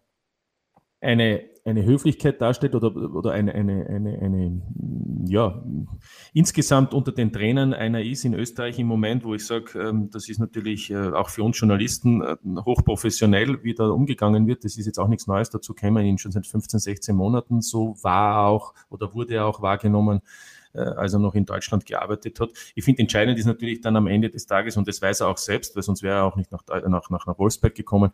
eine, 1.02 1.42
eine 1.64 1.84
Höflichkeit 1.84 2.40
darstellt 2.40 2.74
oder, 2.74 2.94
oder 2.96 3.32
eine, 3.32 3.54
eine, 3.54 3.86
eine, 3.88 4.18
eine, 4.20 4.62
ja, 5.26 5.62
insgesamt 6.32 6.94
unter 6.94 7.12
den 7.12 7.30
Trainern 7.30 7.74
einer 7.74 8.02
ist 8.02 8.24
in 8.24 8.32
Österreich 8.32 8.78
im 8.78 8.86
Moment, 8.86 9.22
wo 9.22 9.34
ich 9.34 9.44
sage, 9.44 9.78
ähm, 9.78 10.08
das 10.10 10.30
ist 10.30 10.38
natürlich 10.38 10.90
äh, 10.90 11.10
auch 11.10 11.28
für 11.28 11.42
uns 11.42 11.60
Journalisten 11.60 12.22
äh, 12.22 12.36
hochprofessionell, 12.64 13.62
wie 13.64 13.74
da 13.74 13.88
umgegangen 13.88 14.46
wird. 14.46 14.64
Das 14.64 14.78
ist 14.78 14.86
jetzt 14.86 14.98
auch 14.98 15.08
nichts 15.08 15.26
Neues, 15.26 15.50
dazu 15.50 15.74
wir 15.74 16.00
ihn 16.00 16.18
schon 16.18 16.32
seit 16.32 16.46
15, 16.46 16.80
16 16.80 17.14
Monaten. 17.14 17.60
So 17.60 17.96
war 18.02 18.46
auch 18.46 18.72
oder 18.88 19.12
wurde 19.12 19.34
er 19.34 19.46
auch 19.46 19.60
wahrgenommen 19.60 20.22
als 20.78 21.12
er 21.12 21.18
noch 21.18 21.34
in 21.34 21.44
Deutschland 21.44 21.86
gearbeitet 21.86 22.40
hat. 22.40 22.50
Ich 22.74 22.84
finde, 22.84 23.02
entscheidend 23.02 23.38
ist 23.38 23.46
natürlich 23.46 23.80
dann 23.80 23.96
am 23.96 24.06
Ende 24.06 24.30
des 24.30 24.46
Tages, 24.46 24.76
und 24.76 24.88
das 24.88 25.02
weiß 25.02 25.20
er 25.20 25.28
auch 25.28 25.38
selbst, 25.38 25.76
weil 25.76 25.82
sonst 25.82 26.02
wäre 26.02 26.18
er 26.18 26.24
auch 26.24 26.36
nicht 26.36 26.50
nach, 26.52 26.62
nach, 26.66 27.10
nach, 27.10 27.26
nach 27.26 27.38
Wolfsberg 27.38 27.74
gekommen, 27.74 28.12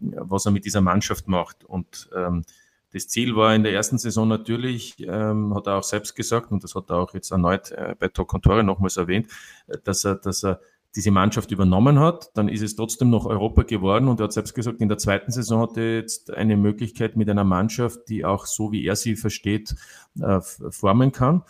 was 0.00 0.46
er 0.46 0.52
mit 0.52 0.64
dieser 0.64 0.80
Mannschaft 0.80 1.28
macht. 1.28 1.64
Und 1.64 2.08
ähm, 2.14 2.44
das 2.92 3.08
Ziel 3.08 3.36
war 3.36 3.54
in 3.54 3.62
der 3.62 3.72
ersten 3.72 3.98
Saison 3.98 4.28
natürlich, 4.28 4.96
ähm, 5.00 5.54
hat 5.54 5.66
er 5.66 5.76
auch 5.76 5.82
selbst 5.82 6.14
gesagt, 6.14 6.50
und 6.50 6.64
das 6.64 6.74
hat 6.74 6.88
er 6.90 6.96
auch 6.96 7.12
jetzt 7.12 7.30
erneut 7.30 7.70
äh, 7.72 7.94
bei 7.98 8.08
Tok 8.08 8.28
Contore 8.28 8.64
nochmals 8.64 8.96
erwähnt, 8.96 9.28
äh, 9.66 9.76
dass 9.84 10.04
er, 10.04 10.14
dass 10.14 10.44
er 10.44 10.60
diese 10.96 11.10
Mannschaft 11.10 11.50
übernommen 11.50 12.00
hat, 12.00 12.30
dann 12.34 12.48
ist 12.48 12.62
es 12.62 12.74
trotzdem 12.74 13.10
noch 13.10 13.26
Europa 13.26 13.62
geworden 13.62 14.08
und 14.08 14.20
er 14.20 14.24
hat 14.24 14.32
selbst 14.32 14.54
gesagt, 14.54 14.80
in 14.80 14.88
der 14.88 14.96
zweiten 14.96 15.30
Saison 15.30 15.60
hat 15.60 15.76
er 15.76 15.96
jetzt 15.96 16.32
eine 16.32 16.56
Möglichkeit 16.56 17.14
mit 17.14 17.28
einer 17.28 17.44
Mannschaft, 17.44 18.08
die 18.08 18.24
auch 18.24 18.46
so 18.46 18.72
wie 18.72 18.86
er 18.86 18.96
sie 18.96 19.14
versteht, 19.14 19.74
äh, 20.20 20.40
formen 20.40 21.12
kann. 21.12 21.42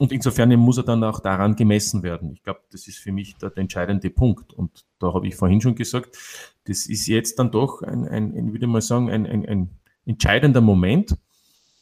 Und 0.00 0.10
insofern 0.10 0.54
muss 0.56 0.76
er 0.76 0.82
dann 0.82 1.04
auch 1.04 1.20
daran 1.20 1.54
gemessen 1.54 2.02
werden. 2.02 2.32
Ich 2.32 2.42
glaube, 2.42 2.60
das 2.72 2.88
ist 2.88 2.98
für 2.98 3.12
mich 3.12 3.36
der, 3.36 3.50
der, 3.50 3.62
entscheidende 3.62 4.10
Punkt. 4.10 4.52
Und 4.52 4.84
da 4.98 5.14
habe 5.14 5.28
ich 5.28 5.36
vorhin 5.36 5.60
schon 5.60 5.76
gesagt, 5.76 6.16
das 6.64 6.86
ist 6.86 7.06
jetzt 7.06 7.38
dann 7.38 7.52
doch 7.52 7.82
ein, 7.82 8.08
ein, 8.08 8.36
ein 8.36 8.52
würde 8.52 8.66
mal 8.66 8.80
sagen, 8.80 9.08
ein, 9.08 9.24
ein, 9.26 9.46
ein 9.46 9.70
entscheidender 10.04 10.60
Moment. 10.60 11.16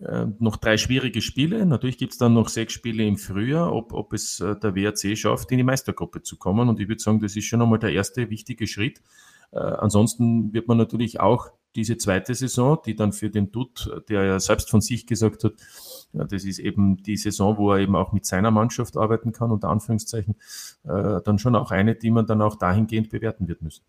Äh, 0.00 0.26
noch 0.40 0.56
drei 0.56 0.76
schwierige 0.76 1.22
Spiele. 1.22 1.64
Natürlich 1.64 1.96
gibt 1.96 2.12
es 2.12 2.18
dann 2.18 2.34
noch 2.34 2.48
sechs 2.48 2.74
Spiele 2.74 3.06
im 3.06 3.16
Frühjahr, 3.16 3.72
ob, 3.72 3.94
ob 3.94 4.12
es 4.12 4.40
äh, 4.40 4.56
der 4.56 4.74
WRC 4.74 5.16
schafft, 5.16 5.50
in 5.50 5.58
die 5.58 5.64
Meistergruppe 5.64 6.22
zu 6.22 6.36
kommen. 6.36 6.68
Und 6.68 6.80
ich 6.80 6.88
würde 6.88 7.02
sagen, 7.02 7.20
das 7.20 7.34
ist 7.34 7.46
schon 7.46 7.62
einmal 7.62 7.78
der 7.78 7.92
erste 7.92 8.28
wichtige 8.28 8.66
Schritt. 8.66 9.00
Äh, 9.52 9.58
ansonsten 9.58 10.52
wird 10.52 10.68
man 10.68 10.76
natürlich 10.76 11.20
auch 11.20 11.50
diese 11.74 11.96
zweite 11.96 12.34
Saison, 12.34 12.78
die 12.84 12.94
dann 12.94 13.12
für 13.12 13.30
den 13.30 13.50
Dutt, 13.50 13.90
der 14.08 14.24
ja 14.24 14.40
selbst 14.40 14.70
von 14.70 14.80
sich 14.80 15.06
gesagt 15.06 15.44
hat, 15.44 15.54
ja, 16.12 16.24
das 16.24 16.44
ist 16.44 16.58
eben 16.58 17.02
die 17.02 17.16
Saison, 17.16 17.56
wo 17.56 17.72
er 17.72 17.78
eben 17.78 17.96
auch 17.96 18.12
mit 18.12 18.26
seiner 18.26 18.50
Mannschaft 18.50 18.96
arbeiten 18.96 19.32
kann, 19.32 19.50
unter 19.50 19.68
Anführungszeichen, 19.68 20.36
äh, 20.84 21.20
dann 21.24 21.38
schon 21.38 21.56
auch 21.56 21.70
eine, 21.70 21.94
die 21.94 22.10
man 22.10 22.26
dann 22.26 22.42
auch 22.42 22.56
dahingehend 22.56 23.08
bewerten 23.08 23.48
wird 23.48 23.62
müssen. 23.62 23.82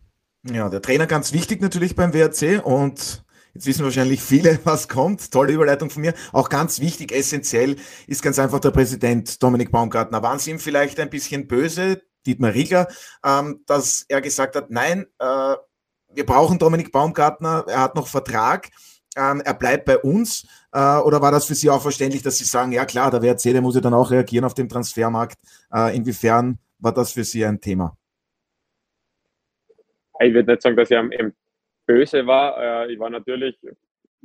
Ja, 0.50 0.68
der 0.68 0.82
Trainer 0.82 1.06
ganz 1.06 1.32
wichtig 1.32 1.60
natürlich 1.60 1.94
beim 1.94 2.12
WRC 2.12 2.64
und 2.64 3.24
Jetzt 3.54 3.66
wissen 3.66 3.84
wahrscheinlich 3.84 4.20
viele, 4.20 4.58
was 4.64 4.88
kommt. 4.88 5.30
Tolle 5.30 5.52
Überleitung 5.52 5.88
von 5.88 6.02
mir. 6.02 6.12
Auch 6.32 6.48
ganz 6.48 6.80
wichtig, 6.80 7.12
essentiell 7.12 7.76
ist 8.08 8.20
ganz 8.20 8.38
einfach 8.40 8.58
der 8.58 8.72
Präsident 8.72 9.40
Dominik 9.42 9.70
Baumgartner. 9.70 10.22
Waren 10.22 10.40
Sie 10.40 10.50
ihm 10.50 10.58
vielleicht 10.58 10.98
ein 10.98 11.08
bisschen 11.08 11.46
böse, 11.46 12.02
Dietmar 12.26 12.52
Riegler, 12.52 12.88
ähm, 13.24 13.62
dass 13.66 14.04
er 14.08 14.20
gesagt 14.20 14.56
hat, 14.56 14.70
nein, 14.70 15.06
äh, 15.20 15.54
wir 16.14 16.26
brauchen 16.26 16.58
Dominik 16.58 16.92
Baumgartner, 16.92 17.64
er 17.68 17.82
hat 17.82 17.94
noch 17.94 18.06
Vertrag, 18.06 18.70
ähm, 19.16 19.42
er 19.44 19.54
bleibt 19.54 19.84
bei 19.84 19.98
uns? 19.98 20.46
Äh, 20.72 20.98
oder 20.98 21.20
war 21.20 21.30
das 21.30 21.46
für 21.46 21.54
Sie 21.54 21.70
auch 21.70 21.82
verständlich, 21.82 22.22
dass 22.22 22.38
Sie 22.38 22.44
sagen, 22.44 22.72
ja 22.72 22.84
klar, 22.84 23.10
der 23.10 23.22
WRC, 23.22 23.52
der 23.52 23.62
muss 23.62 23.74
ja 23.74 23.80
dann 23.80 23.94
auch 23.94 24.10
reagieren 24.10 24.44
auf 24.44 24.54
dem 24.54 24.68
Transfermarkt. 24.68 25.38
Äh, 25.72 25.96
inwiefern 25.96 26.58
war 26.78 26.92
das 26.92 27.12
für 27.12 27.24
Sie 27.24 27.44
ein 27.44 27.60
Thema? 27.60 27.96
Ich 30.20 30.32
würde 30.32 30.52
nicht 30.52 30.62
sagen, 30.62 30.76
dass 30.76 30.90
er 30.90 31.08
böse 31.86 32.26
war. 32.26 32.86
Äh, 32.86 32.92
ich 32.92 32.98
war 32.98 33.10
natürlich 33.10 33.58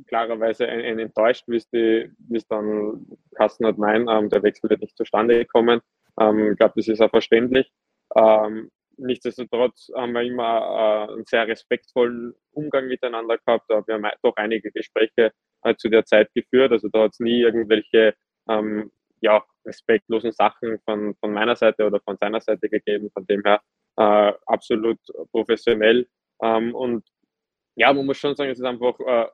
klarerweise 0.06 0.66
ein, 0.66 0.80
ein 0.80 0.98
enttäuscht, 0.98 1.44
wie 1.46 1.56
es 1.56 2.46
dann 2.48 3.06
Kasten 3.34 3.66
hat, 3.66 3.78
nein, 3.78 4.06
ähm, 4.08 4.28
der 4.28 4.42
Wechsel 4.42 4.70
wird 4.70 4.80
nicht 4.80 4.96
zustande 4.96 5.38
gekommen. 5.38 5.80
Ähm, 6.18 6.52
ich 6.52 6.58
glaube, 6.58 6.74
das 6.76 6.88
ist 6.88 7.00
auch 7.00 7.10
verständlich. 7.10 7.70
Ähm, 8.16 8.70
nichtsdestotrotz 9.00 9.90
haben 9.94 10.12
wir 10.12 10.22
immer 10.22 11.08
äh, 11.08 11.12
einen 11.12 11.24
sehr 11.26 11.46
respektvollen 11.46 12.34
Umgang 12.52 12.86
miteinander 12.86 13.38
gehabt. 13.38 13.68
Wir 13.68 13.94
haben 13.94 14.06
doch 14.22 14.36
einige 14.36 14.70
Gespräche 14.70 15.32
äh, 15.62 15.74
zu 15.76 15.88
der 15.88 16.04
Zeit 16.04 16.32
geführt. 16.34 16.72
Also 16.72 16.88
da 16.88 17.04
hat 17.04 17.12
es 17.12 17.20
nie 17.20 17.40
irgendwelche 17.40 18.14
ähm, 18.48 18.90
ja, 19.20 19.44
respektlosen 19.64 20.32
Sachen 20.32 20.78
von, 20.84 21.14
von 21.16 21.32
meiner 21.32 21.56
Seite 21.56 21.86
oder 21.86 22.00
von 22.00 22.16
seiner 22.18 22.40
Seite 22.40 22.68
gegeben. 22.68 23.10
Von 23.12 23.26
dem 23.26 23.42
her 23.44 23.60
äh, 23.96 24.32
absolut 24.46 24.98
professionell. 25.32 26.08
Ähm, 26.42 26.74
und 26.74 27.06
ja, 27.76 27.92
man 27.92 28.06
muss 28.06 28.18
schon 28.18 28.34
sagen, 28.34 28.50
es 28.50 28.58
ist 28.58 28.64
einfach 28.64 28.98
äh, 29.00 29.26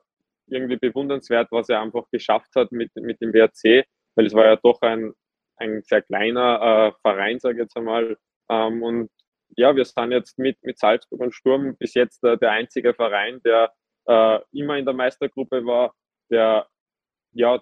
irgendwie 0.47 0.77
bewundernswert, 0.77 1.49
was 1.51 1.69
er 1.69 1.81
einfach 1.81 2.05
geschafft 2.11 2.51
hat 2.55 2.71
mit, 2.71 2.95
mit 2.95 3.21
dem 3.21 3.33
WRC, 3.33 3.85
weil 4.15 4.25
es 4.25 4.33
war 4.33 4.45
ja 4.45 4.55
doch 4.55 4.81
ein, 4.81 5.13
ein 5.57 5.81
sehr 5.83 6.01
kleiner 6.01 6.93
äh, 6.93 6.99
Verein, 7.01 7.39
sage 7.39 7.55
ich 7.55 7.61
jetzt 7.61 7.77
einmal. 7.77 8.17
Ähm, 8.49 8.83
und 8.83 9.09
ja, 9.55 9.75
wir 9.75 9.85
sind 9.85 10.11
jetzt 10.11 10.37
mit, 10.37 10.61
mit 10.63 10.77
Salzburg 10.77 11.21
und 11.21 11.33
Sturm 11.33 11.75
bis 11.77 11.93
jetzt 11.93 12.23
äh, 12.23 12.37
der 12.37 12.51
einzige 12.51 12.93
Verein, 12.93 13.41
der 13.43 13.73
äh, 14.07 14.39
immer 14.51 14.77
in 14.77 14.85
der 14.85 14.93
Meistergruppe 14.93 15.65
war, 15.65 15.93
der 16.29 16.67
ja 17.31 17.61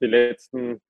die 0.00 0.06
letzten 0.06 0.80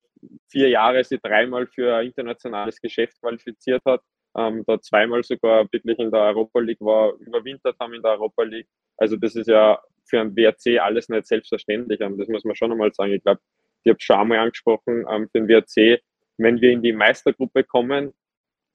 vier 0.48 0.68
Jahre 0.68 1.04
sich 1.04 1.20
dreimal 1.20 1.66
für 1.66 1.96
ein 1.96 2.06
internationales 2.06 2.80
Geschäft 2.80 3.20
qualifiziert 3.20 3.82
hat, 3.84 4.02
ähm, 4.36 4.64
da 4.66 4.80
zweimal 4.80 5.22
sogar 5.22 5.66
wirklich 5.72 5.98
in 5.98 6.10
der 6.10 6.20
Europa 6.20 6.60
League 6.60 6.80
war, 6.80 7.14
überwintert 7.14 7.76
haben 7.80 7.94
in 7.94 8.02
der 8.02 8.12
Europa 8.12 8.42
League. 8.42 8.68
Also 8.96 9.16
das 9.16 9.36
ist 9.36 9.48
ja 9.48 9.80
für 10.04 10.20
ein 10.20 10.36
WRC 10.36 10.80
alles 10.80 11.08
nicht 11.08 11.26
selbstverständlich. 11.26 12.00
Ähm, 12.00 12.18
das 12.18 12.28
muss 12.28 12.44
man 12.44 12.56
schon 12.56 12.72
einmal 12.72 12.92
sagen. 12.92 13.12
Ich 13.12 13.22
glaube, 13.22 13.40
ich 13.84 13.90
habe 13.90 14.00
schon 14.00 14.16
einmal 14.16 14.38
angesprochen, 14.38 15.04
ähm, 15.10 15.28
für 15.30 15.40
den 15.40 15.48
WRC, 15.48 16.00
wenn 16.36 16.60
wir 16.60 16.72
in 16.72 16.82
die 16.82 16.92
Meistergruppe 16.92 17.64
kommen, 17.64 18.12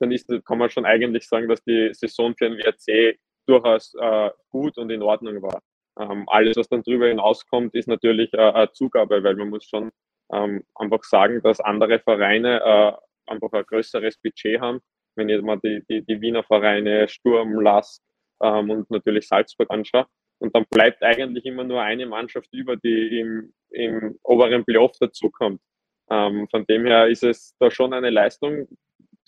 dann 0.04 0.12
ist, 0.12 0.30
kann 0.45 0.58
man 0.58 0.70
schon 0.70 0.86
eigentlich 0.86 1.28
sagen, 1.28 1.47
dass 1.47 1.64
die 1.64 1.89
Saison 1.93 2.36
für 2.38 2.49
den 2.49 2.58
WRC 2.58 3.18
durchaus 3.47 3.93
äh, 3.99 4.30
gut 4.49 4.78
und 4.78 4.89
in 4.89 5.01
Ordnung 5.01 5.41
war. 5.41 5.62
Ähm, 5.99 6.26
alles, 6.28 6.58
was 6.58 6.68
dann 6.68 6.84
darüber 6.84 7.08
hinauskommt, 7.08 7.74
ist 7.76 7.88
natürlich 7.88 8.34
äh, 8.34 8.38
eine 8.38 8.72
Zugabe, 8.72 9.24
weil 9.24 9.36
man 9.36 9.49
muss 9.49 9.66
schon 9.66 9.91
ähm, 10.34 10.64
einfach 10.76 11.04
sagen, 11.04 11.41
dass 11.41 11.60
andere 11.60 11.99
Vereine 11.99 12.62
äh, 12.62 13.32
einfach 13.32 13.51
ein 13.54 13.64
größeres 13.66 14.18
Budget 14.18 14.60
haben. 14.60 14.80
Wenn 15.16 15.30
ich 15.30 15.41
mal 15.41 15.60
die, 15.64 15.84
die, 15.89 16.04
die 16.04 16.22
Wiener 16.22 16.43
Vereine 16.43 17.08
Sturm, 17.08 17.60
Lask 17.60 18.01
ähm, 18.41 18.70
und 18.72 18.89
natürlich 18.89 19.28
Salzburg 19.28 19.70
anschaue. 19.70 20.08
Und 20.39 20.56
dann 20.56 20.66
bleibt 20.70 21.04
eigentlich 21.04 21.45
immer 21.45 21.64
nur 21.64 21.82
eine 21.82 22.06
Mannschaft 22.06 22.49
über, 22.51 22.76
die 22.76 23.20
im, 23.20 23.54
im 23.70 24.18
oberen 24.24 24.66
Playoff 24.66 24.97
dazukommt. 24.99 25.62
Ähm, 26.10 26.47
von 26.49 26.66
dem 26.66 26.86
her 26.86 27.08
ist 27.08 27.24
es 27.24 27.56
da 27.60 27.70
schon 27.72 27.93
eine 27.93 28.10
Leistung, 28.10 28.68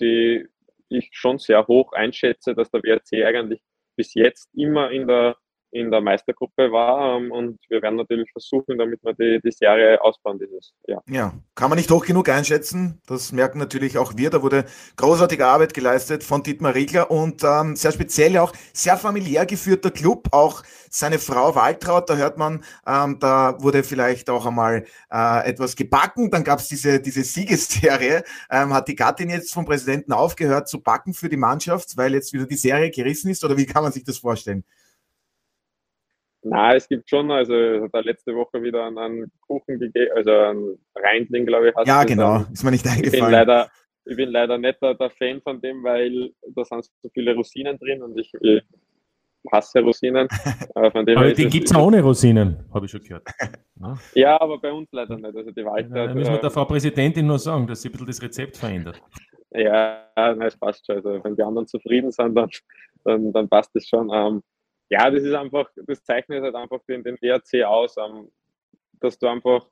die 0.02 0.46
ich 0.90 1.10
schon 1.12 1.38
sehr 1.38 1.66
hoch 1.68 1.94
einschätze, 1.94 2.56
dass 2.56 2.72
der 2.72 2.84
WRC 2.84 3.26
eigentlich 3.26 3.62
bis 3.96 4.14
jetzt 4.14 4.50
immer 4.54 4.92
in 4.92 5.08
der 5.08 5.38
in 5.76 5.92
der 5.92 6.02
Meistergruppe 6.02 6.72
war. 6.72 7.18
Ähm, 7.18 7.32
und 7.32 7.60
wir 7.70 7.82
werden 7.82 7.98
natürlich 7.98 8.32
versuchen, 8.32 8.78
damit 8.78 9.04
wir 9.04 9.14
die, 9.14 9.42
die 9.44 9.52
Serie 9.52 10.02
ausbauen 10.02 10.40
dieses 10.40 10.74
Jahr. 10.88 11.04
Ja, 11.10 11.34
kann 11.54 11.70
man 11.70 11.78
nicht 11.78 11.92
hoch 11.92 12.06
genug 12.06 12.30
einschätzen. 12.30 13.02
Das 13.08 13.32
merken 13.32 13.60
natürlich 13.60 13.98
auch 13.98 14.14
wir. 14.16 14.30
Da 14.30 14.42
wurde 14.42 14.66
großartige 14.96 15.46
Arbeit 15.46 15.74
geleistet 15.74 16.24
von 16.24 16.44
Dietmar 16.44 16.74
Riegler 16.76 17.12
und 17.12 17.44
ähm, 17.44 17.76
sehr 17.76 17.92
speziell 17.92 18.38
auch 18.38 18.54
sehr 18.74 18.98
familiär 18.98 19.46
geführter 19.46 19.92
Club. 19.92 20.30
Auch 20.32 20.64
seine 20.90 21.20
Frau 21.20 21.56
Waltraud, 21.56 22.10
da 22.10 22.16
hört 22.16 22.38
man, 22.38 22.64
ähm, 22.88 23.18
da 23.20 23.62
wurde 23.62 23.84
vielleicht 23.84 24.30
auch 24.30 24.46
einmal 24.46 24.86
äh, 25.12 25.50
etwas 25.50 25.76
gebacken. 25.76 26.32
Dann 26.32 26.46
gab 26.46 26.60
es 26.60 26.70
diese, 26.70 27.02
diese 27.02 27.24
Siegesserie. 27.24 28.24
Ähm, 28.50 28.74
hat 28.74 28.88
die 28.88 28.96
Gattin 28.96 29.30
jetzt 29.30 29.54
vom 29.54 29.66
Präsidenten 29.66 30.14
aufgehört 30.14 30.70
zu 30.70 30.82
backen 30.82 31.14
für 31.14 31.28
die 31.28 31.38
Mannschaft, 31.38 31.98
weil 31.98 32.14
jetzt 32.14 32.32
wieder 32.32 32.46
die 32.46 32.56
Serie 32.56 32.92
gerissen 32.92 33.30
ist? 33.30 33.44
Oder 33.44 33.58
wie 33.58 33.66
kann 33.66 33.84
man 33.84 33.92
sich 33.92 34.06
das 34.06 34.20
vorstellen? 34.20 34.64
Na, 36.48 36.76
es 36.76 36.88
gibt 36.88 37.10
schon, 37.10 37.32
also 37.32 37.88
da 37.88 38.00
letzte 38.02 38.36
Woche 38.36 38.62
wieder 38.62 38.86
einen, 38.86 38.98
einen 39.00 39.32
Kuchen 39.48 39.80
gegeben, 39.80 40.12
also 40.16 40.32
einen 40.32 40.78
Reindling, 40.96 41.48
glaube 41.48 41.70
ich. 41.70 41.88
Ja, 41.88 42.04
genau, 42.04 42.46
ist 42.54 42.64
mir 42.64 42.70
nicht 42.70 42.86
eingefallen. 42.86 43.14
Ich 43.14 43.20
bin 43.20 43.32
leider, 43.32 43.70
ich 44.06 44.16
bin 44.16 44.30
leider 44.30 44.58
nicht 44.60 44.80
der, 44.80 44.94
der, 44.94 45.10
Fan 45.10 45.42
von 45.42 45.60
dem, 45.60 45.84
weil 45.84 46.32
da 46.56 46.64
sind 46.64 46.86
so 46.86 47.10
viele 47.12 47.34
Rosinen 47.34 47.80
drin 47.80 48.04
und 48.04 48.20
ich, 48.20 48.32
ich 48.42 48.62
hasse 49.52 49.82
Rosinen. 49.82 50.28
Äh, 50.76 50.92
aber 51.16 51.34
den 51.34 51.50
gibt 51.50 51.68
es 51.68 51.76
auch 51.76 51.88
ohne 51.88 52.04
Rosinen, 52.04 52.64
habe 52.72 52.86
ich 52.86 52.92
schon 52.92 53.02
gehört. 53.02 53.24
Ja. 53.82 53.98
ja. 54.14 54.42
aber 54.42 54.60
bei 54.60 54.72
uns 54.72 54.88
leider 54.92 55.16
nicht. 55.16 55.36
Also 55.36 55.50
die 55.50 55.66
Walter, 55.66 55.98
ja, 55.98 56.08
da 56.08 56.14
müssen 56.14 56.32
wir 56.32 56.40
der 56.40 56.52
Frau 56.52 56.66
Präsidentin 56.66 57.26
nur 57.26 57.40
sagen, 57.40 57.66
dass 57.66 57.82
sie 57.82 57.90
ein 57.90 57.94
bisschen 57.94 58.06
das 58.06 58.22
Rezept 58.22 58.58
verändert. 58.58 59.02
Ja, 59.50 60.06
nein, 60.16 60.44
es 60.44 60.58
passt 60.58 60.86
schon. 60.86 60.98
Also 60.98 61.24
wenn 61.24 61.36
die 61.36 61.42
anderen 61.42 61.66
zufrieden 61.66 62.12
sind, 62.12 62.36
dann, 62.36 62.50
dann, 63.04 63.34
dann 63.34 63.50
passt 63.50 63.76
es 63.76 63.88
schon. 63.88 64.12
Ähm, 64.14 64.44
ja, 64.90 65.10
das 65.10 65.24
ist 65.24 65.34
einfach, 65.34 65.70
das 65.76 66.04
zeichnet 66.04 66.44
halt 66.44 66.56
einfach 66.56 66.80
den, 66.88 67.04
den 67.04 67.18
DRC 67.18 67.64
aus, 67.66 67.96
ähm, 67.98 68.32
dass 69.00 69.18
du 69.18 69.28
einfach, 69.28 69.68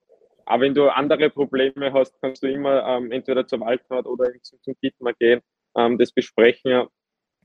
auch 0.45 0.59
wenn 0.59 0.73
du 0.73 0.89
andere 0.89 1.29
Probleme 1.29 1.93
hast, 1.93 2.19
kannst 2.21 2.43
du 2.43 2.47
immer 2.51 2.85
ähm, 2.85 3.11
entweder 3.11 3.45
zum 3.45 3.61
Waldrat 3.61 4.05
oder 4.05 4.31
zum, 4.41 4.61
zum 4.61 4.75
Gitmer 4.81 5.13
gehen, 5.13 5.41
ähm, 5.77 5.97
das 5.97 6.11
besprechen. 6.11 6.87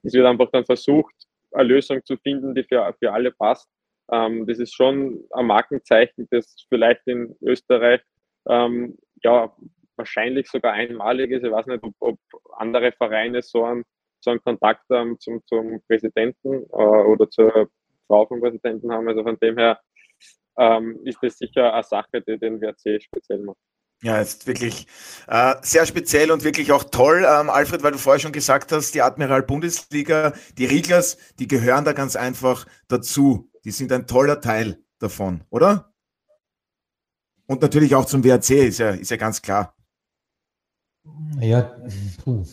Es 0.03 0.15
wird 0.15 0.27
einfach 0.27 0.51
dann 0.51 0.65
versucht, 0.65 1.15
eine 1.53 1.69
Lösung 1.69 2.05
zu 2.05 2.17
finden, 2.17 2.55
die 2.55 2.65
für, 2.65 2.95
für 2.99 3.13
alle 3.13 3.33
passt. 3.33 3.69
Ähm, 4.11 4.47
das 4.47 4.59
ist 4.59 4.75
schon 4.75 5.25
ein 5.33 5.47
Markenzeichen, 5.47 6.27
das 6.31 6.67
vielleicht 6.69 7.07
in 7.07 7.37
Österreich 7.43 8.01
ähm, 8.49 8.97
ja 9.23 9.55
wahrscheinlich 9.97 10.49
sogar 10.49 10.73
einmalig 10.73 11.31
ist. 11.31 11.45
Ich 11.45 11.51
weiß 11.51 11.67
nicht, 11.67 11.83
ob, 11.83 11.95
ob 11.99 12.19
andere 12.57 12.93
Vereine 12.93 13.43
so 13.43 13.65
einen, 13.65 13.85
so 14.21 14.31
einen 14.31 14.43
Kontakt 14.43 14.85
haben 14.91 15.19
zum, 15.21 15.43
zum 15.47 15.81
Präsidenten 15.87 16.65
äh, 16.73 17.05
oder 17.05 17.29
zur 17.31 17.69
Frau 18.07 18.27
vom 18.27 18.41
Präsidenten 18.41 18.93
haben. 18.93 19.09
Also 19.09 19.23
von 19.23 19.39
dem 19.39 19.59
her 19.59 19.81
ähm, 20.59 20.99
ist 21.05 21.19
das 21.23 21.39
sicher 21.39 21.73
eine 21.73 21.83
Sache, 21.83 22.21
die 22.21 22.39
den 22.39 22.61
WRC 22.61 23.03
speziell 23.03 23.41
macht. 23.41 23.59
Ja, 24.01 24.21
ist 24.21 24.47
wirklich 24.47 24.87
äh, 25.27 25.57
sehr 25.63 25.85
speziell 25.85 26.31
und 26.31 26.45
wirklich 26.45 26.71
auch 26.71 26.85
toll, 26.85 27.27
ähm, 27.29 27.51
Alfred, 27.51 27.83
weil 27.83 27.93
du 27.93 27.99
vorher 27.99 28.21
schon 28.21 28.33
gesagt 28.33 28.71
hast, 28.71 28.95
die 28.95 29.03
Admiral 29.03 29.43
Bundesliga, 29.43 30.35
die 30.57 30.67
Rieglers, 30.67 31.19
die 31.41 31.49
gehören 31.49 31.85
da 31.85 31.93
ganz 31.93 32.15
einfach 32.15 32.67
dazu. 32.87 33.51
Die 33.65 33.73
sind 33.73 33.91
ein 33.91 34.07
toller 34.07 34.41
Teil 34.41 34.79
davon, 35.01 35.43
oder? 35.51 35.93
Und 37.47 37.61
natürlich 37.61 37.97
auch 37.97 38.05
zum 38.05 38.23
WRC, 38.23 38.51
ist 38.69 38.79
ja, 38.79 38.91
ist 38.91 39.11
ja 39.11 39.17
ganz 39.17 39.43
klar. 39.43 39.75
Ja, 41.41 41.77
puh. 42.23 42.45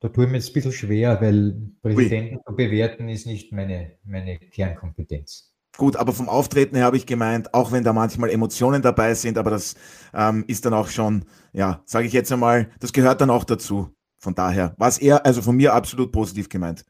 Da 0.00 0.08
tue 0.08 0.24
ich 0.24 0.30
mir 0.30 0.36
jetzt 0.36 0.50
ein 0.50 0.54
bisschen 0.54 0.72
schwer, 0.72 1.20
weil 1.20 1.72
Präsidenten 1.82 2.36
Ui. 2.36 2.42
zu 2.46 2.54
bewerten 2.54 3.08
ist 3.08 3.26
nicht 3.26 3.52
meine, 3.52 3.98
meine 4.04 4.38
Kernkompetenz. 4.38 5.54
Gut, 5.76 5.96
aber 5.96 6.12
vom 6.12 6.28
Auftreten 6.28 6.76
her 6.76 6.86
habe 6.86 6.96
ich 6.96 7.06
gemeint, 7.06 7.54
auch 7.54 7.70
wenn 7.70 7.84
da 7.84 7.92
manchmal 7.92 8.30
Emotionen 8.30 8.82
dabei 8.82 9.14
sind, 9.14 9.38
aber 9.38 9.50
das 9.50 9.76
ähm, 10.12 10.44
ist 10.48 10.64
dann 10.64 10.74
auch 10.74 10.88
schon, 10.88 11.24
ja, 11.52 11.82
sage 11.84 12.06
ich 12.06 12.12
jetzt 12.12 12.32
einmal, 12.32 12.70
das 12.80 12.92
gehört 12.92 13.20
dann 13.20 13.30
auch 13.30 13.44
dazu. 13.44 13.94
Von 14.18 14.34
daher 14.34 14.74
war 14.76 14.88
es 14.88 14.98
eher, 14.98 15.24
also 15.24 15.42
von 15.42 15.56
mir 15.56 15.74
absolut 15.74 16.10
positiv 16.10 16.48
gemeint. 16.48 16.84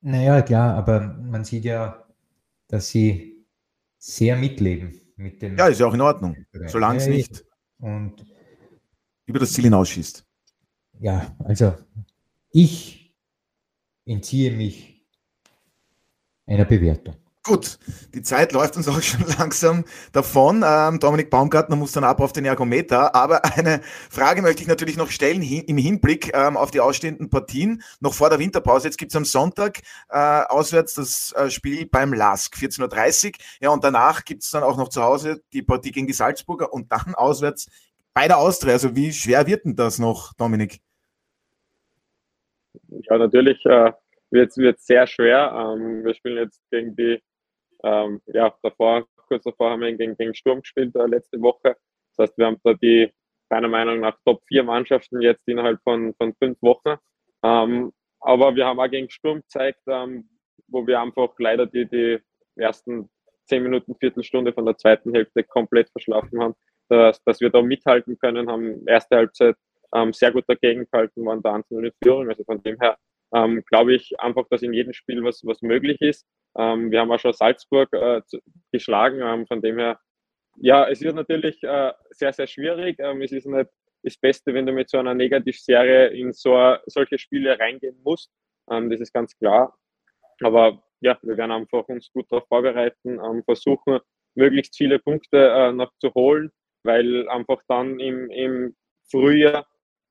Naja, 0.00 0.42
klar, 0.42 0.74
aber 0.74 1.00
man 1.00 1.44
sieht 1.44 1.64
ja, 1.64 2.04
dass 2.66 2.88
sie 2.88 3.46
sehr 3.98 4.36
mitleben 4.36 5.00
mit 5.16 5.42
dem. 5.42 5.56
Ja, 5.56 5.68
ist 5.68 5.78
ja 5.78 5.86
auch 5.86 5.94
in 5.94 6.00
Ordnung, 6.00 6.36
solange 6.66 6.98
es 6.98 7.06
nicht 7.06 7.44
und 7.78 8.24
über 9.26 9.38
das 9.38 9.52
Ziel 9.52 9.64
hinausschießt. 9.64 10.26
Ja, 10.98 11.36
also 11.44 11.74
ich 12.52 13.14
entziehe 14.04 14.50
mich 14.50 15.06
einer 16.46 16.64
Bewertung. 16.64 17.16
Gut, 17.42 17.78
die 18.12 18.20
Zeit 18.20 18.52
läuft 18.52 18.76
uns 18.76 18.86
auch 18.86 19.00
schon 19.00 19.24
langsam 19.38 19.84
davon. 20.12 20.62
Ähm, 20.66 21.00
Dominik 21.00 21.30
Baumgartner 21.30 21.74
muss 21.74 21.92
dann 21.92 22.04
ab 22.04 22.20
auf 22.20 22.34
den 22.34 22.44
Ergometer. 22.44 23.14
Aber 23.14 23.44
eine 23.56 23.80
Frage 24.10 24.42
möchte 24.42 24.60
ich 24.60 24.68
natürlich 24.68 24.98
noch 24.98 25.10
stellen 25.10 25.40
hin, 25.40 25.64
im 25.66 25.78
Hinblick 25.78 26.32
ähm, 26.34 26.58
auf 26.58 26.70
die 26.70 26.80
ausstehenden 26.80 27.30
Partien. 27.30 27.82
Noch 28.00 28.12
vor 28.12 28.28
der 28.28 28.38
Winterpause. 28.38 28.88
Jetzt 28.88 28.98
gibt 28.98 29.12
es 29.12 29.16
am 29.16 29.24
Sonntag 29.24 29.80
äh, 30.10 30.18
auswärts 30.18 30.94
das 30.94 31.32
äh, 31.32 31.48
Spiel 31.48 31.86
beim 31.86 32.12
LASK, 32.12 32.56
14.30 32.56 33.26
Uhr. 33.26 33.32
Ja, 33.60 33.70
und 33.70 33.84
danach 33.84 34.26
gibt 34.26 34.42
es 34.42 34.50
dann 34.50 34.62
auch 34.62 34.76
noch 34.76 34.88
zu 34.88 35.02
Hause 35.02 35.42
die 35.54 35.62
Partie 35.62 35.92
gegen 35.92 36.06
die 36.06 36.12
Salzburger 36.12 36.74
und 36.74 36.92
dann 36.92 37.14
auswärts 37.14 37.68
bei 38.12 38.28
der 38.28 38.36
Austria. 38.36 38.74
Also 38.74 38.94
wie 38.94 39.14
schwer 39.14 39.46
wird 39.46 39.64
denn 39.64 39.76
das 39.76 39.98
noch, 39.98 40.34
Dominik? 40.34 40.82
Ja, 42.88 43.18
natürlich 43.18 43.64
äh, 43.66 43.92
wird 44.30 44.56
es 44.56 44.86
sehr 44.86 45.06
schwer. 45.06 45.52
Ähm, 45.54 46.04
wir 46.04 46.14
spielen 46.14 46.38
jetzt 46.38 46.62
gegen 46.70 46.94
die 46.96 47.20
ähm, 47.82 48.20
ja, 48.26 48.54
davor, 48.62 49.06
kurz 49.28 49.44
davor 49.44 49.70
haben 49.70 49.80
wir 49.80 49.92
gegen, 49.94 50.16
gegen 50.16 50.34
Sturm 50.34 50.60
gespielt 50.60 50.94
äh, 50.96 51.06
letzte 51.06 51.40
Woche. 51.40 51.76
Das 52.16 52.28
heißt, 52.28 52.38
wir 52.38 52.46
haben 52.46 52.60
da 52.62 52.74
die, 52.74 53.10
meiner 53.48 53.68
Meinung 53.68 54.00
nach, 54.00 54.16
Top 54.24 54.42
4 54.48 54.62
Mannschaften 54.64 55.20
jetzt 55.20 55.46
innerhalb 55.46 55.80
von, 55.82 56.14
von 56.14 56.34
fünf 56.34 56.60
Wochen. 56.62 56.96
Ähm, 57.42 57.92
aber 58.20 58.54
wir 58.54 58.66
haben 58.66 58.78
auch 58.80 58.90
gegen 58.90 59.08
Sturm 59.08 59.40
gezeigt, 59.40 59.80
ähm, 59.86 60.28
wo 60.68 60.86
wir 60.86 61.00
einfach 61.00 61.30
leider 61.38 61.66
die, 61.66 61.86
die 61.86 62.18
ersten 62.56 63.08
zehn 63.46 63.62
Minuten, 63.62 63.96
Viertelstunde 63.96 64.52
von 64.52 64.66
der 64.66 64.76
zweiten 64.76 65.12
Hälfte 65.14 65.42
komplett 65.42 65.90
verschlafen 65.90 66.40
haben, 66.40 66.54
dass, 66.88 67.22
dass 67.24 67.40
wir 67.40 67.50
da 67.50 67.62
mithalten 67.62 68.18
können, 68.18 68.50
haben 68.50 68.86
erste 68.86 69.16
Halbzeit 69.16 69.56
ähm, 69.94 70.12
sehr 70.12 70.32
gut 70.32 70.44
dagegen 70.48 70.86
gehalten, 70.90 71.24
waren 71.24 71.42
da 71.42 71.54
1 71.54 71.70
in 71.70 71.90
Führung. 72.02 72.28
Also 72.28 72.44
von 72.44 72.62
dem 72.62 72.78
her 72.80 72.96
ähm, 73.34 73.62
glaube 73.66 73.94
ich 73.94 74.18
einfach, 74.18 74.46
dass 74.50 74.62
in 74.62 74.72
jedem 74.72 74.92
Spiel 74.92 75.22
was, 75.22 75.44
was 75.44 75.62
möglich 75.62 76.00
ist. 76.00 76.26
Ähm, 76.56 76.90
wir 76.90 77.00
haben 77.00 77.10
auch 77.12 77.20
schon 77.20 77.32
Salzburg 77.32 77.92
äh, 77.92 78.20
geschlagen, 78.72 79.20
ähm, 79.22 79.46
von 79.46 79.62
dem 79.62 79.78
her, 79.78 79.98
ja, 80.56 80.88
es 80.88 81.00
ist 81.00 81.14
natürlich 81.14 81.62
äh, 81.62 81.92
sehr, 82.10 82.32
sehr 82.32 82.46
schwierig. 82.46 82.96
Ähm, 82.98 83.22
es 83.22 83.32
ist 83.32 83.46
nicht 83.46 83.70
das 84.02 84.16
Beste, 84.16 84.52
wenn 84.54 84.66
du 84.66 84.72
mit 84.72 84.90
so 84.90 84.98
einer 84.98 85.14
Negativserie 85.14 86.08
in 86.08 86.32
so 86.32 86.76
solche 86.86 87.18
Spiele 87.18 87.58
reingehen 87.58 88.00
musst. 88.02 88.30
Ähm, 88.70 88.90
das 88.90 89.00
ist 89.00 89.12
ganz 89.12 89.36
klar. 89.38 89.76
Aber 90.42 90.82
ja, 91.00 91.18
wir 91.22 91.36
werden 91.36 91.52
einfach 91.52 91.86
uns 91.88 92.10
gut 92.12 92.26
darauf 92.30 92.46
vorbereiten, 92.48 93.20
versuchen, 93.44 94.00
möglichst 94.34 94.76
viele 94.76 94.98
Punkte 94.98 95.50
äh, 95.50 95.72
noch 95.72 95.92
zu 95.98 96.12
holen, 96.14 96.50
weil 96.82 97.28
einfach 97.28 97.62
dann 97.68 98.00
im, 98.00 98.30
im 98.30 98.76
Frühjahr 99.10 99.66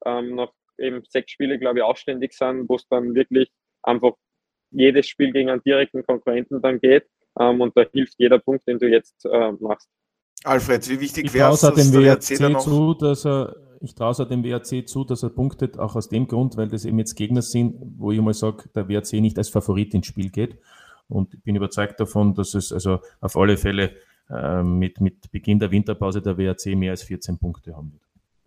ähm, 0.06 0.36
noch 0.36 0.54
eben 0.78 1.04
sechs 1.08 1.32
Spiele, 1.32 1.60
glaube 1.60 1.80
ich, 1.80 1.84
ausständig 1.84 2.34
sind, 2.34 2.70
wo 2.70 2.76
es 2.76 2.88
dann 2.88 3.16
wirklich 3.16 3.52
einfach 3.84 4.14
jedes 4.72 5.08
Spiel 5.08 5.32
gegen 5.32 5.50
einen 5.50 5.64
direkten 5.64 6.04
Konkurrenten 6.06 6.62
dann 6.62 6.80
geht. 6.80 7.06
Ähm, 7.40 7.62
und 7.62 7.76
da 7.76 7.86
hilft 7.92 8.16
jeder 8.18 8.40
Punkt, 8.40 8.68
den 8.68 8.80
du 8.80 8.88
jetzt 8.88 9.26
äh, 9.26 9.52
machst. 9.60 9.90
Alfred, 10.44 10.88
wie 10.90 11.00
wichtig 11.00 11.34
wäre 11.34 11.54
es, 11.54 11.62
dass 11.62 11.76
der 11.76 12.02
WRC, 12.02 12.40
WRC 12.40 12.62
zu, 12.62 12.94
dass 12.94 13.26
er, 13.26 13.56
ich 13.82 13.94
traue 13.94 14.12
es 14.12 14.18
dem 14.18 14.44
WRC 14.44 14.88
zu, 14.88 15.04
dass 15.04 15.24
er 15.24 15.30
punktet, 15.30 15.78
auch 15.78 15.96
aus 15.96 16.08
dem 16.08 16.28
Grund, 16.28 16.56
weil 16.56 16.70
das 16.70 16.86
eben 16.86 16.98
jetzt 17.00 17.16
Gegner 17.16 17.42
sind, 17.42 17.76
wo 17.98 18.12
ich 18.12 18.22
mal 18.22 18.34
sage, 18.34 18.70
der 18.74 18.88
WRC 18.88 19.14
nicht 19.14 19.38
als 19.38 19.50
Favorit 19.50 19.94
ins 19.94 20.08
Spiel 20.08 20.30
geht. 20.30 20.58
Und 21.08 21.34
ich 21.34 21.44
bin 21.44 21.56
überzeugt 21.56 22.00
davon, 22.00 22.36
dass 22.36 22.54
es 22.54 22.72
also 22.72 23.00
auf 23.20 23.36
alle 23.36 23.58
Fälle 23.58 23.96
äh, 24.30 24.64
mit, 24.64 25.02
mit 25.02 25.32
Beginn 25.32 25.60
der 25.60 25.72
Winterpause 25.72 26.22
der 26.22 26.38
WRC 26.38 26.76
mehr 26.76 26.92
als 26.92 27.04
14 27.04 27.38
Punkte 27.38 27.76
haben 27.76 27.92
wird. 27.92 28.04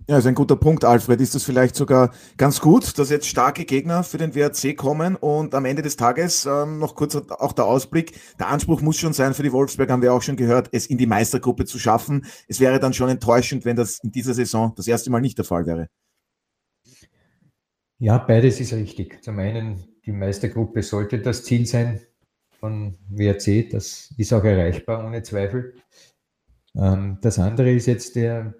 Ja, 0.08 0.18
ist 0.18 0.26
ein 0.26 0.34
guter 0.34 0.56
Punkt, 0.56 0.84
Alfred. 0.84 1.20
Ist 1.20 1.36
das 1.36 1.44
vielleicht 1.44 1.76
sogar 1.76 2.12
ganz 2.36 2.60
gut, 2.60 2.98
dass 2.98 3.08
jetzt 3.08 3.28
starke 3.28 3.64
Gegner 3.64 4.02
für 4.02 4.18
den 4.18 4.34
WRC 4.34 4.76
kommen 4.76 5.14
und 5.14 5.54
am 5.54 5.64
Ende 5.64 5.82
des 5.82 5.96
Tages 5.96 6.44
ähm, 6.44 6.80
noch 6.80 6.96
kurz 6.96 7.14
auch 7.14 7.52
der 7.52 7.66
Ausblick. 7.66 8.18
Der 8.40 8.48
Anspruch 8.48 8.80
muss 8.80 8.98
schon 8.98 9.12
sein 9.12 9.32
für 9.32 9.44
die 9.44 9.52
Wolfsberg, 9.52 9.90
haben 9.90 10.02
wir 10.02 10.12
auch 10.12 10.22
schon 10.22 10.36
gehört, 10.36 10.68
es 10.72 10.86
in 10.86 10.98
die 10.98 11.06
Meistergruppe 11.06 11.66
zu 11.66 11.78
schaffen. 11.78 12.26
Es 12.48 12.58
wäre 12.58 12.80
dann 12.80 12.92
schon 12.94 13.10
enttäuschend, 13.10 13.64
wenn 13.64 13.76
das 13.76 14.00
in 14.02 14.10
dieser 14.10 14.34
Saison 14.34 14.72
das 14.76 14.88
erste 14.88 15.10
Mal 15.10 15.20
nicht 15.20 15.38
der 15.38 15.44
Fall 15.44 15.66
wäre. 15.66 15.88
Ja, 17.98 18.18
beides 18.18 18.58
ist 18.58 18.72
richtig. 18.72 19.22
Zum 19.22 19.38
einen, 19.38 19.84
die 20.04 20.10
Meistergruppe 20.10 20.82
sollte 20.82 21.20
das 21.20 21.44
Ziel 21.44 21.64
sein 21.64 22.00
von 22.58 22.98
WRC. 23.08 23.70
Das 23.70 24.12
ist 24.16 24.32
auch 24.32 24.42
erreichbar, 24.42 25.06
ohne 25.06 25.22
Zweifel. 25.22 25.74
Ähm, 26.74 27.18
das 27.22 27.38
andere 27.38 27.70
ist 27.70 27.86
jetzt 27.86 28.16
der 28.16 28.54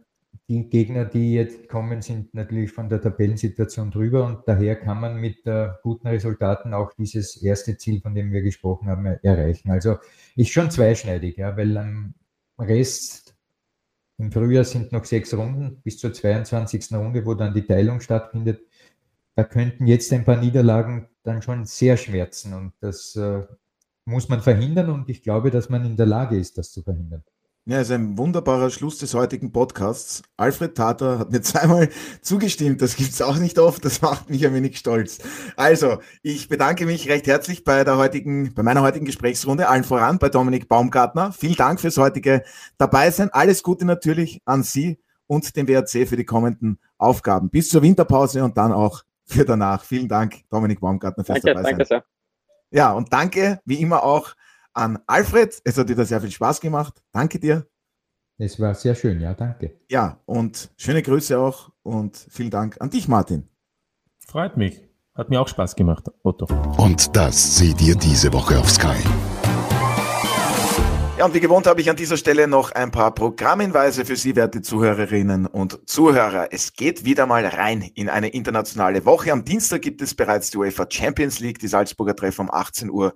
die 0.53 0.68
Gegner, 0.68 1.07
die 1.07 1.32
jetzt 1.34 1.66
kommen, 1.68 2.03
sind 2.03 2.34
natürlich 2.34 2.72
von 2.72 2.90
der 2.90 3.00
Tabellensituation 3.00 3.90
drüber 3.90 4.26
und 4.26 4.46
daher 4.46 4.76
kann 4.76 5.00
man 5.00 5.16
mit 5.16 5.46
äh, 5.46 5.70
guten 5.82 6.09
Resultaten 6.09 6.74
auch 6.74 6.92
dieses 6.92 7.42
erste 7.42 7.78
Ziel, 7.78 8.03
von 8.03 8.14
dem 8.14 8.32
wir 8.32 8.42
gesprochen 8.42 8.88
haben, 8.88 9.07
erreichen. 9.07 9.70
Also 9.70 9.96
ist 10.36 10.50
schon 10.50 10.70
zweischneidig, 10.70 11.38
ja, 11.38 11.57
weil 11.57 11.74
am 11.78 12.14
Rest 12.59 13.34
im 14.18 14.30
Frühjahr 14.30 14.64
sind 14.64 14.92
noch 14.92 15.07
sechs 15.07 15.32
Runden 15.32 15.80
bis 15.82 15.98
zur 15.98 16.12
22. 16.12 16.92
Runde, 16.92 17.24
wo 17.24 17.32
dann 17.34 17.55
die 17.55 17.66
Teilung 17.66 18.00
stattfindet. 18.00 18.61
Da 19.34 19.44
könnten 19.44 19.86
jetzt 19.86 20.12
ein 20.12 20.24
paar 20.24 20.36
Niederlagen 20.36 21.09
dann 21.22 21.40
schon 21.40 21.64
sehr 21.64 21.96
schmerzen 21.96 22.53
und 22.53 22.74
das 22.80 23.16
äh, 23.16 23.46
muss 24.05 24.28
man 24.28 24.42
verhindern 24.42 24.90
und 24.90 25.09
ich 25.09 25.22
glaube, 25.22 25.50
dass 25.50 25.70
man 25.70 25.86
in 25.86 25.96
der 25.96 26.07
Lage 26.07 26.36
ist, 26.36 26.59
das 26.59 26.72
zu 26.72 26.82
verhindern. 26.82 27.24
Ja, 27.64 27.80
ist 27.80 27.92
ein 27.92 28.18
wunderbarer 28.18 28.70
Schluss 28.70 28.98
des 28.98 29.14
heutigen 29.14 29.52
Podcasts. 29.52 30.22
Alfred 30.36 30.74
Tater 30.74 31.20
hat 31.20 31.30
mir 31.30 31.42
zweimal 31.42 31.90
zugestimmt. 32.20 32.82
Das 32.82 32.96
gibt's 32.96 33.22
auch 33.22 33.36
nicht 33.36 33.56
oft. 33.60 33.84
Das 33.84 34.02
macht 34.02 34.28
mich 34.30 34.44
ein 34.44 34.52
wenig 34.52 34.78
stolz. 34.78 35.20
Also, 35.54 35.98
ich 36.22 36.48
bedanke 36.48 36.86
mich 36.86 37.08
recht 37.08 37.28
herzlich 37.28 37.62
bei 37.62 37.84
der 37.84 37.98
heutigen, 37.98 38.52
bei 38.52 38.64
meiner 38.64 38.82
heutigen 38.82 39.04
Gesprächsrunde. 39.04 39.68
Allen 39.68 39.84
voran 39.84 40.18
bei 40.18 40.28
Dominik 40.28 40.68
Baumgartner. 40.68 41.32
Vielen 41.32 41.54
Dank 41.54 41.80
fürs 41.80 41.98
heutige 41.98 42.42
Dabeisein. 42.78 43.30
Alles 43.30 43.62
Gute 43.62 43.84
natürlich 43.84 44.42
an 44.44 44.64
Sie 44.64 44.98
und 45.28 45.54
den 45.54 45.68
WRC 45.68 46.08
für 46.08 46.16
die 46.16 46.24
kommenden 46.24 46.80
Aufgaben. 46.98 47.48
Bis 47.48 47.68
zur 47.68 47.82
Winterpause 47.82 48.42
und 48.42 48.58
dann 48.58 48.72
auch 48.72 49.04
für 49.24 49.44
danach. 49.44 49.84
Vielen 49.84 50.08
Dank, 50.08 50.40
Dominik 50.50 50.80
Baumgartner, 50.80 51.24
fürs 51.24 51.40
danke, 51.40 51.50
Dabeisein. 51.50 51.78
Danke 51.78 51.86
sehr. 51.86 52.04
Ja, 52.72 52.92
und 52.92 53.12
danke 53.12 53.60
wie 53.64 53.80
immer 53.80 54.02
auch 54.02 54.34
an 54.74 54.98
Alfred. 55.06 55.60
Es 55.64 55.78
hat 55.78 55.88
dir 55.88 56.04
sehr 56.04 56.20
viel 56.20 56.30
Spaß 56.30 56.60
gemacht. 56.60 57.02
Danke 57.12 57.38
dir. 57.38 57.66
Es 58.38 58.58
war 58.58 58.74
sehr 58.74 58.94
schön, 58.94 59.20
ja, 59.20 59.34
danke. 59.34 59.78
Ja, 59.88 60.20
und 60.26 60.70
schöne 60.76 61.02
Grüße 61.02 61.38
auch 61.38 61.70
und 61.82 62.16
vielen 62.16 62.50
Dank 62.50 62.80
an 62.80 62.90
dich, 62.90 63.06
Martin. 63.06 63.48
Freut 64.26 64.56
mich. 64.56 64.80
Hat 65.14 65.28
mir 65.28 65.40
auch 65.40 65.48
Spaß 65.48 65.76
gemacht, 65.76 66.10
Otto. 66.22 66.46
Und 66.78 67.14
das 67.14 67.58
seht 67.58 67.82
ihr 67.82 67.94
diese 67.94 68.32
Woche 68.32 68.58
auf 68.58 68.70
Sky. 68.70 68.96
Ja, 71.18 71.26
und 71.26 71.34
wie 71.34 71.40
gewohnt 71.40 71.66
habe 71.66 71.80
ich 71.80 71.90
an 71.90 71.94
dieser 71.94 72.16
Stelle 72.16 72.48
noch 72.48 72.72
ein 72.72 72.90
paar 72.90 73.14
Programmhinweise 73.14 74.04
für 74.04 74.16
Sie, 74.16 74.34
werte 74.34 74.62
Zuhörerinnen 74.62 75.46
und 75.46 75.88
Zuhörer. 75.88 76.48
Es 76.50 76.72
geht 76.72 77.04
wieder 77.04 77.26
mal 77.26 77.46
rein 77.46 77.82
in 77.94 78.08
eine 78.08 78.28
internationale 78.28 79.04
Woche. 79.04 79.30
Am 79.30 79.44
Dienstag 79.44 79.82
gibt 79.82 80.02
es 80.02 80.14
bereits 80.14 80.50
die 80.50 80.56
UEFA 80.56 80.86
Champions 80.90 81.38
League, 81.38 81.58
die 81.58 81.68
Salzburger 81.68 82.16
Treffen 82.16 82.48
um 82.48 82.50
18 82.50 82.90
Uhr 82.90 83.14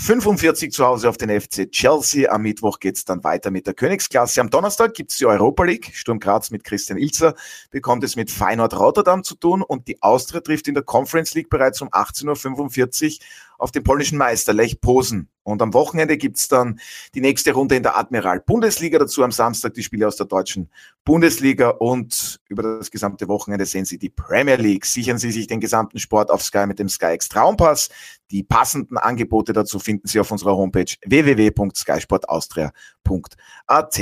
45 0.00 0.72
zu 0.72 0.86
Hause 0.86 1.08
auf 1.08 1.16
den 1.16 1.28
FC 1.28 1.70
Chelsea. 1.72 2.30
Am 2.30 2.42
Mittwoch 2.42 2.78
geht's 2.78 3.04
dann 3.04 3.24
weiter 3.24 3.50
mit 3.50 3.66
der 3.66 3.74
Königsklasse. 3.74 4.40
Am 4.40 4.48
Donnerstag 4.48 4.94
gibt's 4.94 5.18
die 5.18 5.26
Europa 5.26 5.64
League. 5.64 5.90
Sturm 5.92 6.20
Graz 6.20 6.50
mit 6.50 6.62
Christian 6.62 6.98
Ilzer 6.98 7.34
bekommt 7.70 8.04
es 8.04 8.14
mit 8.14 8.30
Feyenoord 8.30 8.78
Rotterdam 8.78 9.24
zu 9.24 9.34
tun 9.34 9.60
und 9.60 9.88
die 9.88 10.00
Austria 10.00 10.40
trifft 10.40 10.68
in 10.68 10.74
der 10.74 10.84
Conference 10.84 11.34
League 11.34 11.50
bereits 11.50 11.82
um 11.82 11.88
18.45 11.88 13.18
Uhr 13.18 13.26
auf 13.58 13.72
den 13.72 13.82
polnischen 13.82 14.18
Meister 14.18 14.52
Lech 14.52 14.80
Posen. 14.80 15.28
Und 15.42 15.62
am 15.62 15.74
Wochenende 15.74 16.16
gibt's 16.16 16.46
dann 16.46 16.78
die 17.14 17.20
nächste 17.20 17.52
Runde 17.52 17.74
in 17.74 17.82
der 17.82 17.98
Admiral 17.98 18.40
Bundesliga. 18.40 18.98
Dazu 18.98 19.24
am 19.24 19.32
Samstag 19.32 19.74
die 19.74 19.82
Spiele 19.82 20.06
aus 20.06 20.16
der 20.16 20.26
deutschen 20.26 20.70
Bundesliga 21.04 21.70
und 21.70 22.38
über 22.48 22.62
das 22.62 22.90
gesamte 22.90 23.28
Wochenende 23.28 23.66
sehen 23.66 23.84
Sie 23.84 23.98
die 23.98 24.10
Premier 24.10 24.56
League. 24.56 24.86
Sichern 24.86 25.18
Sie 25.18 25.32
sich 25.32 25.46
den 25.46 25.58
gesamten 25.58 25.98
Sport 25.98 26.30
auf 26.30 26.42
Sky 26.42 26.66
mit 26.66 26.78
dem 26.78 26.88
Sky 26.88 27.14
X 27.14 27.28
Traumpass. 27.28 27.88
Die 28.30 28.42
passenden 28.42 28.98
Angebote 28.98 29.52
dazu 29.52 29.78
finden 29.78 30.08
Sie 30.08 30.20
auf 30.20 30.30
unserer 30.30 30.56
Homepage 30.56 30.94
www.skysportaustria.at. 31.06 34.00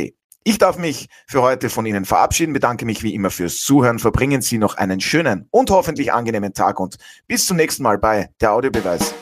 Ich 0.48 0.58
darf 0.58 0.78
mich 0.78 1.08
für 1.26 1.42
heute 1.42 1.70
von 1.70 1.86
Ihnen 1.86 2.04
verabschieden, 2.04 2.52
bedanke 2.52 2.86
mich 2.86 3.02
wie 3.02 3.14
immer 3.14 3.30
fürs 3.30 3.60
Zuhören, 3.60 3.98
verbringen 3.98 4.42
Sie 4.42 4.58
noch 4.58 4.76
einen 4.76 5.00
schönen 5.00 5.48
und 5.50 5.70
hoffentlich 5.70 6.12
angenehmen 6.12 6.54
Tag 6.54 6.78
und 6.78 6.98
bis 7.26 7.46
zum 7.46 7.56
nächsten 7.56 7.82
Mal 7.82 7.98
bei 7.98 8.30
der 8.40 8.52
Audiobeweis. 8.52 9.12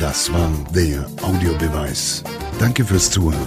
Das 0.00 0.32
war 0.32 0.50
der 0.74 1.06
Audiobeweis. 1.22 2.24
Danke 2.58 2.84
fürs 2.84 3.10
Zuhören. 3.10 3.46